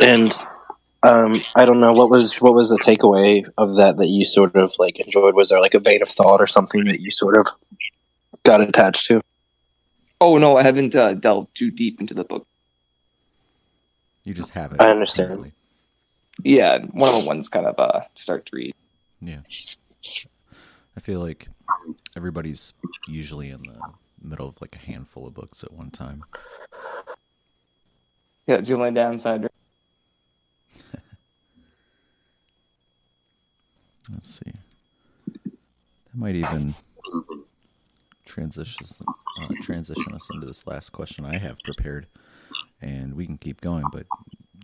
And 0.00 0.32
um, 1.02 1.42
I 1.56 1.64
don't 1.64 1.80
know 1.80 1.92
what 1.92 2.10
was 2.10 2.36
what 2.40 2.54
was 2.54 2.70
the 2.70 2.78
takeaway 2.78 3.48
of 3.56 3.76
that 3.76 3.96
that 3.96 4.08
you 4.08 4.24
sort 4.24 4.56
of 4.56 4.74
like 4.78 5.00
enjoyed. 5.00 5.34
Was 5.34 5.48
there 5.48 5.60
like 5.60 5.74
a 5.74 5.80
vein 5.80 6.02
of 6.02 6.08
thought 6.08 6.40
or 6.40 6.46
something 6.46 6.84
that 6.84 7.00
you 7.00 7.10
sort 7.10 7.36
of 7.36 7.46
got 8.42 8.60
attached 8.60 9.06
to? 9.06 9.22
Oh 10.20 10.38
no, 10.38 10.56
I 10.56 10.64
haven't 10.64 10.94
uh, 10.94 11.14
delved 11.14 11.56
too 11.56 11.70
deep 11.70 12.00
into 12.00 12.14
the 12.14 12.24
book. 12.24 12.46
You 14.24 14.34
just 14.34 14.50
have 14.52 14.72
it. 14.72 14.80
I 14.80 14.90
understand. 14.90 15.30
apparently. 15.30 15.52
Yeah, 16.42 16.78
one 16.78 17.14
of 17.14 17.22
the 17.22 17.26
ones 17.26 17.48
kind 17.48 17.66
of 17.66 17.78
uh 17.78 18.02
start 18.14 18.46
to 18.46 18.56
read. 18.56 18.74
Yeah. 19.20 19.40
I 20.98 21.00
feel 21.00 21.20
like 21.20 21.48
everybody's 22.16 22.72
usually 23.06 23.50
in 23.50 23.60
the 23.60 23.80
middle 24.20 24.48
of 24.48 24.60
like 24.60 24.74
a 24.74 24.80
handful 24.80 25.28
of 25.28 25.34
books 25.34 25.62
at 25.62 25.72
one 25.72 25.92
time. 25.92 26.24
Yeah, 28.48 28.56
it's 28.56 28.66
the 28.66 28.74
only 28.74 28.90
downside. 28.90 29.42
Let's 34.12 34.40
see. 34.40 34.50
That 35.36 36.16
might 36.16 36.34
even 36.34 36.74
transition 38.24 38.84
uh, 39.40 39.46
transition 39.62 40.12
us 40.12 40.28
into 40.34 40.48
this 40.48 40.66
last 40.66 40.90
question 40.90 41.24
I 41.24 41.38
have 41.38 41.60
prepared, 41.62 42.08
and 42.82 43.14
we 43.14 43.24
can 43.24 43.38
keep 43.38 43.60
going, 43.60 43.84
but 43.92 44.06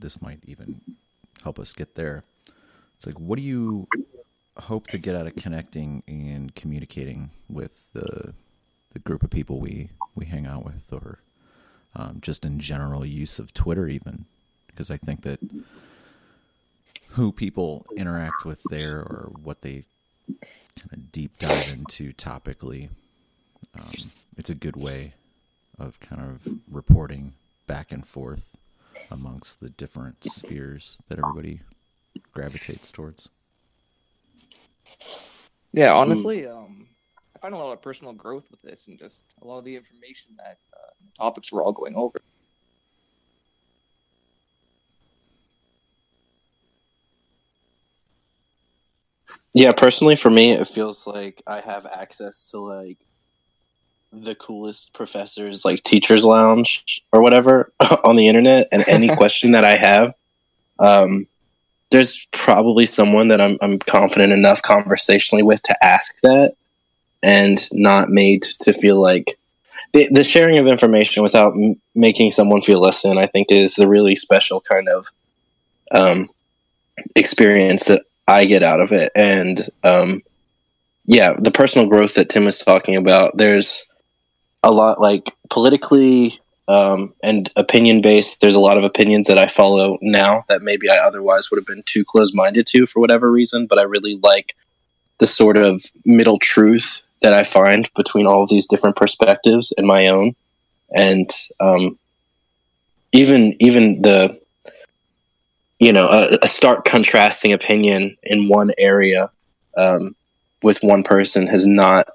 this 0.01 0.21
might 0.21 0.41
even 0.47 0.81
help 1.45 1.61
us 1.61 1.73
get 1.73 1.95
there. 1.95 2.25
It's 2.97 3.07
like, 3.07 3.21
what 3.21 3.37
do 3.37 3.45
you 3.45 3.87
hope 4.59 4.87
to 4.89 4.99
get 4.99 5.15
out 5.17 5.27
of 5.27 5.37
connecting 5.37 6.03
and 6.07 6.55
communicating 6.55 7.31
with 7.49 7.93
the 7.93 8.35
the 8.93 8.99
group 9.01 9.23
of 9.23 9.31
people 9.31 9.59
we 9.61 9.91
we 10.15 10.27
hang 10.27 10.47
out 10.47 10.65
with, 10.65 10.93
or 10.93 11.19
um, 11.97 12.19
just 12.21 12.45
in 12.45 12.61
general 12.61 13.05
use 13.05 13.39
of 13.39 13.53
Twitter, 13.55 13.89
even 13.89 14.25
because 14.69 14.91
I 14.91 14.97
think 14.97 15.23
that 15.23 15.41
who 17.11 17.33
people 17.33 17.87
interact 17.97 18.45
with 18.45 18.63
there 18.71 18.99
or 18.99 19.31
what 19.43 19.63
they 19.63 19.85
kind 20.79 20.93
of 20.93 21.13
deep 21.13 21.39
dive 21.39 21.73
into 21.73 22.13
topically. 22.13 22.89
Um, 23.75 24.11
it's 24.37 24.51
a 24.51 24.55
good 24.55 24.77
way 24.77 25.15
of 25.79 25.99
kind 26.01 26.23
of 26.23 26.49
reporting 26.71 27.35
back 27.67 27.91
and 27.93 28.07
forth. 28.07 28.47
amongst 29.11 29.61
the 29.61 29.69
different 29.71 30.25
spheres 30.25 30.99
that 31.09 31.19
everybody 31.19 31.61
gravitates 32.33 32.91
towards. 32.91 33.29
Yeah, 35.73 35.93
honestly, 35.93 36.47
um, 36.47 36.87
I 37.35 37.39
find 37.41 37.55
a 37.55 37.59
lot 37.59 37.73
of 37.73 37.83
personal 37.83 38.13
growth 38.13 38.45
with 38.51 38.63
this, 38.63 38.83
and 38.87 38.99
just 38.99 39.23
a 39.43 39.47
lot 39.47 39.59
of 39.59 39.65
the 39.65 39.77
information 39.77 40.37
that 40.39 40.59
uh, 40.73 41.23
topics 41.23 41.51
we're 41.51 41.65
all 41.65 41.73
going 41.73 41.97
over. 41.97 42.21
Yeah, 49.55 49.73
personally 49.73 50.17
for 50.17 50.31
me, 50.31 50.53
it 50.53 50.69
feels 50.69 51.07
like 51.07 51.43
I 51.47 51.61
have 51.61 51.87
access 51.87 52.51
to 52.51 52.59
like 52.59 52.99
the 54.13 54.35
coolest 54.35 54.93
professors, 54.95 55.65
like 55.65 55.83
teachers' 55.83 56.25
lounge 56.25 57.03
or 57.13 57.23
whatever, 57.23 57.73
on 58.05 58.17
the 58.17 58.29
internet, 58.29 58.69
and 58.71 58.85
any 58.89 59.09
question 59.17 59.53
that 59.53 59.65
I 59.65 59.77
have, 59.77 60.15
um, 60.79 61.27
there's 61.91 62.27
probably 62.33 62.87
someone 62.87 63.29
that 63.29 63.41
I'm 63.41 63.59
I'm 63.61 63.79
confident 63.79 64.33
enough 64.33 64.63
conversationally 64.63 65.43
with 65.43 65.63
to 65.63 65.85
ask 65.85 66.21
that, 66.23 66.55
and 67.23 67.61
not 67.73 68.11
made 68.11 68.43
to 68.61 68.73
feel 68.73 69.01
like 69.01 69.37
the, 69.93 70.09
the 70.11 70.25
sharing 70.25 70.59
of 70.59 70.67
information 70.67 71.23
without 71.23 71.53
m- 71.55 71.81
making 71.95 72.31
someone 72.31 72.61
feel 72.61 72.81
less 72.81 73.03
than. 73.03 73.19
I 73.19 73.27
think 73.27 73.51
is 73.51 73.75
the 73.75 73.89
really 73.89 74.17
special 74.17 74.61
kind 74.61 74.89
of 74.89 75.09
um, 75.91 76.29
experience 77.15 77.87
that 77.87 78.03
I 78.27 78.45
get 78.45 78.63
out 78.63 78.81
of 78.81 78.93
it. 78.93 79.13
And 79.15 79.61
um, 79.83 80.23
yeah, 81.07 81.35
the 81.39 81.51
personal 81.51 81.87
growth 81.87 82.15
that 82.15 82.29
Tim 82.29 82.45
was 82.45 82.59
talking 82.59 82.97
about, 82.97 83.37
there's 83.37 83.87
a 84.63 84.71
lot 84.71 85.01
like 85.01 85.33
politically 85.51 86.41
um, 86.69 87.15
and 87.23 87.51
opinion 87.57 88.01
based. 88.01 88.41
There's 88.41 88.55
a 88.55 88.61
lot 88.61 88.79
of 88.79 88.85
opinions 88.85 89.27
that 89.27 89.39
I 89.39 89.47
follow 89.47 89.99
now 90.01 90.45
that 90.49 90.63
maybe 90.63 90.89
I 90.89 90.97
otherwise 90.97 91.51
would 91.51 91.59
have 91.59 91.67
been 91.67 91.83
too 91.85 92.05
close 92.05 92.33
minded 92.33 92.67
to 92.69 92.87
for 92.87 93.01
whatever 93.01 93.31
reason, 93.31 93.67
but 93.67 93.79
I 93.79 93.83
really 93.83 94.19
like 94.23 94.55
the 95.19 95.27
sort 95.27 95.57
of 95.57 95.85
middle 96.05 96.39
truth 96.39 97.03
that 97.21 97.33
I 97.33 97.45
find 97.45 97.89
between 97.95 98.27
all 98.27 98.43
of 98.43 98.49
these 98.49 98.67
different 98.67 98.97
perspectives 98.97 99.73
and 99.77 99.87
my 99.87 100.07
own. 100.09 100.35
And 100.95 101.31
um, 101.61 101.99
even 103.13 103.57
even 103.61 104.03
the 104.03 104.39
you 105.79 105.93
know 105.93 106.09
a, 106.09 106.39
a, 106.43 106.49
stark 106.49 106.85
contrasting 106.85 107.53
opinion 107.53 108.17
in 108.23 108.49
one 108.49 108.71
area 108.79 109.31
um, 109.77 110.15
with 110.63 110.83
one 110.83 111.03
person 111.03 111.47
has 111.47 111.67
not 111.67 112.09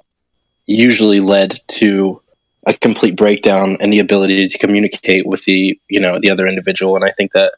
usually 0.66 1.20
led 1.20 1.60
to 1.68 2.22
a 2.66 2.74
complete 2.74 3.16
breakdown 3.16 3.78
and 3.80 3.92
the 3.92 4.00
ability 4.00 4.48
to 4.48 4.58
communicate 4.58 5.26
with 5.26 5.44
the 5.46 5.80
you 5.88 6.00
know 6.00 6.20
the 6.20 6.30
other 6.30 6.48
individual 6.48 6.96
and 6.96 7.06
i 7.06 7.12
think 7.12 7.32
that 7.34 7.54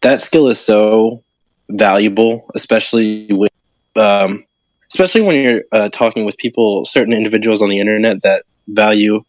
that 0.00 0.20
skill 0.20 0.48
is 0.48 0.58
so 0.58 1.22
valuable 1.70 2.50
especially 2.54 3.28
with 3.30 3.52
um, 3.96 4.44
especially 4.88 5.20
when 5.20 5.42
you're 5.42 5.64
uh, 5.72 5.88
talking 5.88 6.24
with 6.24 6.38
people 6.38 6.84
certain 6.84 7.12
individuals 7.12 7.60
on 7.60 7.68
the 7.68 7.80
internet 7.80 8.22
that 8.22 8.44
value 8.68 9.22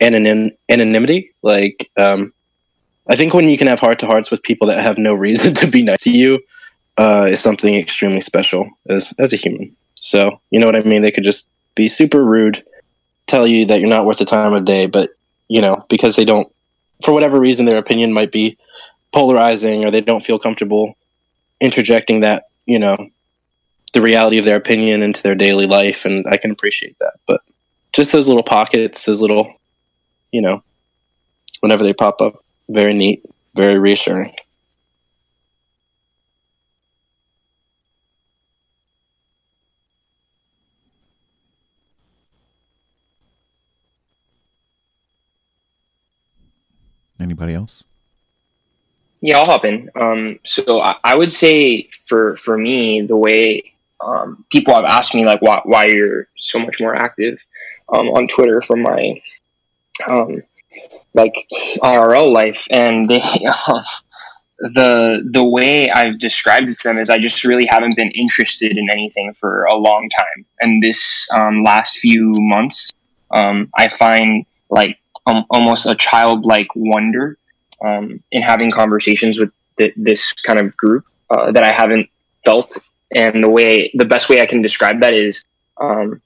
anonym 0.00 0.50
anonymity 0.68 1.32
like 1.42 1.90
um, 1.96 2.32
I 3.06 3.16
think 3.16 3.34
when 3.34 3.48
you 3.48 3.58
can 3.58 3.66
have 3.66 3.80
heart 3.80 3.98
to 4.00 4.06
hearts 4.06 4.30
with 4.30 4.42
people 4.42 4.68
that 4.68 4.82
have 4.82 4.98
no 4.98 5.14
reason 5.14 5.54
to 5.62 5.66
be 5.66 5.82
nice 5.82 6.02
to 6.02 6.10
you, 6.10 6.40
uh, 6.96 7.28
is 7.30 7.40
something 7.40 7.74
extremely 7.74 8.20
special 8.20 8.70
as 8.88 9.12
as 9.18 9.32
a 9.32 9.36
human. 9.36 9.76
So 9.94 10.40
you 10.50 10.60
know 10.60 10.66
what 10.66 10.76
I 10.76 10.82
mean. 10.82 11.02
They 11.02 11.10
could 11.10 11.24
just 11.24 11.48
be 11.74 11.88
super 11.88 12.24
rude, 12.24 12.64
tell 13.26 13.46
you 13.46 13.66
that 13.66 13.80
you're 13.80 13.88
not 13.88 14.06
worth 14.06 14.18
the 14.18 14.24
time 14.24 14.52
of 14.52 14.64
day, 14.64 14.86
but 14.86 15.10
you 15.48 15.60
know 15.60 15.84
because 15.88 16.16
they 16.16 16.24
don't, 16.24 16.50
for 17.04 17.12
whatever 17.12 17.38
reason, 17.38 17.66
their 17.66 17.78
opinion 17.78 18.12
might 18.12 18.32
be 18.32 18.56
polarizing 19.12 19.84
or 19.84 19.90
they 19.90 20.00
don't 20.00 20.24
feel 20.24 20.38
comfortable 20.38 20.96
interjecting 21.60 22.20
that 22.20 22.44
you 22.66 22.78
know 22.78 23.10
the 23.92 24.02
reality 24.02 24.38
of 24.38 24.44
their 24.44 24.56
opinion 24.56 25.02
into 25.02 25.22
their 25.22 25.34
daily 25.34 25.66
life, 25.66 26.04
and 26.04 26.26
I 26.28 26.36
can 26.36 26.50
appreciate 26.50 26.98
that. 26.98 27.14
But 27.26 27.40
just 27.92 28.12
those 28.12 28.26
little 28.28 28.42
pockets, 28.42 29.04
those 29.04 29.20
little, 29.20 29.54
you 30.32 30.42
know, 30.42 30.62
whenever 31.60 31.84
they 31.84 31.92
pop 31.92 32.20
up, 32.20 32.44
very 32.68 32.92
neat, 32.92 33.24
very 33.54 33.78
reassuring. 33.78 34.34
Anybody 47.34 47.54
else? 47.54 47.82
Yeah, 49.20 49.38
I'll 49.38 49.46
hop 49.46 49.64
in. 49.64 49.90
Um, 49.96 50.38
so 50.46 50.80
I, 50.80 50.94
I, 51.02 51.16
would 51.16 51.32
say 51.32 51.88
for 52.06 52.36
for 52.36 52.56
me, 52.56 53.02
the 53.02 53.16
way 53.16 53.72
um, 53.98 54.44
people 54.52 54.72
have 54.72 54.84
asked 54.84 55.16
me 55.16 55.24
like 55.24 55.42
why 55.42 55.60
why 55.64 55.86
you're 55.86 56.28
so 56.38 56.60
much 56.60 56.78
more 56.78 56.94
active 56.94 57.44
um, 57.92 58.06
on 58.10 58.28
Twitter 58.28 58.62
from 58.62 58.82
my 58.82 59.20
um, 60.06 60.44
like 61.12 61.34
IRL 61.82 62.32
life, 62.32 62.68
and 62.70 63.10
they, 63.10 63.20
uh, 63.20 63.82
the 64.60 65.28
the 65.28 65.42
way 65.42 65.90
I've 65.90 66.20
described 66.20 66.70
it 66.70 66.76
to 66.76 66.88
them 66.88 66.98
is 66.98 67.10
I 67.10 67.18
just 67.18 67.42
really 67.42 67.66
haven't 67.66 67.96
been 67.96 68.12
interested 68.12 68.78
in 68.78 68.88
anything 68.92 69.34
for 69.34 69.64
a 69.64 69.74
long 69.74 70.08
time, 70.08 70.46
and 70.60 70.80
this 70.80 71.26
um, 71.34 71.64
last 71.64 71.96
few 71.96 72.32
months, 72.36 72.92
um, 73.32 73.70
I 73.76 73.88
find 73.88 74.46
like 74.70 75.00
um, 75.26 75.44
almost 75.50 75.86
a 75.86 75.94
childlike 75.94 76.68
wonder 76.74 77.38
um, 77.84 78.22
in 78.30 78.42
having 78.42 78.70
conversations 78.70 79.38
with 79.38 79.50
th- 79.78 79.94
this 79.96 80.32
kind 80.32 80.58
of 80.58 80.76
group 80.76 81.06
uh, 81.30 81.52
that 81.52 81.62
I 81.62 81.72
haven't 81.72 82.08
felt, 82.44 82.76
and 83.14 83.42
the 83.42 83.48
way 83.48 83.90
the 83.94 84.04
best 84.04 84.28
way 84.28 84.40
I 84.40 84.46
can 84.46 84.62
describe 84.62 85.00
that 85.00 85.14
is. 85.14 85.44
Um, 85.80 86.20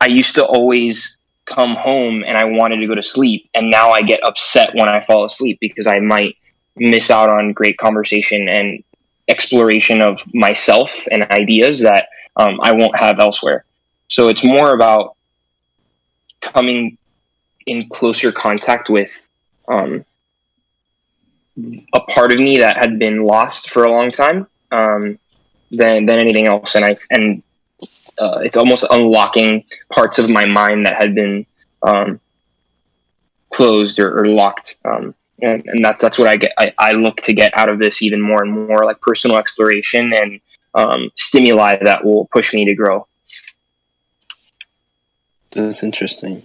I 0.00 0.06
used 0.08 0.34
to 0.34 0.44
always 0.44 1.16
come 1.46 1.74
home 1.74 2.24
and 2.26 2.36
I 2.36 2.44
wanted 2.44 2.80
to 2.80 2.86
go 2.86 2.94
to 2.94 3.02
sleep. 3.02 3.48
And 3.54 3.70
now 3.70 3.90
I 3.90 4.02
get 4.02 4.24
upset 4.24 4.74
when 4.74 4.88
I 4.88 5.00
fall 5.00 5.24
asleep 5.24 5.58
because 5.60 5.86
I 5.86 6.00
might 6.00 6.36
miss 6.76 7.10
out 7.10 7.28
on 7.28 7.52
great 7.52 7.78
conversation 7.78 8.48
and 8.48 8.82
exploration 9.28 10.02
of 10.02 10.22
myself 10.34 11.06
and 11.10 11.22
ideas 11.30 11.80
that 11.80 12.08
um, 12.36 12.60
I 12.62 12.72
won't 12.72 12.98
have 12.98 13.20
elsewhere. 13.20 13.64
So 14.08 14.28
it's 14.28 14.44
more 14.44 14.74
about 14.74 15.16
coming 16.40 16.98
in 17.66 17.88
closer 17.88 18.32
contact 18.32 18.88
with 18.90 19.28
um, 19.68 20.04
a 21.92 22.00
part 22.00 22.32
of 22.32 22.38
me 22.38 22.58
that 22.58 22.76
had 22.76 22.98
been 22.98 23.24
lost 23.24 23.70
for 23.70 23.84
a 23.84 23.90
long 23.90 24.10
time 24.10 24.46
um, 24.70 25.18
than 25.70 26.06
than 26.06 26.18
anything 26.18 26.46
else. 26.46 26.74
And 26.74 26.84
I 26.84 26.96
and 27.10 27.42
uh, 28.18 28.40
it's 28.42 28.56
almost 28.56 28.84
unlocking 28.90 29.64
parts 29.90 30.18
of 30.18 30.28
my 30.28 30.44
mind 30.44 30.86
that 30.86 30.96
had 30.96 31.14
been 31.14 31.46
um, 31.82 32.20
closed 33.50 33.98
or, 33.98 34.20
or 34.20 34.26
locked. 34.26 34.76
Um, 34.84 35.14
and, 35.40 35.64
and, 35.66 35.84
that's 35.84 36.00
that's 36.00 36.18
what 36.18 36.28
I 36.28 36.36
get. 36.36 36.52
I, 36.58 36.72
I, 36.78 36.92
look 36.92 37.16
to 37.22 37.32
get 37.32 37.56
out 37.58 37.68
of 37.68 37.78
this 37.78 38.02
even 38.02 38.20
more 38.20 38.42
and 38.42 38.68
more, 38.68 38.84
like 38.84 39.00
personal 39.00 39.36
exploration 39.36 40.12
and 40.12 40.40
um, 40.74 41.10
stimuli 41.16 41.76
that 41.82 42.04
will 42.04 42.26
push 42.26 42.54
me 42.54 42.64
to 42.66 42.74
grow. 42.74 43.06
That's 45.50 45.82
interesting. 45.82 46.44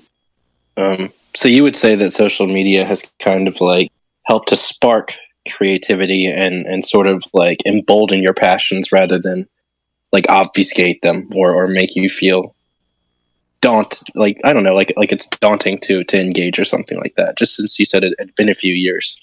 Um, 0.80 1.13
so 1.36 1.47
you 1.47 1.63
would 1.63 1.75
say 1.75 1.95
that 1.95 2.13
social 2.13 2.47
media 2.47 2.86
has 2.86 3.03
kind 3.19 3.47
of 3.47 3.59
like 3.61 3.91
helped 4.23 4.49
to 4.49 4.55
spark 4.55 5.13
creativity 5.51 6.25
and 6.27 6.65
and 6.65 6.86
sort 6.86 7.07
of 7.07 7.23
like 7.34 7.57
embolden 7.65 8.21
your 8.21 8.34
passions 8.34 8.91
rather 8.91 9.17
than 9.17 9.47
like 10.11 10.30
obfuscate 10.30 11.01
them 11.01 11.30
or 11.36 11.53
or 11.53 11.67
make 11.67 11.95
you 11.95 12.09
feel 12.09 12.55
daunt 13.61 14.01
like 14.15 14.38
I 14.43 14.53
don't 14.53 14.63
know 14.63 14.75
like 14.75 14.93
like 14.95 15.11
it's 15.11 15.27
daunting 15.27 15.80
to 15.82 16.03
to 16.05 16.19
engage 16.19 16.59
or 16.59 16.65
something 16.65 16.97
like 16.97 17.15
that. 17.17 17.38
Just 17.38 17.55
since 17.55 17.80
you 17.80 17.86
said 17.86 18.03
it 18.03 18.15
had 18.19 18.34
been 18.36 18.49
a 18.49 18.55
few 18.55 18.73
years. 18.73 19.19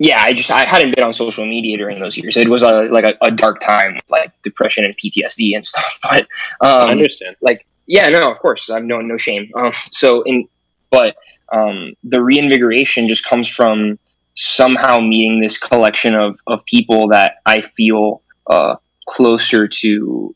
Yeah, 0.00 0.22
I 0.22 0.32
just 0.32 0.50
I 0.50 0.64
hadn't 0.64 0.94
been 0.94 1.04
on 1.04 1.12
social 1.12 1.44
media 1.44 1.76
during 1.76 1.98
those 1.98 2.16
years. 2.16 2.36
It 2.36 2.48
was 2.48 2.62
a 2.62 2.82
like 2.84 3.04
a, 3.04 3.14
a 3.20 3.32
dark 3.32 3.58
time, 3.58 3.98
like 4.08 4.30
depression 4.42 4.84
and 4.84 4.96
PTSD 4.96 5.56
and 5.56 5.66
stuff. 5.66 5.98
But 6.08 6.22
um, 6.60 6.88
I 6.88 6.90
understand. 6.92 7.36
Like 7.40 7.66
yeah, 7.88 8.08
no, 8.10 8.30
of 8.30 8.38
course, 8.38 8.70
I've 8.70 8.84
no 8.84 9.00
no 9.00 9.16
shame. 9.16 9.50
Um, 9.54 9.72
so 9.90 10.22
in 10.22 10.48
but 10.90 11.16
um, 11.52 11.94
the 12.04 12.22
reinvigoration 12.22 13.08
just 13.08 13.24
comes 13.24 13.48
from 13.48 13.98
somehow 14.36 15.00
meeting 15.00 15.40
this 15.40 15.58
collection 15.58 16.14
of 16.14 16.38
of 16.46 16.64
people 16.66 17.08
that 17.08 17.36
I 17.46 17.62
feel 17.62 18.22
uh, 18.46 18.76
closer 19.06 19.66
to 19.66 20.34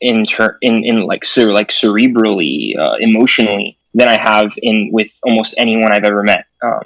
in 0.00 0.26
ter- 0.26 0.58
in 0.60 0.84
in 0.84 1.02
like 1.02 1.24
like 1.36 1.70
cerebrally 1.70 2.78
uh, 2.78 2.96
emotionally 3.00 3.78
than 3.94 4.08
I 4.08 4.18
have 4.18 4.52
in 4.58 4.90
with 4.92 5.12
almost 5.24 5.54
anyone 5.56 5.90
I've 5.90 6.04
ever 6.04 6.22
met. 6.22 6.44
Um, 6.62 6.82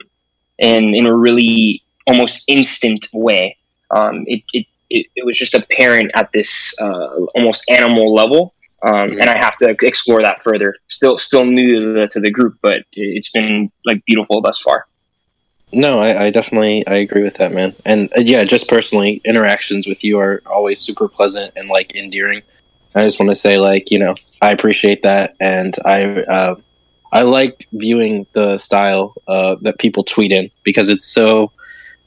and 0.61 0.95
in 0.95 1.07
a 1.07 1.15
really 1.15 1.83
almost 2.07 2.45
instant 2.47 3.09
way. 3.13 3.57
Um, 3.91 4.25
it, 4.27 4.43
it, 4.53 4.67
it, 4.91 5.07
it, 5.15 5.27
was 5.27 5.37
just 5.37 5.55
apparent 5.55 6.11
at 6.15 6.33
this 6.33 6.75
uh, 6.81 7.09
almost 7.35 7.65
animal 7.69 8.15
level 8.15 8.54
um, 8.87 9.13
and 9.13 9.25
I 9.25 9.39
have 9.39 9.57
to 9.59 9.75
explore 9.83 10.23
that 10.23 10.43
further 10.43 10.77
still 10.89 11.19
still 11.19 11.45
new 11.45 11.81
to 11.81 11.93
the, 12.01 12.07
to 12.09 12.21
the 12.21 12.31
group 12.31 12.57
but 12.63 12.83
it's 12.93 13.31
been 13.31 13.71
like 13.85 14.05
beautiful 14.07 14.41
thus 14.41 14.61
far 14.61 14.87
No, 15.73 15.99
I, 15.99 16.27
I 16.27 16.31
definitely 16.31 16.87
I 16.87 16.97
agree 16.97 17.23
with 17.23 17.35
that, 17.39 17.53
man. 17.53 17.75
And 17.85 18.13
uh, 18.17 18.21
yeah, 18.21 18.45
just 18.45 18.69
personally, 18.69 19.21
interactions 19.25 19.89
with 19.89 20.05
you 20.05 20.19
are 20.21 20.41
always 20.47 20.79
super 20.81 21.09
pleasant 21.09 21.53
and 21.57 21.69
like 21.69 21.97
endearing. 21.97 22.43
I 22.95 23.03
just 23.03 23.19
want 23.19 23.31
to 23.31 23.35
say, 23.35 23.59
like, 23.59 23.91
you 23.91 23.99
know, 23.99 24.15
I 24.41 24.53
appreciate 24.53 25.03
that, 25.03 25.35
and 25.41 25.75
I 25.85 26.05
uh, 26.23 26.55
I 27.13 27.23
like 27.23 27.67
viewing 27.73 28.27
the 28.35 28.59
style 28.59 29.15
uh, 29.27 29.57
that 29.63 29.79
people 29.79 30.05
tweet 30.05 30.33
in 30.33 30.51
because 30.63 30.89
it's 30.89 31.07
so 31.13 31.51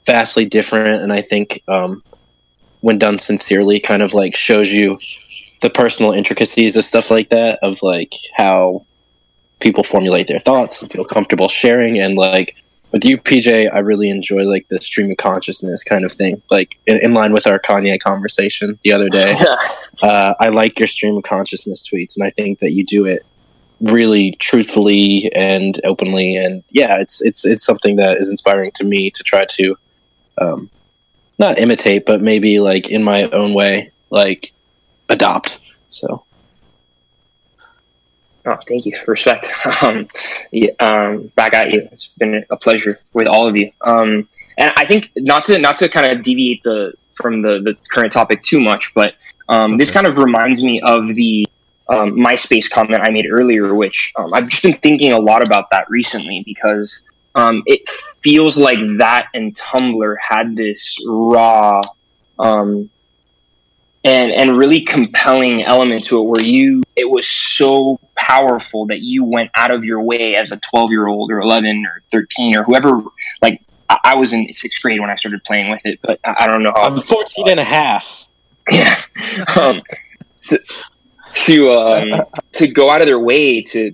vastly 0.05 0.45
different, 0.45 1.01
and 1.01 1.11
I 1.11 1.21
think 1.21 1.61
um, 1.67 2.03
when 2.81 2.97
done 2.97 3.19
sincerely, 3.19 3.79
kind 3.81 4.01
of 4.01 4.13
like 4.13 4.35
shows 4.37 4.71
you 4.71 4.97
the 5.61 5.69
personal 5.69 6.11
intricacies 6.11 6.77
of 6.77 6.85
stuff 6.85 7.11
like 7.11 7.29
that, 7.29 7.59
of 7.61 7.79
like 7.81 8.13
how 8.35 8.85
people 9.59 9.83
formulate 9.83 10.27
their 10.27 10.39
thoughts 10.39 10.81
and 10.81 10.91
feel 10.91 11.05
comfortable 11.05 11.49
sharing, 11.49 11.99
and 11.99 12.15
like 12.15 12.55
with 12.91 13.03
you, 13.03 13.17
PJ, 13.17 13.73
I 13.73 13.79
really 13.79 14.09
enjoy 14.09 14.43
like 14.43 14.67
the 14.69 14.81
stream 14.81 15.11
of 15.11 15.17
consciousness 15.17 15.83
kind 15.83 16.05
of 16.05 16.11
thing, 16.11 16.41
like 16.49 16.79
in, 16.87 16.97
in 16.97 17.13
line 17.13 17.33
with 17.33 17.45
our 17.45 17.59
Kanye 17.59 17.99
conversation 17.99 18.79
the 18.83 18.93
other 18.93 19.09
day. 19.09 19.37
uh, 20.01 20.33
I 20.39 20.49
like 20.49 20.79
your 20.79 20.87
stream 20.87 21.17
of 21.17 21.23
consciousness 21.23 21.87
tweets, 21.87 22.15
and 22.15 22.25
I 22.25 22.29
think 22.29 22.59
that 22.59 22.71
you 22.71 22.85
do 22.85 23.05
it 23.05 23.25
really 23.81 24.31
truthfully 24.39 25.31
and 25.35 25.79
openly. 25.83 26.35
And 26.35 26.63
yeah, 26.69 26.97
it's 26.99 27.21
it's 27.21 27.45
it's 27.45 27.65
something 27.65 27.97
that 27.97 28.17
is 28.17 28.29
inspiring 28.29 28.71
to 28.75 28.85
me 28.85 29.11
to 29.11 29.23
try 29.23 29.45
to 29.45 29.77
um, 30.37 30.69
not 31.39 31.59
imitate, 31.59 32.05
but 32.05 32.21
maybe 32.21 32.59
like 32.59 32.89
in 32.89 33.03
my 33.03 33.23
own 33.23 33.53
way, 33.53 33.91
like 34.09 34.53
adopt. 35.09 35.59
So. 35.89 36.23
Oh, 38.45 38.57
thank 38.67 38.85
you. 38.85 38.97
Respect. 39.05 39.51
Um, 39.81 40.07
yeah, 40.51 40.71
um, 40.79 41.31
back 41.35 41.53
at 41.53 41.71
you. 41.71 41.87
It's 41.91 42.07
been 42.17 42.45
a 42.49 42.55
pleasure 42.55 42.99
with 43.13 43.27
all 43.27 43.47
of 43.47 43.55
you. 43.55 43.71
Um, 43.81 44.27
and 44.57 44.71
I 44.75 44.85
think 44.85 45.11
not 45.15 45.43
to 45.45 45.59
not 45.59 45.75
to 45.77 45.89
kind 45.89 46.11
of 46.11 46.23
deviate 46.23 46.63
the 46.63 46.93
from 47.13 47.41
the, 47.41 47.59
the 47.61 47.75
current 47.91 48.11
topic 48.11 48.41
too 48.43 48.59
much, 48.59 48.93
but 48.93 49.15
um, 49.49 49.73
okay. 49.73 49.77
this 49.77 49.91
kind 49.91 50.07
of 50.07 50.17
reminds 50.17 50.63
me 50.63 50.79
of 50.81 51.13
the 51.15 51.47
um, 51.89 52.13
MySpace 52.13 52.69
comment 52.69 53.01
I 53.03 53.11
made 53.11 53.27
earlier, 53.29 53.75
which 53.75 54.13
um, 54.15 54.33
I've 54.33 54.49
just 54.49 54.63
been 54.63 54.77
thinking 54.77 55.11
a 55.11 55.19
lot 55.19 55.45
about 55.45 55.69
that 55.71 55.89
recently 55.89 56.43
because 56.45 57.03
um, 57.35 57.63
it 57.65 57.89
feels 58.23 58.57
like 58.57 58.79
that 58.97 59.27
and 59.33 59.53
Tumblr 59.55 60.15
had 60.21 60.55
this 60.55 60.97
raw 61.05 61.81
um, 62.39 62.89
and 64.07 64.31
and 64.31 64.57
really 64.57 64.79
compelling 64.79 65.63
element 65.65 66.05
to 66.05 66.19
it 66.19 66.23
where 66.23 66.41
you 66.41 66.81
it 66.95 67.09
was 67.09 67.27
so 67.27 67.99
powerful 68.15 68.85
that 68.87 69.01
you 69.01 69.25
went 69.25 69.51
out 69.57 69.69
of 69.69 69.83
your 69.83 70.01
way 70.01 70.33
as 70.33 70.51
a 70.51 70.57
12 70.71 70.91
year 70.91 71.07
old 71.07 71.29
or 71.29 71.41
11 71.41 71.85
or 71.85 72.01
13 72.11 72.55
or 72.55 72.63
whoever 72.63 73.03
like 73.41 73.61
I, 73.89 73.99
I 74.03 74.15
was 74.15 74.31
in 74.31 74.51
sixth 74.53 74.81
grade 74.81 75.01
when 75.01 75.09
I 75.09 75.15
started 75.15 75.43
playing 75.43 75.69
with 75.69 75.85
it, 75.85 75.99
but 76.01 76.19
I, 76.23 76.35
I 76.39 76.47
don't 76.47 76.63
know 76.63 76.71
how. 76.75 76.83
I'm 76.83 77.01
14 77.01 77.49
and 77.49 77.59
a 77.59 77.63
half. 77.63 78.23
Yeah. 78.69 78.93
um, 79.57 79.81
to 80.47 80.59
to, 81.31 81.71
um, 81.71 82.21
to 82.51 82.67
go 82.67 82.89
out 82.89 82.99
of 82.99 83.07
their 83.07 83.17
way 83.17 83.61
to 83.61 83.93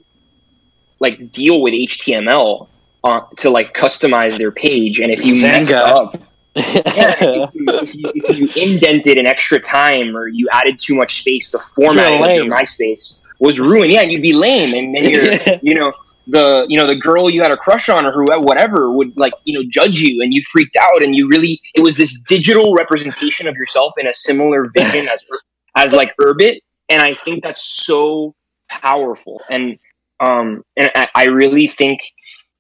like 1.00 1.32
deal 1.32 1.62
with 1.62 1.76
HTML 1.76 2.68
uh, 3.04 3.22
to 3.38 3.52
like 3.52 3.76
customize 3.76 4.40
their 4.40 4.52
page, 4.52 4.98
and 4.98 5.12
if 5.12 5.24
you 5.24 5.40
messed 5.44 5.72
up, 5.72 6.20
yeah, 6.56 7.16
if, 7.20 7.56
you, 7.56 7.66
if, 7.68 7.96
you, 7.96 8.12
if, 8.16 8.56
you, 8.56 8.64
indented 8.64 9.18
an 9.18 9.26
extra 9.26 9.60
time 9.60 10.16
or 10.16 10.28
you 10.28 10.48
added 10.52 10.80
too 10.80 10.96
much 10.96 11.22
space, 11.22 11.50
the 11.50 11.60
format 11.60 12.12
of 12.12 12.36
your 12.36 12.46
MySpace 12.46 13.22
was 13.40 13.60
ruined. 13.60 13.92
Yeah, 13.92 14.02
and 14.02 14.12
you'd 14.12 14.22
be 14.22 14.34
lame, 14.34 14.74
and 14.74 14.96
then 14.96 15.10
you're, 15.10 15.60
you 15.64 15.76
know, 15.76 15.92
the 16.28 16.66
you 16.70 16.78
know 16.78 16.88
the 16.88 16.96
girl 16.96 17.30
you 17.30 17.42
had 17.42 17.52
a 17.52 17.58
crush 17.58 17.90
on 17.90 18.06
or 18.06 18.12
whoever 18.12 18.40
whatever 18.40 18.92
would 18.92 19.18
like 19.18 19.34
you 19.46 19.60
know 19.60 19.68
judge 19.70 20.00
you, 20.00 20.22
and 20.22 20.34
you 20.34 20.42
freaked 20.50 20.76
out, 20.76 21.02
and 21.02 21.16
you 21.16 21.28
really 21.28 21.62
it 21.74 21.82
was 21.82 21.98
this 21.98 22.22
digital 22.22 22.74
representation 22.74 23.48
of 23.48 23.56
yourself 23.56 23.94
in 23.98 24.08
a 24.08 24.14
similar 24.14 24.70
vision 24.70 25.08
as 25.08 25.20
as 25.76 25.94
like 25.94 26.16
Urbit, 26.18 26.60
and 26.90 27.02
I 27.02 27.14
think 27.14 27.44
that's 27.44 27.64
so 27.86 28.36
powerful, 28.70 29.42
and 29.50 29.78
um, 30.20 30.64
and 30.78 30.92
I, 30.96 31.08
I 31.16 31.26
really 31.26 31.68
think 31.68 32.00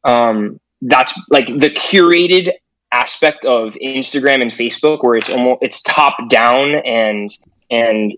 um, 0.04 0.60
that's 0.82 1.18
like 1.30 1.48
the 1.48 1.70
curated 1.70 2.52
aspect 2.94 3.46
of 3.46 3.74
Instagram 3.76 4.41
and 4.41 4.52
Facebook 4.52 5.04
where 5.04 5.16
it's 5.16 5.30
almost 5.30 5.62
it's 5.62 5.82
top 5.82 6.16
down 6.30 6.76
and 6.86 7.38
and 7.70 8.14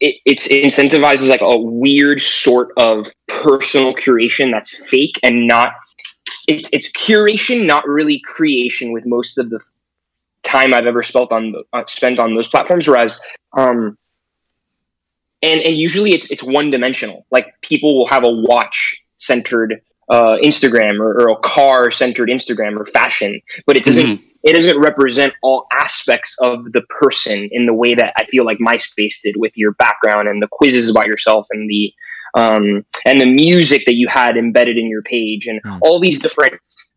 it 0.00 0.16
it's, 0.24 0.46
it 0.46 0.64
incentivizes 0.64 1.28
like 1.28 1.42
a 1.42 1.58
weird 1.58 2.22
sort 2.22 2.70
of 2.76 3.06
personal 3.28 3.92
curation 3.94 4.50
that's 4.50 4.86
fake 4.86 5.18
and 5.22 5.46
not 5.46 5.72
it's 6.48 6.70
it's 6.72 6.90
curation 6.92 7.66
not 7.66 7.86
really 7.86 8.20
creation 8.20 8.92
with 8.92 9.04
most 9.04 9.36
of 9.36 9.50
the 9.50 9.60
time 10.42 10.72
I've 10.72 10.86
ever 10.86 11.02
spent 11.02 11.32
on 11.32 11.54
uh, 11.72 11.84
spent 11.86 12.18
on 12.18 12.34
those 12.34 12.48
platforms 12.48 12.88
whereas 12.88 13.20
um 13.56 13.98
and 15.42 15.60
and 15.60 15.76
usually 15.76 16.12
it's 16.12 16.30
it's 16.30 16.42
one 16.42 16.70
dimensional. 16.70 17.26
Like 17.30 17.60
people 17.62 17.96
will 17.96 18.06
have 18.06 18.24
a 18.24 18.30
watch 18.30 19.02
centered 19.16 19.80
uh, 20.10 20.36
Instagram 20.42 20.98
or, 20.98 21.22
or 21.22 21.30
a 21.30 21.36
car 21.36 21.90
centered 21.90 22.28
Instagram 22.28 22.78
or 22.78 22.84
fashion, 22.84 23.40
but 23.66 23.76
it 23.76 23.84
doesn't 23.84 24.06
mm-hmm. 24.06 24.26
it 24.42 24.54
doesn't 24.54 24.78
represent 24.78 25.32
all 25.42 25.66
aspects 25.72 26.36
of 26.40 26.72
the 26.72 26.82
person 26.82 27.48
in 27.52 27.66
the 27.66 27.72
way 27.72 27.94
that 27.94 28.12
I 28.16 28.26
feel 28.26 28.44
like 28.44 28.58
MySpace 28.58 29.22
did 29.22 29.36
with 29.38 29.56
your 29.56 29.72
background 29.72 30.28
and 30.28 30.42
the 30.42 30.48
quizzes 30.50 30.90
about 30.90 31.06
yourself 31.06 31.46
and 31.50 31.70
the 31.70 31.94
um, 32.34 32.84
and 33.06 33.20
the 33.20 33.26
music 33.26 33.84
that 33.86 33.94
you 33.94 34.08
had 34.08 34.36
embedded 34.36 34.76
in 34.76 34.88
your 34.88 35.02
page 35.02 35.46
and 35.46 35.62
mm-hmm. 35.62 35.78
all 35.82 36.00
these 36.00 36.18
different. 36.18 36.54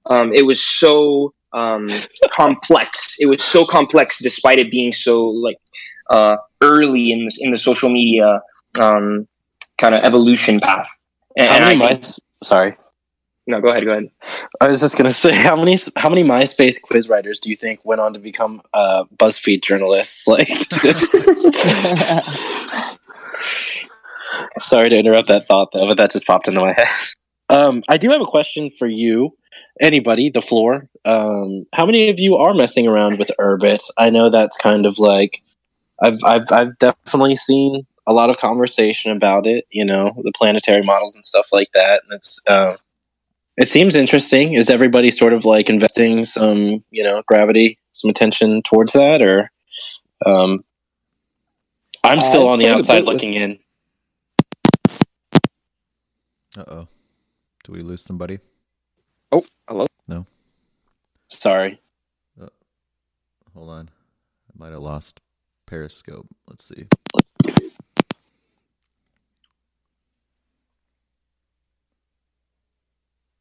Um, 0.08 0.34
it 0.34 0.46
was 0.46 0.62
so 0.62 1.34
um, 1.54 1.88
complex. 2.32 3.16
It 3.20 3.28
was 3.28 3.44
so 3.44 3.66
complex, 3.66 4.20
despite 4.20 4.60
it 4.60 4.72
being 4.72 4.92
so 4.92 5.26
like 5.26 5.58
uh, 6.10 6.38
early 6.62 7.12
in 7.12 7.26
the, 7.26 7.38
in 7.40 7.52
the 7.52 7.58
social 7.58 7.90
media 7.90 8.42
um, 8.80 9.28
kind 9.78 9.96
of 9.96 10.04
evolution 10.04 10.60
path. 10.60 10.88
And, 11.38 11.64
How 11.64 11.76
many 11.76 11.96
think, 11.96 12.06
sorry. 12.44 12.76
No, 13.46 13.60
go 13.60 13.70
ahead. 13.70 13.84
Go 13.84 13.92
ahead. 13.92 14.10
I 14.62 14.70
was 14.70 14.80
just 14.80 14.98
gonna 14.98 15.12
say 15.26 15.34
how 15.34 15.56
many 15.56 15.78
how 15.96 16.10
many 16.10 16.24
MySpace 16.24 16.82
quiz 16.82 17.10
writers 17.10 17.40
do 17.40 17.50
you 17.50 17.56
think 17.56 17.80
went 17.84 18.02
on 18.02 18.14
to 18.14 18.20
become 18.20 18.62
uh, 18.74 19.06
BuzzFeed 19.16 19.64
journalists? 19.64 20.28
Like, 20.34 20.48
just... 20.48 21.12
sorry 24.58 24.90
to 24.90 24.98
interrupt 24.98 25.28
that 25.28 25.48
thought 25.48 25.70
though, 25.74 25.88
but 25.88 25.98
that 25.98 26.12
just 26.12 26.26
popped 26.26 26.48
into 26.48 26.62
my 26.62 26.74
head. 26.74 26.88
Um, 27.50 27.84
I 27.88 27.98
do 27.98 28.10
have 28.10 28.22
a 28.22 28.26
question 28.26 28.72
for 28.78 28.88
you. 28.88 29.36
Anybody, 29.80 30.30
the 30.30 30.42
floor. 30.42 30.88
Um, 31.06 31.66
how 31.74 31.86
many 31.86 32.10
of 32.10 32.20
you 32.20 32.38
are 32.38 32.54
messing 32.54 32.88
around 32.88 33.20
with 33.20 33.32
Urbit? 33.40 33.84
I 33.98 34.10
know 34.10 34.30
that's 34.30 34.58
kind 34.58 34.86
of 34.86 34.98
like 34.98 35.42
I've 36.02 36.24
I've 36.24 36.52
I've 36.52 36.78
definitely 36.80 37.36
seen 37.36 37.86
a 38.08 38.14
lot 38.14 38.30
of 38.30 38.38
conversation 38.38 39.12
about 39.12 39.46
it. 39.46 39.66
You 39.70 39.86
know, 39.86 40.14
the 40.24 40.32
planetary 40.36 40.84
models 40.84 41.16
and 41.16 41.26
stuff 41.26 41.50
like 41.52 41.72
that. 41.74 42.02
And 42.04 42.14
it's 42.14 42.42
uh, 42.48 42.78
it 43.58 43.70
seems 43.70 43.96
interesting. 43.96 44.54
Is 44.54 44.70
everybody 44.70 45.12
sort 45.12 45.34
of 45.34 45.46
like 45.46 45.70
investing 45.70 46.24
some, 46.24 46.84
you 46.90 47.04
know, 47.04 47.22
gravity, 47.28 47.78
some 47.92 48.10
attention 48.10 48.62
towards 48.64 48.94
that, 48.94 49.22
or 49.22 49.52
um, 50.26 50.64
I'm 52.04 52.22
still 52.22 52.48
on 52.48 52.60
the 52.60 52.70
outside 52.70 53.06
looking 53.06 53.34
in. 53.34 53.60
Uh 56.56 56.64
oh, 56.68 56.88
do 57.64 57.72
we 57.72 57.82
lose 57.82 58.02
somebody? 58.02 58.40
Oh, 59.32 59.44
hello. 59.68 59.88
No. 60.08 60.28
Sorry. 61.28 61.82
Uh, 62.40 62.50
hold 63.56 63.70
on, 63.70 63.90
I 64.50 64.54
might 64.56 64.72
have 64.72 64.82
lost 64.82 65.22
Periscope. 65.66 66.28
Let's 66.48 66.66
see. 66.66 66.86
Oh 67.16 67.63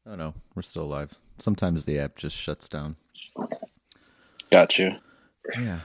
no, 0.05 0.33
we're 0.55 0.61
still 0.61 0.83
alive. 0.83 1.13
Sometimes 1.37 1.85
the 1.85 1.99
app 1.99 2.15
just 2.15 2.35
shuts 2.35 2.69
down. 2.69 2.95
Got 4.51 4.77
you. 4.77 4.95
Yeah. 5.59 5.79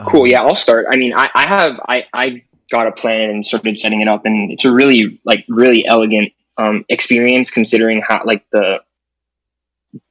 Cool. 0.00 0.22
Um, 0.22 0.26
yeah, 0.26 0.42
I'll 0.42 0.54
start. 0.54 0.86
I 0.90 0.96
mean, 0.96 1.12
I, 1.14 1.30
I 1.34 1.46
have 1.46 1.80
I, 1.86 2.04
I 2.12 2.44
got 2.70 2.86
a 2.86 2.92
plan 2.92 3.30
and 3.30 3.44
started 3.44 3.78
setting 3.78 4.00
it 4.00 4.08
up, 4.08 4.24
and 4.24 4.50
it's 4.50 4.64
a 4.64 4.72
really 4.72 5.20
like 5.24 5.44
really 5.48 5.86
elegant 5.86 6.32
um, 6.58 6.84
experience 6.88 7.50
considering 7.50 8.02
how 8.06 8.22
like 8.24 8.44
the 8.52 8.80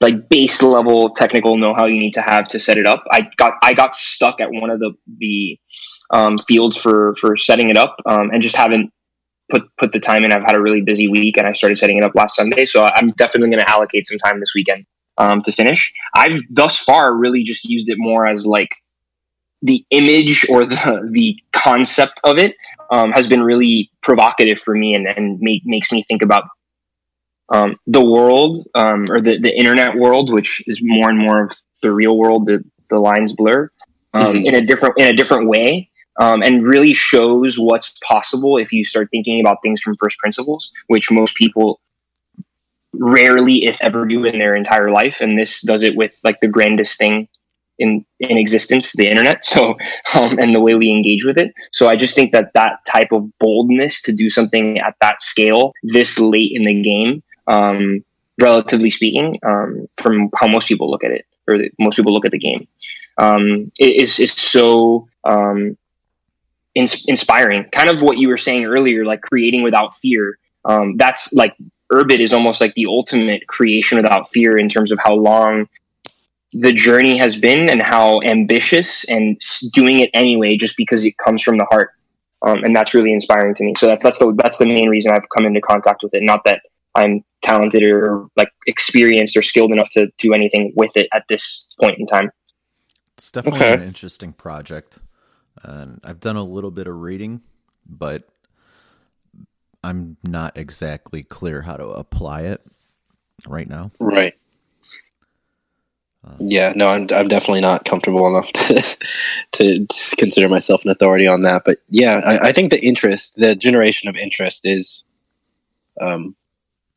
like 0.02 0.30
base 0.30 0.62
level 0.62 1.12
technical 1.12 1.58
know 1.58 1.74
how 1.74 1.86
you 1.86 2.00
need 2.00 2.14
to 2.14 2.22
have 2.22 2.48
to 2.50 2.60
set 2.60 2.78
it 2.78 2.86
up. 2.86 3.04
I 3.12 3.30
got 3.38 3.54
I 3.64 3.74
got 3.74 3.96
stuck 3.96 4.42
at 4.42 4.50
one 4.52 4.70
of 4.70 4.80
the 4.80 4.94
the 5.18 5.60
um, 6.12 6.38
fields 6.38 6.76
for 6.78 7.16
for 7.16 7.38
setting 7.38 7.70
it 7.70 7.78
up 7.78 7.98
um, 8.06 8.30
and 8.32 8.42
just 8.42 8.56
haven't 8.56 8.92
put 9.50 9.64
put 9.78 9.92
the 9.92 10.00
time 10.00 10.24
in. 10.24 10.32
I've 10.32 10.44
had 10.44 10.56
a 10.56 10.62
really 10.62 10.82
busy 10.82 11.08
week, 11.08 11.38
and 11.38 11.48
I 11.48 11.54
started 11.54 11.78
setting 11.78 11.98
it 11.98 12.04
up 12.04 12.14
last 12.16 12.36
Sunday. 12.36 12.66
So 12.66 12.84
I'm 12.84 13.10
definitely 13.12 13.50
going 13.50 13.60
to 13.66 13.70
allocate 13.70 14.08
some 14.08 14.18
time 14.18 14.40
this 14.40 14.54
weekend 14.56 14.86
um, 15.18 15.42
to 15.44 15.52
finish. 15.52 15.94
I've 16.16 16.40
thus 16.50 16.80
far 16.80 17.16
really 17.16 17.44
just 17.44 17.66
used 17.66 17.90
it 17.90 17.98
more 17.98 18.28
as 18.28 18.46
like 18.46 18.76
the 19.62 19.86
image 19.92 20.46
or 20.50 20.66
the 20.66 21.10
the 21.12 21.38
concept 21.52 22.20
of 22.24 22.38
it 22.38 22.56
um, 22.92 23.12
has 23.12 23.28
been 23.28 23.42
really 23.42 23.92
provocative 24.02 24.60
for 24.60 24.76
me, 24.76 24.96
and 24.96 25.08
and 25.08 25.40
make, 25.40 25.64
makes 25.66 25.92
me 25.92 26.04
think 26.04 26.22
about 26.22 26.44
um, 27.50 27.78
the 27.88 28.04
world 28.04 28.58
um, 28.76 29.06
or 29.10 29.22
the, 29.22 29.40
the 29.40 29.56
internet 29.58 29.96
world, 29.96 30.32
which 30.32 30.64
is 30.68 30.80
more 30.82 31.10
and 31.10 31.18
more 31.18 31.46
of 31.46 31.52
the 31.82 31.92
real 31.92 32.18
world, 32.18 32.46
the, 32.46 32.64
the 32.90 33.00
lines 33.00 33.34
blur 33.34 33.70
um, 34.14 34.36
Mhm. 34.36 34.46
in 34.46 34.56
a 34.56 34.62
different 34.62 34.96
in 35.00 35.08
a 35.08 35.14
different 35.14 35.48
way, 35.48 35.90
um, 36.20 36.42
and 36.42 36.68
really 36.68 36.94
shows 36.94 37.58
what's 37.58 37.94
possible 38.04 38.58
if 38.58 38.72
you 38.74 38.84
start 38.84 39.10
thinking 39.12 39.40
about 39.40 39.62
things 39.62 39.82
from 39.82 39.96
first 39.98 40.18
principles, 40.18 40.72
which 40.88 41.12
most 41.12 41.36
people 41.36 41.80
rarely, 42.94 43.66
if 43.66 43.78
ever, 43.82 44.06
do 44.06 44.26
in 44.26 44.40
their 44.40 44.56
entire 44.56 44.92
life. 44.92 45.22
And 45.22 45.38
this 45.38 45.62
does 45.62 45.84
it 45.84 45.96
with 45.96 46.18
like 46.24 46.40
the 46.42 46.48
grandest 46.48 46.98
thing 46.98 47.28
in 47.80 48.06
in 48.20 48.38
existence, 48.38 48.94
the 48.94 49.08
internet. 49.08 49.44
So 49.50 49.78
um, 50.14 50.38
and 50.38 50.54
the 50.54 50.60
way 50.60 50.76
we 50.76 50.92
engage 50.92 51.26
with 51.26 51.38
it. 51.38 51.54
So 51.72 51.88
I 51.88 51.96
just 51.96 52.14
think 52.14 52.32
that 52.34 52.52
that 52.54 52.86
type 52.86 53.12
of 53.12 53.30
boldness 53.40 54.02
to 54.02 54.12
do 54.12 54.30
something 54.30 54.80
at 54.80 54.96
that 55.02 55.22
scale 55.22 55.74
this 55.84 56.20
late 56.20 56.52
in 56.54 56.66
the 56.66 56.82
game, 56.82 57.24
um, 57.48 58.04
relatively 58.40 58.90
speaking, 58.90 59.40
um, 59.46 59.88
from 60.02 60.30
how 60.36 60.48
most 60.48 60.68
people 60.68 60.90
look 60.92 61.04
at 61.04 61.12
it 61.12 61.26
or 61.48 61.58
the, 61.58 61.72
most 61.80 61.96
people 61.96 62.14
look 62.14 62.26
at 62.26 62.32
the 62.32 62.40
game, 62.40 62.68
um, 63.18 63.72
is 63.80 64.20
is 64.20 64.34
so 64.34 65.08
ins- 66.76 67.06
inspiring. 67.08 67.66
Kind 67.72 67.90
of 67.90 68.02
what 68.02 68.18
you 68.18 68.28
were 68.28 68.38
saying 68.38 68.66
earlier, 68.66 69.06
like 69.06 69.22
creating 69.22 69.64
without 69.64 69.96
fear. 69.96 70.38
Um, 70.66 70.98
that's 70.98 71.32
like 71.34 71.56
Urbit 71.92 72.20
is 72.20 72.34
almost 72.34 72.62
like 72.62 72.74
the 72.76 72.86
ultimate 72.86 73.48
creation 73.48 73.98
without 73.98 74.30
fear 74.32 74.58
in 74.58 74.70
terms 74.70 74.92
of 74.92 75.00
how 75.00 75.14
long 75.16 75.68
the 76.54 76.74
journey 76.74 77.18
has 77.18 77.36
been 77.38 77.70
and 77.70 77.82
how 77.82 78.22
ambitious 78.22 79.04
and 79.06 79.40
doing 79.74 80.00
it 80.00 80.10
anyway 80.14 80.58
just 80.58 80.76
because 80.78 81.06
it 81.06 81.16
comes 81.18 81.44
from 81.44 81.56
the 81.58 81.66
heart 81.70 81.92
um, 82.42 82.64
and 82.64 82.76
that's 82.76 82.96
really 82.96 83.14
inspiring 83.14 83.54
to 83.54 83.64
me 83.64 83.74
so 83.78 83.86
that's 83.86 84.02
that's 84.02 84.18
the 84.18 84.34
that's 84.36 84.58
the 84.58 84.66
main 84.66 84.90
reason 84.90 85.12
i've 85.12 85.30
come 85.38 85.46
into 85.46 85.62
contact 85.62 86.02
with 86.02 86.12
it 86.16 86.24
not 86.24 86.44
that 86.46 86.64
i'm 86.96 87.24
talented 87.44 87.84
or 87.84 88.26
like 88.36 88.50
experienced 88.66 89.38
or 89.38 89.44
skilled 89.44 89.72
enough 89.72 89.92
to 89.92 90.08
do 90.18 90.34
anything 90.34 90.74
with 90.76 90.90
it 90.96 91.08
at 91.14 91.24
this 91.30 91.68
point 91.80 92.00
in 92.00 92.08
time 92.08 92.32
It's 93.16 93.32
definitely 93.32 93.60
Okay. 93.60 93.74
an 93.76 93.84
interesting 93.84 94.34
project. 94.34 95.02
And 95.64 96.00
I've 96.04 96.20
done 96.20 96.36
a 96.36 96.44
little 96.44 96.72
bit 96.72 96.88
of 96.88 96.96
reading, 96.96 97.42
but 97.86 98.24
I'm 99.84 100.18
not 100.24 100.58
exactly 100.58 101.24
clear 101.24 101.62
how 101.62 101.78
to 101.78 101.88
apply 101.88 102.42
it 102.44 102.62
right 103.48 103.68
now. 103.68 103.92
Right. 104.00 104.34
Uh, 106.26 106.36
Yeah, 106.40 106.74
no, 106.76 106.90
I'm 106.90 107.08
I'm 107.14 107.28
definitely 107.28 107.62
not 107.62 107.86
comfortable 107.86 108.28
enough 108.28 108.52
to 108.54 108.98
to 109.54 109.88
consider 110.18 110.50
myself 110.50 110.84
an 110.84 110.92
authority 110.92 111.28
on 111.28 111.44
that. 111.44 111.64
But 111.66 111.80
yeah, 111.90 112.22
I, 112.26 112.50
I 112.50 112.52
think 112.52 112.72
the 112.72 112.84
interest, 112.84 113.36
the 113.38 113.56
generation 113.56 114.10
of 114.10 114.16
interest, 114.18 114.66
is 114.66 115.04
um, 116.02 116.36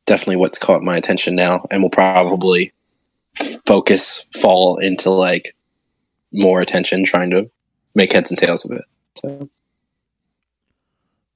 definitely 0.05 0.37
what's 0.37 0.57
caught 0.57 0.81
my 0.83 0.97
attention 0.97 1.35
now, 1.35 1.65
and 1.71 1.81
will 1.81 1.89
probably 1.89 2.73
focus 3.65 4.25
fall 4.33 4.77
into 4.77 5.09
like 5.09 5.55
more 6.33 6.59
attention, 6.59 7.05
trying 7.05 7.29
to 7.31 7.49
make 7.95 8.11
heads 8.13 8.31
and 8.31 8.37
tails 8.37 8.65
of 8.65 8.71
it. 8.77 8.85
So 9.21 9.49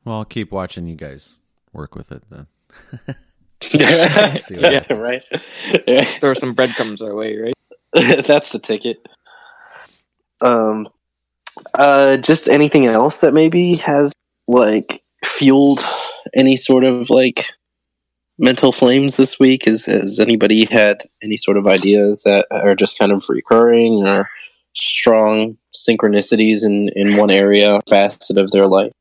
Well, 0.06 0.16
I'll 0.20 0.26
keep 0.26 0.52
watching 0.52 0.88
you 0.88 0.96
guys 0.96 1.38
work 1.74 1.96
with 1.96 2.12
it 2.12 2.24
then. 2.30 2.48
See 3.62 3.78
what 3.78 4.72
yeah, 4.72 4.84
happens. 4.84 5.00
right. 5.00 5.24
Throw 6.20 6.34
some 6.36 6.54
breadcrumbs 6.54 7.02
our 7.02 7.16
way, 7.16 7.38
right? 7.38 7.54
That's 8.26 8.50
the 8.50 8.60
ticket. 8.60 8.98
Um, 10.42 10.88
uh, 11.74 12.18
just 12.18 12.48
anything 12.48 12.86
else 12.86 13.22
that 13.22 13.34
maybe 13.34 13.76
has 13.78 14.14
like 14.48 15.02
fueled 15.26 15.80
any 16.36 16.56
sort 16.56 16.84
of 16.84 17.10
like 17.10 17.46
mental 18.38 18.72
flames 18.72 19.18
this 19.18 19.40
week? 19.40 19.66
Has 19.66 19.86
has 19.86 20.20
anybody 20.20 20.66
had 20.66 21.04
any 21.24 21.38
sort 21.38 21.58
of 21.58 21.66
ideas 21.66 22.22
that 22.24 22.46
are 22.52 22.76
just 22.76 23.00
kind 23.00 23.12
of 23.12 23.26
recurring 23.30 24.08
or 24.08 24.30
strong 24.78 25.58
synchronicities 25.74 26.66
in 26.66 26.90
in 26.96 27.18
one 27.18 27.32
area 27.32 27.80
facet 27.90 28.38
of 28.38 28.52
their 28.52 28.68
life? 28.68 28.92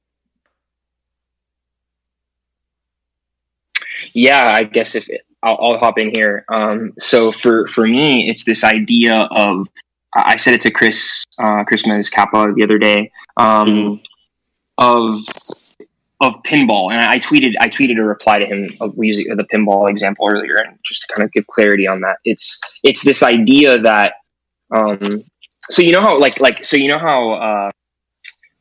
yeah 4.13 4.53
i 4.55 4.63
guess 4.63 4.95
if 4.95 5.09
it, 5.09 5.23
I'll, 5.43 5.59
I'll 5.61 5.79
hop 5.79 5.99
in 5.99 6.11
here. 6.13 6.45
Um, 6.49 6.93
so 6.99 7.31
for 7.31 7.67
for 7.69 7.87
me 7.87 8.29
it's 8.29 8.45
this 8.45 8.65
idea 8.65 9.29
of 9.31 9.69
i 10.15 10.37
said 10.37 10.55
it 10.55 10.61
to 10.63 10.71
chris 10.71 11.25
uh, 11.39 11.65
chris 11.65 11.85
Mez 11.85 12.11
kappa 12.11 12.53
the 12.55 12.65
other 12.65 12.79
day 12.79 13.11
um, 13.37 14.01
of 14.79 15.21
of 16.21 16.43
pinball. 16.45 16.91
And 16.91 17.05
I 17.05 17.19
tweeted 17.19 17.55
I 17.61 17.69
tweeted 17.69 17.99
a 17.99 18.03
reply 18.03 18.39
to 18.39 18.47
him 18.47 18.71
of 18.81 18.95
using 18.97 19.29
the 19.37 19.45
pinball 19.45 19.89
example 19.89 20.27
earlier 20.29 20.57
and 20.57 20.79
just 20.83 21.03
to 21.03 21.15
kind 21.15 21.25
of 21.25 21.33
give 21.33 21.47
clarity 21.47 21.87
on 21.87 22.01
that 22.01 22.17
it's 22.25 22.59
it's 22.83 23.05
this 23.05 23.23
idea 23.23 23.79
that 23.79 24.15
um 24.75 24.99
so 25.71 25.83
you 25.83 25.93
know 25.93 26.01
how 26.01 26.19
like 26.19 26.41
like 26.41 26.65
so 26.65 26.77
you 26.77 26.89
know 26.89 26.99
how 26.99 27.33
uh 27.33 27.71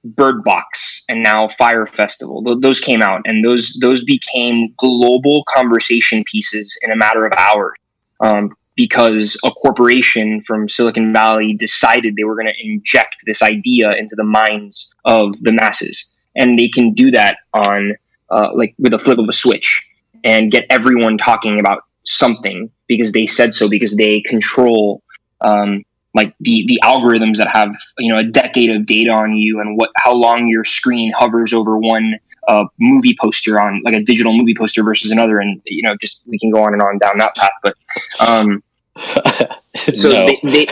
Bird 0.03 0.43
Box 0.43 1.03
and 1.09 1.23
now 1.23 1.47
Fyre 1.47 1.87
Festival 1.87 2.43
th- 2.43 2.57
those 2.61 2.79
came 2.79 3.01
out 3.01 3.21
and 3.25 3.43
those 3.43 3.77
those 3.81 4.03
became 4.03 4.73
global 4.77 5.43
conversation 5.47 6.23
pieces 6.31 6.77
in 6.83 6.91
a 6.91 6.95
matter 6.95 7.25
of 7.25 7.33
hours 7.37 7.75
um, 8.19 8.55
because 8.75 9.39
a 9.43 9.51
corporation 9.51 10.41
from 10.41 10.67
Silicon 10.67 11.13
Valley 11.13 11.53
decided 11.53 12.15
they 12.15 12.23
were 12.23 12.35
going 12.35 12.47
to 12.47 12.67
inject 12.67 13.17
this 13.25 13.41
idea 13.41 13.91
into 13.97 14.15
the 14.15 14.23
minds 14.23 14.93
of 15.05 15.39
the 15.41 15.53
masses. 15.53 16.11
And 16.35 16.59
they 16.59 16.67
can 16.67 16.93
do 16.93 17.11
that 17.11 17.37
on 17.53 17.95
uh, 18.29 18.49
like 18.53 18.75
with 18.77 18.93
a 18.93 18.99
flip 18.99 19.17
of 19.17 19.27
a 19.29 19.33
switch 19.33 19.87
and 20.23 20.51
get 20.51 20.65
everyone 20.69 21.17
talking 21.17 21.59
about 21.59 21.83
something 22.03 22.69
because 22.87 23.13
they 23.13 23.25
said 23.25 23.53
so 23.53 23.69
because 23.69 23.95
they 23.95 24.21
control 24.21 25.01
um, 25.41 25.83
like 26.15 26.33
the 26.39 26.63
the 26.67 26.79
algorithms 26.83 27.37
that 27.37 27.47
have 27.47 27.75
you 27.99 28.11
know 28.11 28.19
a 28.19 28.23
decade 28.23 28.71
of 28.71 28.85
data 28.85 29.11
on 29.11 29.35
you 29.35 29.59
and 29.59 29.77
what 29.77 29.91
how 29.97 30.13
long 30.13 30.47
your 30.47 30.63
screen 30.63 31.13
hovers 31.15 31.53
over 31.53 31.77
one 31.77 32.15
uh, 32.47 32.65
movie 32.79 33.15
poster 33.19 33.59
on 33.59 33.81
like 33.83 33.95
a 33.95 34.01
digital 34.01 34.35
movie 34.35 34.55
poster 34.55 34.83
versus 34.83 35.11
another 35.11 35.39
and 35.39 35.61
you 35.65 35.83
know 35.83 35.95
just 36.01 36.21
we 36.25 36.39
can 36.39 36.49
go 36.49 36.63
on 36.63 36.73
and 36.73 36.81
on 36.81 36.97
down 36.97 37.17
that 37.17 37.35
path 37.35 37.51
but 37.61 37.75
um 38.19 38.63
so 39.75 40.09
no. 40.09 40.27
they, 40.27 40.39
they 40.43 40.67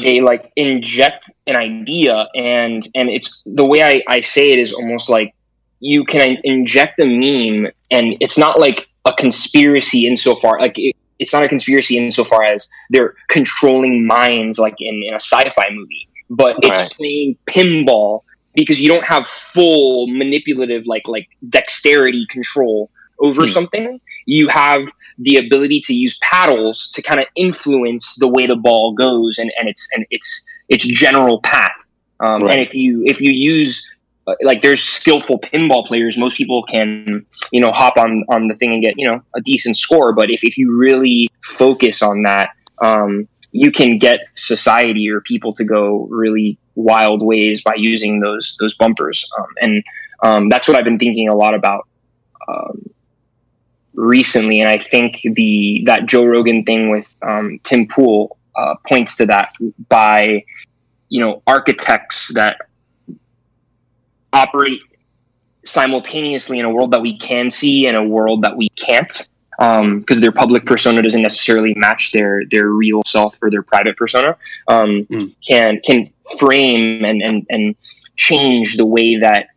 they 0.00 0.20
like 0.20 0.52
inject 0.56 1.30
an 1.46 1.56
idea 1.56 2.26
and 2.34 2.86
and 2.94 3.08
it's 3.08 3.42
the 3.46 3.64
way 3.64 3.82
I, 3.82 4.02
I 4.08 4.20
say 4.20 4.50
it 4.50 4.58
is 4.58 4.72
almost 4.72 5.08
like 5.08 5.34
you 5.80 6.04
can 6.04 6.36
inject 6.44 7.00
a 7.00 7.06
meme 7.06 7.70
and 7.90 8.16
it's 8.20 8.36
not 8.36 8.58
like 8.58 8.88
a 9.04 9.12
conspiracy 9.12 10.06
insofar 10.06 10.60
like 10.60 10.74
it, 10.76 10.96
it's 11.18 11.32
not 11.32 11.42
a 11.44 11.48
conspiracy 11.48 11.96
insofar 11.96 12.42
as 12.44 12.68
they're 12.90 13.14
controlling 13.28 14.06
minds 14.06 14.58
like 14.58 14.74
in, 14.78 15.02
in 15.06 15.12
a 15.14 15.20
sci-fi 15.20 15.68
movie 15.72 16.08
but 16.30 16.56
it's 16.62 16.94
playing 16.94 17.36
pinball 17.46 18.22
because 18.54 18.80
you 18.80 18.88
don't 18.88 19.04
have 19.04 19.26
full 19.26 20.06
manipulative 20.08 20.86
like 20.86 21.06
like 21.08 21.28
dexterity 21.48 22.26
control 22.28 22.90
over 23.20 23.42
Hmm. 23.46 23.52
something 23.52 24.00
you 24.26 24.48
have 24.48 24.82
the 25.18 25.36
ability 25.36 25.80
to 25.80 25.94
use 25.94 26.16
paddles 26.20 26.88
to 26.90 27.02
kind 27.02 27.18
of 27.20 27.26
influence 27.34 28.14
the 28.16 28.28
way 28.28 28.46
the 28.46 28.54
ball 28.56 28.92
goes 28.92 29.38
and, 29.38 29.50
and 29.58 29.68
its 29.68 29.88
and 29.94 30.06
its 30.10 30.44
its 30.68 30.86
general 30.86 31.40
path. 31.40 31.72
Um, 32.20 32.42
Right. 32.42 32.52
And 32.54 32.60
if 32.62 32.74
you 32.74 33.02
if 33.06 33.20
you 33.20 33.32
use 33.32 33.84
like 34.42 34.62
there's 34.62 34.82
skillful 34.82 35.38
pinball 35.38 35.86
players, 35.86 36.16
most 36.16 36.36
people 36.36 36.62
can 36.62 37.24
you 37.52 37.60
know 37.60 37.72
hop 37.72 37.96
on 37.96 38.24
on 38.28 38.48
the 38.48 38.54
thing 38.54 38.72
and 38.72 38.82
get 38.82 38.94
you 38.96 39.06
know 39.06 39.22
a 39.34 39.40
decent 39.40 39.76
score. 39.76 40.12
But 40.12 40.30
if 40.30 40.44
if 40.44 40.58
you 40.58 40.76
really 40.76 41.30
focus 41.42 42.02
on 42.02 42.22
that, 42.22 42.50
um, 42.80 43.28
you 43.52 43.70
can 43.70 43.98
get 43.98 44.20
society 44.34 45.08
or 45.10 45.20
people 45.20 45.52
to 45.54 45.64
go 45.64 46.06
really 46.10 46.58
wild 46.74 47.22
ways 47.22 47.62
by 47.62 47.74
using 47.76 48.20
those 48.20 48.56
those 48.60 48.74
bumpers. 48.74 49.28
Um, 49.38 49.46
and 49.60 49.84
um, 50.22 50.48
that's 50.48 50.68
what 50.68 50.76
I've 50.76 50.84
been 50.84 50.98
thinking 50.98 51.28
a 51.28 51.34
lot 51.34 51.54
about. 51.54 51.86
Um, 52.48 52.90
recently, 53.94 54.60
and 54.60 54.68
I 54.68 54.78
think 54.78 55.20
the 55.22 55.82
that 55.86 56.06
Joe 56.06 56.24
Rogan 56.24 56.64
thing 56.64 56.90
with 56.90 57.06
um, 57.22 57.60
Tim 57.64 57.86
Pool 57.86 58.38
uh, 58.56 58.74
points 58.86 59.16
to 59.16 59.26
that 59.26 59.52
by 59.88 60.44
you 61.08 61.20
know 61.20 61.42
architects 61.46 62.32
that 62.34 62.58
operate 64.32 64.80
simultaneously 65.64 66.58
in 66.58 66.64
a 66.64 66.70
world 66.70 66.92
that 66.92 67.02
we 67.02 67.18
can 67.18 67.50
see 67.50 67.86
and 67.86 67.96
a 67.96 68.02
world 68.02 68.42
that 68.42 68.56
we 68.56 68.68
can't 68.70 69.28
because 69.58 70.20
their 70.20 70.30
public 70.30 70.64
persona 70.64 71.02
doesn't 71.02 71.22
necessarily 71.22 71.74
match 71.76 72.12
their 72.12 72.44
their 72.48 72.68
real 72.68 73.02
self 73.04 73.36
or 73.42 73.50
their 73.50 73.62
private 73.62 73.96
persona 73.96 74.36
um, 74.68 75.04
Mm. 75.10 75.34
can 75.46 75.80
can 75.84 76.06
frame 76.38 77.04
and, 77.04 77.20
and 77.22 77.44
and 77.50 77.74
change 78.16 78.76
the 78.76 78.86
way 78.86 79.16
that 79.16 79.48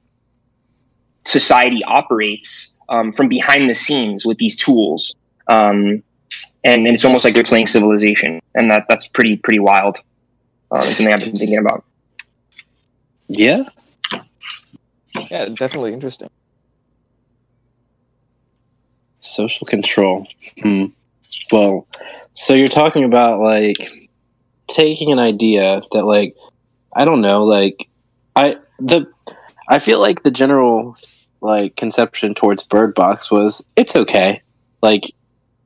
society 1.26 1.84
operates 1.86 2.76
um, 2.90 3.12
from 3.12 3.28
behind 3.28 3.70
the 3.70 3.76
scenes 3.76 4.26
with 4.26 4.38
these 4.40 4.56
tools 4.56 5.14
um, 5.48 6.02
and, 6.64 6.86
and 6.86 6.88
it's 6.88 7.06
almost 7.06 7.24
like 7.24 7.34
they're 7.36 7.44
playing 7.44 7.68
civilization 7.68 8.40
and 8.56 8.72
that 8.72 8.86
that's 8.90 9.08
pretty 9.08 9.38
pretty 9.38 9.60
wild 9.60 10.00
um, 10.72 10.80
it's 10.80 10.98
something 10.98 11.14
i've 11.14 11.20
been 11.24 11.38
thinking 11.38 11.60
about 11.60 11.84
Yeah, 13.28 13.64
Yeah, 15.14 15.46
definitely 15.46 15.94
interesting. 15.94 16.30
Social 19.22 19.68
control. 19.68 20.28
Hmm. 20.62 20.86
Well, 21.52 21.88
so 22.34 22.54
you're 22.54 22.68
talking 22.68 23.04
about 23.04 23.40
like 23.40 23.78
taking 24.68 25.12
an 25.12 25.20
idea 25.20 25.82
that 25.92 26.06
like 26.06 26.36
I 26.96 27.06
don't 27.06 27.22
know, 27.22 27.44
like 27.46 27.90
I 28.36 28.58
the 28.80 29.08
I 29.68 29.80
feel 29.80 30.00
like 30.00 30.24
the 30.24 30.32
general 30.32 30.98
like 31.42 31.76
conception 31.76 32.34
towards 32.34 32.64
Bird 32.64 32.94
Box 32.96 33.32
was 33.32 33.66
it's 33.76 33.96
okay. 33.96 34.42
Like 34.82 35.14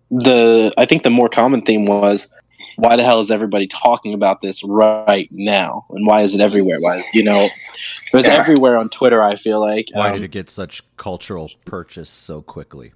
the 0.10 0.74
I 0.78 0.86
think 0.86 1.04
the 1.04 1.10
more 1.10 1.30
common 1.30 1.62
theme 1.62 1.86
was 1.86 2.32
why 2.78 2.96
the 2.96 3.04
hell 3.04 3.20
is 3.20 3.32
everybody 3.32 3.68
talking 3.68 4.14
about 4.14 4.42
this 4.42 4.64
right 4.64 5.30
now 5.32 5.86
and 5.92 6.06
why 6.06 6.22
is 6.22 6.36
it 6.36 6.42
everywhere 6.42 6.78
why 6.80 6.98
is 6.98 7.08
you 7.14 7.24
know 7.24 7.46
it 7.46 8.14
was 8.14 8.28
Yeah. 8.28 8.34
everywhere 8.36 8.78
on 8.78 8.90
twitter 8.90 9.22
i 9.24 9.36
feel 9.36 9.60
like 9.60 9.88
Why 9.94 10.10
Um, 10.10 10.16
did 10.16 10.24
it 10.24 10.32
get 10.32 10.50
such 10.50 10.82
cultural 10.98 11.52
purchase 11.66 12.10
so 12.10 12.42
quickly? 12.42 12.92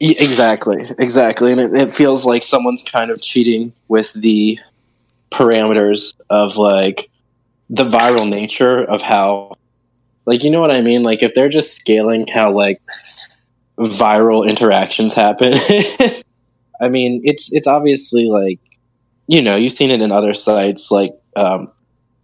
Exactly, 0.00 0.90
exactly, 0.98 1.52
and 1.52 1.60
it, 1.60 1.72
it 1.72 1.90
feels 1.92 2.26
like 2.26 2.42
someone's 2.42 2.82
kind 2.82 3.10
of 3.10 3.22
cheating 3.22 3.72
with 3.88 4.12
the 4.12 4.58
parameters 5.30 6.14
of 6.28 6.56
like 6.56 7.08
the 7.70 7.84
viral 7.84 8.28
nature 8.28 8.84
of 8.84 9.00
how, 9.02 9.54
like 10.26 10.42
you 10.44 10.50
know 10.50 10.60
what 10.60 10.74
I 10.74 10.82
mean. 10.82 11.04
Like 11.04 11.22
if 11.22 11.34
they're 11.34 11.48
just 11.48 11.74
scaling 11.74 12.26
how 12.26 12.52
like 12.52 12.82
viral 13.78 14.46
interactions 14.46 15.14
happen, 15.14 15.54
I 16.80 16.88
mean 16.88 17.20
it's 17.24 17.52
it's 17.52 17.66
obviously 17.66 18.26
like 18.26 18.58
you 19.26 19.42
know 19.42 19.56
you've 19.56 19.72
seen 19.72 19.90
it 19.90 20.00
in 20.00 20.12
other 20.12 20.34
sites 20.34 20.90
like 20.90 21.12
um, 21.36 21.70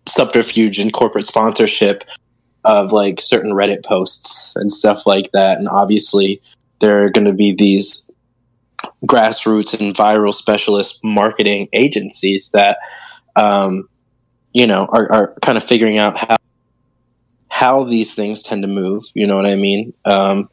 subterfuge 0.06 0.78
and 0.78 0.92
corporate 0.92 1.26
sponsorship 1.26 2.04
of 2.64 2.92
like 2.92 3.20
certain 3.20 3.52
Reddit 3.52 3.84
posts 3.84 4.54
and 4.56 4.70
stuff 4.70 5.06
like 5.06 5.32
that, 5.32 5.58
and 5.58 5.68
obviously 5.68 6.40
there 6.80 7.04
are 7.04 7.10
going 7.10 7.26
to 7.26 7.32
be 7.32 7.54
these 7.54 8.10
grassroots 9.06 9.78
and 9.78 9.94
viral 9.94 10.34
specialist 10.34 11.00
marketing 11.02 11.68
agencies 11.72 12.50
that 12.50 12.78
um, 13.36 13.88
you 14.52 14.66
know 14.66 14.86
are, 14.92 15.10
are 15.12 15.34
kind 15.42 15.56
of 15.56 15.64
figuring 15.64 15.98
out 15.98 16.16
how 16.16 16.36
how 17.48 17.84
these 17.84 18.14
things 18.14 18.42
tend 18.42 18.62
to 18.62 18.68
move 18.68 19.04
you 19.12 19.26
know 19.26 19.36
what 19.36 19.44
i 19.44 19.54
mean? 19.54 19.92
Um, 20.04 20.48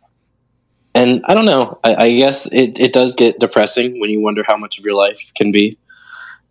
and 0.93 1.21
i 1.25 1.33
don't 1.33 1.45
know 1.45 1.79
I, 1.83 1.95
I 1.95 2.17
guess 2.17 2.51
it, 2.51 2.79
it 2.79 2.93
does 2.93 3.15
get 3.15 3.39
depressing 3.39 3.99
when 3.99 4.09
you 4.09 4.21
wonder 4.21 4.43
how 4.47 4.57
much 4.57 4.77
of 4.79 4.85
your 4.85 4.95
life 4.95 5.31
can 5.35 5.51
be 5.51 5.77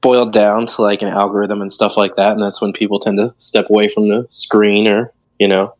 boiled 0.01 0.33
down 0.33 0.67
to 0.67 0.83
like 0.83 1.03
an 1.03 1.09
algorithm 1.09 1.63
and 1.63 1.73
stuff 1.73 1.97
like 1.97 2.17
that 2.17 2.33
and 2.33 2.43
that's 2.43 2.61
when 2.61 2.73
people 2.73 2.99
tend 2.99 3.19
to 3.19 3.35
step 3.39 3.71
away 3.71 3.89
from 3.89 4.09
the 4.09 4.27
screen 4.31 4.91
or 4.91 5.13
you 5.39 5.49
know 5.49 5.75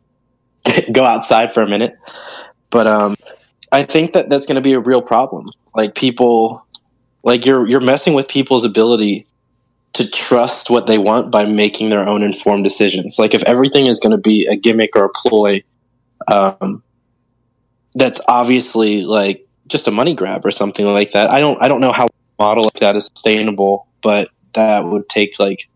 go 0.91 1.05
outside 1.05 1.53
for 1.53 1.61
a 1.61 1.67
minute 1.67 1.95
but 2.69 2.87
um 2.87 3.15
I 3.71 3.83
think 3.83 4.13
that 4.13 4.29
that's 4.29 4.45
going 4.45 4.55
to 4.55 4.61
be 4.61 4.73
a 4.73 4.79
real 4.79 5.01
problem. 5.01 5.47
Like 5.75 5.95
people, 5.95 6.65
like 7.23 7.45
you're 7.45 7.67
you're 7.67 7.81
messing 7.81 8.13
with 8.13 8.27
people's 8.27 8.63
ability 8.63 9.27
to 9.93 10.09
trust 10.09 10.69
what 10.69 10.87
they 10.87 10.97
want 10.97 11.31
by 11.31 11.45
making 11.45 11.89
their 11.89 12.07
own 12.07 12.23
informed 12.23 12.63
decisions. 12.63 13.17
Like 13.19 13.33
if 13.33 13.43
everything 13.43 13.87
is 13.87 13.99
going 13.99 14.11
to 14.11 14.17
be 14.17 14.45
a 14.45 14.55
gimmick 14.55 14.95
or 14.95 15.05
a 15.05 15.09
ploy, 15.09 15.63
um, 16.27 16.83
that's 17.97 18.21
obviously 18.27 19.03
like 19.03 19.45
just 19.67 19.87
a 19.87 19.91
money 19.91 20.13
grab 20.13 20.45
or 20.45 20.51
something 20.51 20.85
like 20.85 21.11
that. 21.11 21.29
I 21.29 21.39
don't 21.39 21.61
I 21.61 21.67
don't 21.67 21.81
know 21.81 21.91
how 21.91 22.07
model 22.39 22.63
like 22.63 22.79
that 22.79 22.95
is 22.95 23.07
sustainable, 23.07 23.87
but 24.01 24.29
that 24.53 24.85
would 24.85 25.09
take 25.09 25.39
like 25.39 25.67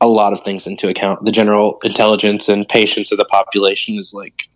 a 0.00 0.06
lot 0.06 0.32
of 0.32 0.42
things 0.42 0.66
into 0.66 0.88
account. 0.88 1.24
The 1.24 1.32
general 1.32 1.78
intelligence 1.82 2.48
and 2.48 2.68
patience 2.68 3.12
of 3.12 3.18
the 3.18 3.24
population 3.24 3.98
is 3.98 4.14
like 4.14 4.48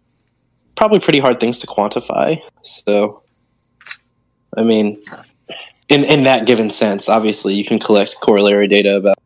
probably 0.76 1.00
pretty 1.00 1.18
hard 1.18 1.40
things 1.40 1.58
to 1.60 1.66
quantify. 1.66 2.40
So, 2.62 3.22
I 4.56 4.62
mean, 4.62 5.02
in 5.88 6.04
in 6.04 6.24
that 6.24 6.46
given 6.46 6.70
sense, 6.70 7.08
obviously 7.08 7.54
you 7.54 7.64
can 7.64 7.80
collect 7.80 8.20
corollary 8.20 8.68
data 8.68 8.96
about 8.96 9.16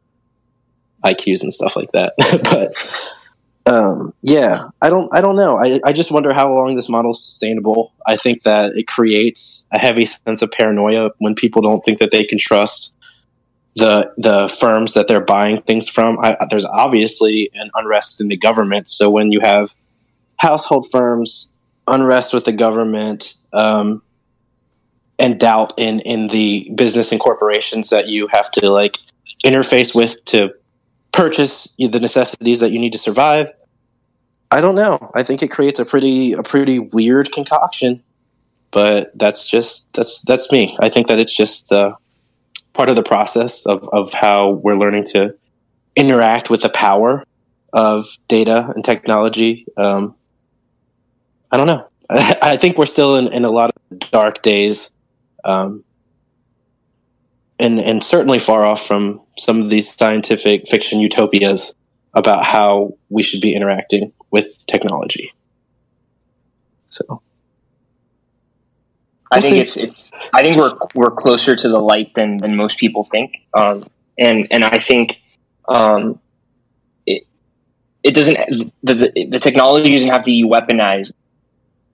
IQs 1.04 1.42
and 1.42 1.52
stuff 1.52 1.76
like 1.76 1.92
that. 1.92 2.14
but 2.50 2.74
um, 3.66 4.14
yeah, 4.22 4.68
I 4.80 4.88
don't 4.88 5.12
I 5.14 5.20
don't 5.20 5.36
know. 5.36 5.58
I 5.58 5.80
I 5.84 5.92
just 5.92 6.10
wonder 6.10 6.32
how 6.32 6.52
long 6.52 6.76
this 6.76 6.88
model 6.88 7.10
is 7.12 7.22
sustainable. 7.22 7.92
I 8.06 8.16
think 8.16 8.42
that 8.42 8.76
it 8.76 8.86
creates 8.86 9.64
a 9.70 9.78
heavy 9.78 10.06
sense 10.06 10.42
of 10.42 10.50
paranoia 10.50 11.10
when 11.18 11.34
people 11.34 11.62
don't 11.62 11.84
think 11.84 11.98
that 12.00 12.10
they 12.10 12.24
can 12.24 12.38
trust 12.38 12.94
the 13.76 14.12
the 14.16 14.48
firms 14.48 14.94
that 14.94 15.08
they're 15.08 15.20
buying 15.20 15.62
things 15.62 15.88
from. 15.88 16.18
I, 16.20 16.36
there's 16.50 16.64
obviously 16.64 17.50
an 17.54 17.70
unrest 17.74 18.20
in 18.20 18.28
the 18.28 18.36
government, 18.36 18.88
so 18.88 19.10
when 19.10 19.30
you 19.30 19.40
have 19.40 19.74
household 20.36 20.86
firms, 20.90 21.52
unrest 21.86 22.32
with 22.32 22.46
the 22.46 22.52
government, 22.52 23.34
um, 23.52 24.02
and 25.18 25.38
doubt 25.38 25.74
in 25.76 26.00
in 26.00 26.28
the 26.28 26.70
business 26.74 27.12
and 27.12 27.20
corporations 27.20 27.90
that 27.90 28.08
you 28.08 28.26
have 28.32 28.50
to 28.52 28.70
like 28.70 28.98
interface 29.44 29.94
with 29.94 30.22
to 30.26 30.50
purchase 31.20 31.74
the 31.76 32.00
necessities 32.00 32.60
that 32.60 32.72
you 32.72 32.78
need 32.78 32.92
to 32.92 32.98
survive. 32.98 33.48
I 34.50 34.62
don't 34.62 34.74
know. 34.74 35.10
I 35.14 35.22
think 35.22 35.42
it 35.42 35.48
creates 35.48 35.78
a 35.78 35.84
pretty 35.84 36.32
a 36.32 36.42
pretty 36.42 36.78
weird 36.78 37.30
concoction, 37.30 38.02
but 38.70 39.12
that's 39.14 39.46
just 39.46 39.86
that's 39.92 40.22
that's 40.22 40.50
me. 40.50 40.78
I 40.80 40.88
think 40.88 41.08
that 41.08 41.20
it's 41.20 41.36
just 41.36 41.70
uh, 41.72 41.94
part 42.72 42.88
of 42.88 42.96
the 42.96 43.02
process 43.02 43.66
of 43.66 43.86
of 43.92 44.14
how 44.14 44.52
we're 44.64 44.76
learning 44.76 45.04
to 45.12 45.34
interact 45.94 46.48
with 46.48 46.62
the 46.62 46.70
power 46.70 47.24
of 47.74 48.06
data 48.26 48.72
and 48.74 48.82
technology. 48.82 49.66
Um, 49.76 50.14
I 51.52 51.58
don't 51.58 51.66
know. 51.66 51.86
I 52.10 52.56
think 52.56 52.78
we're 52.78 52.86
still 52.86 53.16
in, 53.16 53.28
in 53.28 53.44
a 53.44 53.50
lot 53.50 53.70
of 53.70 53.98
dark 54.10 54.40
days, 54.42 54.90
um, 55.44 55.84
and 57.60 57.78
and 57.78 58.02
certainly 58.02 58.38
far 58.38 58.64
off 58.64 58.86
from 58.86 59.20
some 59.38 59.60
of 59.60 59.68
these 59.68 59.94
scientific 59.94 60.68
fiction 60.68 60.98
utopias 61.00 61.74
about 62.14 62.44
how 62.44 62.94
we 63.08 63.22
should 63.22 63.40
be 63.40 63.54
interacting 63.54 64.12
with 64.30 64.66
technology. 64.66 65.32
So 66.88 67.22
I 69.30 69.36
We'll 69.36 69.42
think 69.42 69.54
see. 69.54 69.60
it's 69.60 69.76
it's. 69.76 70.10
I 70.32 70.42
think 70.42 70.56
we're 70.56 70.76
we're 70.94 71.10
closer 71.10 71.54
to 71.54 71.68
the 71.68 71.78
light 71.78 72.14
than 72.14 72.38
than 72.38 72.56
most 72.56 72.78
people 72.78 73.04
think, 73.04 73.36
um, 73.54 73.88
and 74.18 74.48
and 74.50 74.64
I 74.64 74.78
think 74.78 75.20
um, 75.68 76.18
it 77.06 77.24
it 78.02 78.14
doesn't 78.14 78.72
the, 78.82 78.94
the 78.94 79.26
the 79.30 79.38
technology 79.38 79.92
doesn't 79.92 80.10
have 80.10 80.24
to 80.24 80.30
be 80.30 80.44
weaponized. 80.44 81.14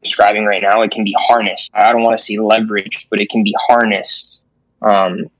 Describing 0.02 0.44
right 0.44 0.62
now, 0.62 0.82
it 0.82 0.92
can 0.92 1.02
be 1.02 1.16
harnessed. 1.18 1.72
I 1.74 1.90
don't 1.90 2.02
want 2.02 2.16
to 2.16 2.24
see 2.24 2.38
leverage, 2.38 3.08
but 3.10 3.20
it 3.20 3.28
can 3.28 3.42
be 3.42 3.54
harnessed 3.68 4.44
um, 4.80 5.30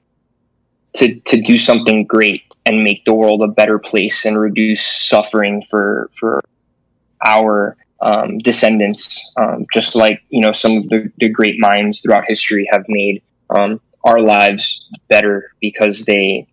to 0.96 1.20
to 1.20 1.40
do 1.40 1.58
something 1.58 2.04
great 2.04 2.42
and 2.64 2.82
make 2.82 3.04
the 3.04 3.14
world 3.14 3.42
a 3.42 3.48
better 3.48 3.78
place 3.78 4.24
and 4.24 4.38
reduce 4.38 4.84
suffering 4.84 5.62
for 5.62 6.10
for 6.18 6.42
our 7.24 7.76
um, 8.02 8.38
descendants, 8.38 9.30
um, 9.36 9.66
just 9.72 9.94
like 9.94 10.22
you 10.28 10.40
know 10.40 10.52
some 10.52 10.78
of 10.78 10.88
the, 10.88 11.10
the 11.18 11.28
great 11.28 11.56
minds 11.58 12.00
throughout 12.00 12.24
history 12.26 12.68
have 12.70 12.84
made 12.88 13.22
um, 13.50 13.80
our 14.04 14.20
lives 14.20 14.80
better 15.08 15.52
because 15.60 16.04
they 16.04 16.46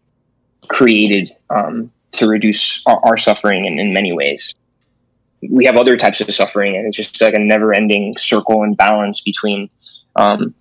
created 0.68 1.36
um, 1.50 1.92
to 2.12 2.28
reduce 2.28 2.82
our, 2.86 3.00
our 3.06 3.18
suffering 3.18 3.66
in, 3.66 3.80
in 3.80 3.94
many 3.94 4.14
ways. 4.14 4.56
We 5.50 5.66
have 5.66 5.76
other 5.76 5.98
types 5.98 6.22
of 6.22 6.34
suffering, 6.34 6.78
and 6.78 6.88
it's 6.88 6.96
just 6.96 7.20
like 7.20 7.34
a 7.34 7.40
never-ending 7.40 8.18
circle 8.18 8.64
and 8.64 8.78
balance 8.78 9.20
between, 9.20 9.70
um, 10.16 10.56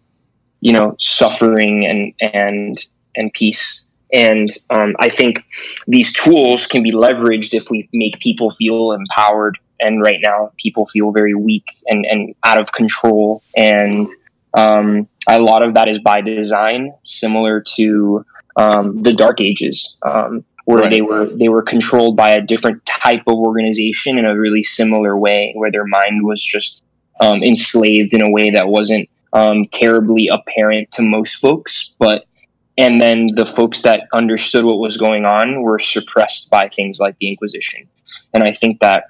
you 0.61 0.73
know, 0.73 0.97
suffering 0.99 1.87
and 1.87 2.33
and 2.33 2.85
and 3.17 3.33
peace. 3.33 3.85
And 4.13 4.51
um, 4.71 4.95
I 4.99 5.09
think 5.09 5.45
these 5.87 6.13
tools 6.13 6.67
can 6.67 6.83
be 6.83 6.93
leveraged 6.93 7.55
if 7.55 7.71
we 7.71 7.89
make 7.93 8.19
people 8.21 8.51
feel 8.51 8.93
empowered 8.93 9.59
and 9.83 10.01
right 10.01 10.21
now 10.25 10.53
people 10.59 10.87
feel 10.87 11.13
very 11.13 11.35
weak 11.35 11.65
and, 11.87 12.07
and 12.07 12.35
out 12.45 12.61
of 12.61 12.73
control 12.73 13.43
and 13.57 14.07
um, 14.55 15.09
a 15.29 15.41
lot 15.41 15.63
of 15.63 15.75
that 15.75 15.89
is 15.89 15.99
by 15.99 16.21
design 16.21 16.93
similar 17.05 17.61
to 17.61 18.25
um, 18.57 19.03
the 19.03 19.13
dark 19.13 19.41
ages 19.41 19.97
um, 20.03 20.45
where 20.65 20.83
Right. 20.83 20.91
they 20.91 21.01
were 21.03 21.27
they 21.27 21.49
were 21.49 21.63
controlled 21.63 22.17
by 22.17 22.31
a 22.31 22.41
different 22.41 22.85
type 22.87 23.23
of 23.27 23.35
organization 23.35 24.19
in 24.19 24.25
a 24.25 24.39
really 24.39 24.63
similar 24.63 25.19
way 25.19 25.53
where 25.57 25.71
their 25.73 25.87
mind 25.87 26.25
was 26.25 26.43
just 26.43 26.85
um, 27.21 27.43
enslaved 27.43 28.15
in 28.15 28.23
a 28.23 28.31
way 28.31 28.51
that 28.51 28.69
wasn't 28.69 29.09
um, 29.33 29.67
terribly 29.73 30.29
apparent 30.29 30.91
to 30.93 31.03
most 31.03 31.37
folks 31.37 31.95
but 31.99 32.27
and 32.79 33.01
then 33.01 33.31
the 33.35 33.47
folks 33.47 33.83
that 33.83 34.09
understood 34.13 34.65
what 34.65 34.79
was 34.79 34.97
going 34.97 35.25
on 35.25 35.63
were 35.63 35.79
suppressed 35.79 36.51
by 36.51 36.69
things 36.69 36.99
like 36.99 37.17
the 37.19 37.29
inquisition. 37.29 37.89
And 38.35 38.43
i 38.43 38.53
think 38.53 38.81
that 38.81 39.05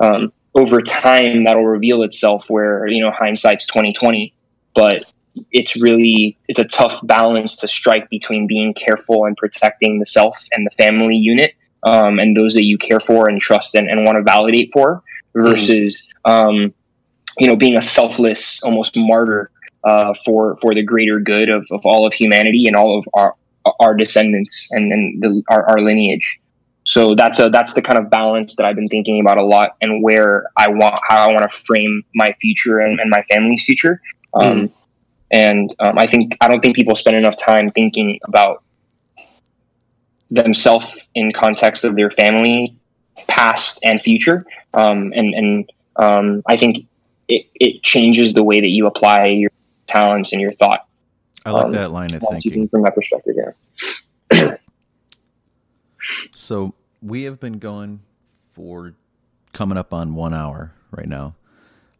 um, 0.00 0.32
over 0.54 0.82
time 0.82 1.44
that'll 1.44 1.64
reveal 1.64 2.02
itself 2.02 2.48
where 2.48 2.86
you 2.86 3.02
know 3.02 3.10
hindsight's 3.10 3.66
2020 3.66 4.34
but 4.74 5.04
it's 5.50 5.80
really 5.80 6.36
it's 6.48 6.58
a 6.58 6.64
tough 6.64 7.00
balance 7.06 7.56
to 7.56 7.68
strike 7.68 8.08
between 8.10 8.46
being 8.46 8.74
careful 8.74 9.24
and 9.24 9.36
protecting 9.36 9.98
the 9.98 10.06
self 10.06 10.44
and 10.52 10.66
the 10.66 10.70
family 10.82 11.16
unit 11.16 11.54
um, 11.84 12.18
and 12.18 12.36
those 12.36 12.54
that 12.54 12.64
you 12.64 12.78
care 12.78 13.00
for 13.00 13.28
and 13.28 13.40
trust 13.40 13.74
and, 13.74 13.88
and 13.88 14.04
want 14.04 14.16
to 14.16 14.22
validate 14.22 14.70
for 14.72 15.02
versus 15.34 16.02
um, 16.24 16.74
you 17.38 17.46
know 17.46 17.56
being 17.56 17.76
a 17.76 17.82
selfless 17.82 18.62
almost 18.62 18.96
martyr 18.96 19.50
uh, 19.84 20.14
for 20.24 20.56
for 20.56 20.74
the 20.74 20.82
greater 20.82 21.20
good 21.20 21.52
of, 21.52 21.66
of 21.70 21.84
all 21.84 22.06
of 22.06 22.12
humanity 22.12 22.66
and 22.66 22.76
all 22.76 22.98
of 22.98 23.06
our 23.14 23.34
our 23.78 23.94
descendants 23.94 24.68
and, 24.72 24.92
and 24.92 25.22
the, 25.22 25.42
our, 25.48 25.64
our 25.70 25.80
lineage. 25.80 26.40
So 26.84 27.14
that's 27.14 27.38
a 27.38 27.48
that's 27.48 27.74
the 27.74 27.82
kind 27.82 27.98
of 27.98 28.10
balance 28.10 28.56
that 28.56 28.66
I've 28.66 28.74
been 28.74 28.88
thinking 28.88 29.20
about 29.20 29.38
a 29.38 29.44
lot, 29.44 29.76
and 29.80 30.02
where 30.02 30.46
I 30.56 30.68
want 30.68 30.98
how 31.08 31.28
I 31.28 31.32
want 31.32 31.48
to 31.48 31.56
frame 31.56 32.02
my 32.14 32.34
future 32.40 32.80
and, 32.80 32.98
and 32.98 33.08
my 33.08 33.22
family's 33.22 33.64
future. 33.64 34.00
Um, 34.34 34.68
mm. 34.68 34.72
And 35.30 35.74
um, 35.78 35.98
I 35.98 36.06
think 36.06 36.36
I 36.40 36.48
don't 36.48 36.60
think 36.60 36.76
people 36.76 36.94
spend 36.94 37.16
enough 37.16 37.36
time 37.36 37.70
thinking 37.70 38.18
about 38.26 38.64
themselves 40.30 41.08
in 41.14 41.32
context 41.32 41.84
of 41.84 41.94
their 41.94 42.10
family, 42.10 42.74
past 43.28 43.80
and 43.84 44.02
future. 44.02 44.44
Um, 44.74 45.12
and 45.14 45.34
and 45.34 45.72
um, 45.96 46.42
I 46.46 46.56
think 46.56 46.86
it, 47.28 47.46
it 47.54 47.82
changes 47.82 48.34
the 48.34 48.42
way 48.42 48.60
that 48.60 48.70
you 48.70 48.86
apply 48.86 49.26
your 49.26 49.50
talents 49.92 50.32
and 50.32 50.40
your 50.40 50.52
thought. 50.52 50.86
I 51.44 51.50
like 51.50 51.66
um, 51.66 51.72
that 51.72 51.90
line 51.90 52.14
of 52.14 52.22
thinking 52.30 52.68
from 52.68 52.82
that 52.82 52.94
perspective. 52.94 53.34
Yeah. 54.32 54.56
so 56.34 56.74
we 57.00 57.24
have 57.24 57.40
been 57.40 57.58
going 57.58 58.00
for 58.52 58.94
coming 59.52 59.76
up 59.76 59.92
on 59.92 60.14
one 60.14 60.34
hour 60.34 60.72
right 60.90 61.08
now. 61.08 61.34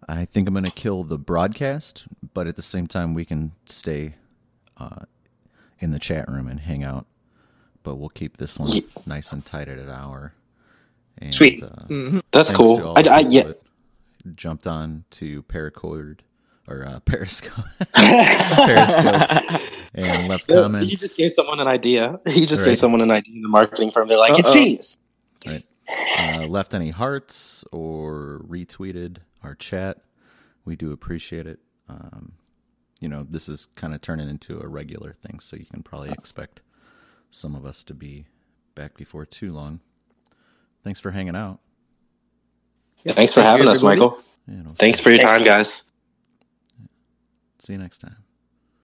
I 0.09 0.25
think 0.25 0.49
I'm 0.49 0.55
going 0.55 0.65
to 0.65 0.71
kill 0.71 1.05
the 1.05 1.19
broadcast, 1.19 2.07
but 2.35 2.47
at 2.47 2.57
the 2.57 2.63
same 2.63 2.87
time, 2.87 3.15
we 3.15 3.25
can 3.25 3.53
stay 3.67 4.15
uh, 4.77 5.05
in 5.79 5.91
the 5.91 5.99
chat 5.99 6.29
room 6.29 6.49
and 6.49 6.61
hang 6.61 6.83
out. 6.83 7.07
But 7.83 7.97
we'll 7.97 8.11
keep 8.11 8.37
this 8.37 8.59
one 8.59 8.71
yeah. 8.71 8.83
nice 9.07 9.33
and 9.33 9.45
tight 9.45 9.69
at 9.69 9.79
an 9.79 9.91
hour. 9.91 10.35
And, 11.19 11.35
Sweet. 11.35 11.63
Uh, 11.63 11.69
mm-hmm. 11.87 12.19
That's 12.31 12.51
cool. 12.51 12.95
I, 12.97 13.03
I, 13.03 13.21
yeah. 13.21 13.53
Jumped 14.35 14.67
on 14.69 15.05
to 15.13 15.43
Paracord 15.45 16.21
or 16.69 16.87
uh, 16.87 17.01
Periscope, 17.05 17.65
Periscope, 17.95 19.61
and 19.95 20.29
left 20.29 20.47
comments. 20.47 20.89
He 20.89 20.97
just 20.97 21.17
gave 21.17 21.33
someone 21.33 21.61
an 21.61 21.69
idea. 21.69 22.21
He 22.29 22.47
just 22.47 22.63
right. 22.63 22.71
gave 22.71 22.79
someone 22.79 23.01
an 23.01 23.11
idea 23.11 23.35
in 23.35 23.43
the 23.43 23.49
marketing 23.49 23.91
firm. 23.91 24.09
They're 24.09 24.19
like, 24.19 24.33
Uh-oh. 24.33 24.39
"It's 24.41 24.53
genius." 24.53 24.99
Right. 25.47 25.67
Uh, 26.19 26.47
left 26.47 26.75
any 26.75 26.91
hearts 26.91 27.65
or 27.73 28.43
retweeted 28.47 29.19
our 29.43 29.55
chat. 29.55 29.99
We 30.65 30.77
do 30.77 30.93
appreciate 30.93 31.47
it. 31.47 31.59
Um, 31.89 32.33
you 33.01 33.09
know, 33.09 33.25
this 33.29 33.49
is 33.49 33.67
kind 33.75 33.95
of 33.95 34.01
turning 34.01 34.29
into 34.29 34.61
a 34.61 34.69
regular 34.69 35.13
thing, 35.13 35.41
so 35.41 35.57
you 35.57 35.67
can 35.67 35.83
probably 35.83 36.11
expect 36.11 36.63
some 37.31 37.55
of 37.55 37.67
us 37.67 37.83
to 37.85 37.95
be 37.95 38.27
back 38.75 38.97
before 38.97 39.27
too 39.27 39.53
long. 39.53 39.81
Thanks 40.85 41.01
for 41.01 41.11
hanging 41.11 41.37
out. 41.37 41.59
Yeah, 43.05 43.15
thanks 43.15 43.33
for 43.33 43.43
having 43.43 43.67
us, 43.69 43.83
Michael. 43.83 44.21
You 44.47 44.63
know, 44.63 44.75
Thanks 44.77 45.01
for 45.01 45.11
your 45.11 45.19
time, 45.19 45.45
guys. 45.45 45.83
See 47.63 47.75
you 47.75 47.79
next 47.79 47.99
time. 47.99 48.22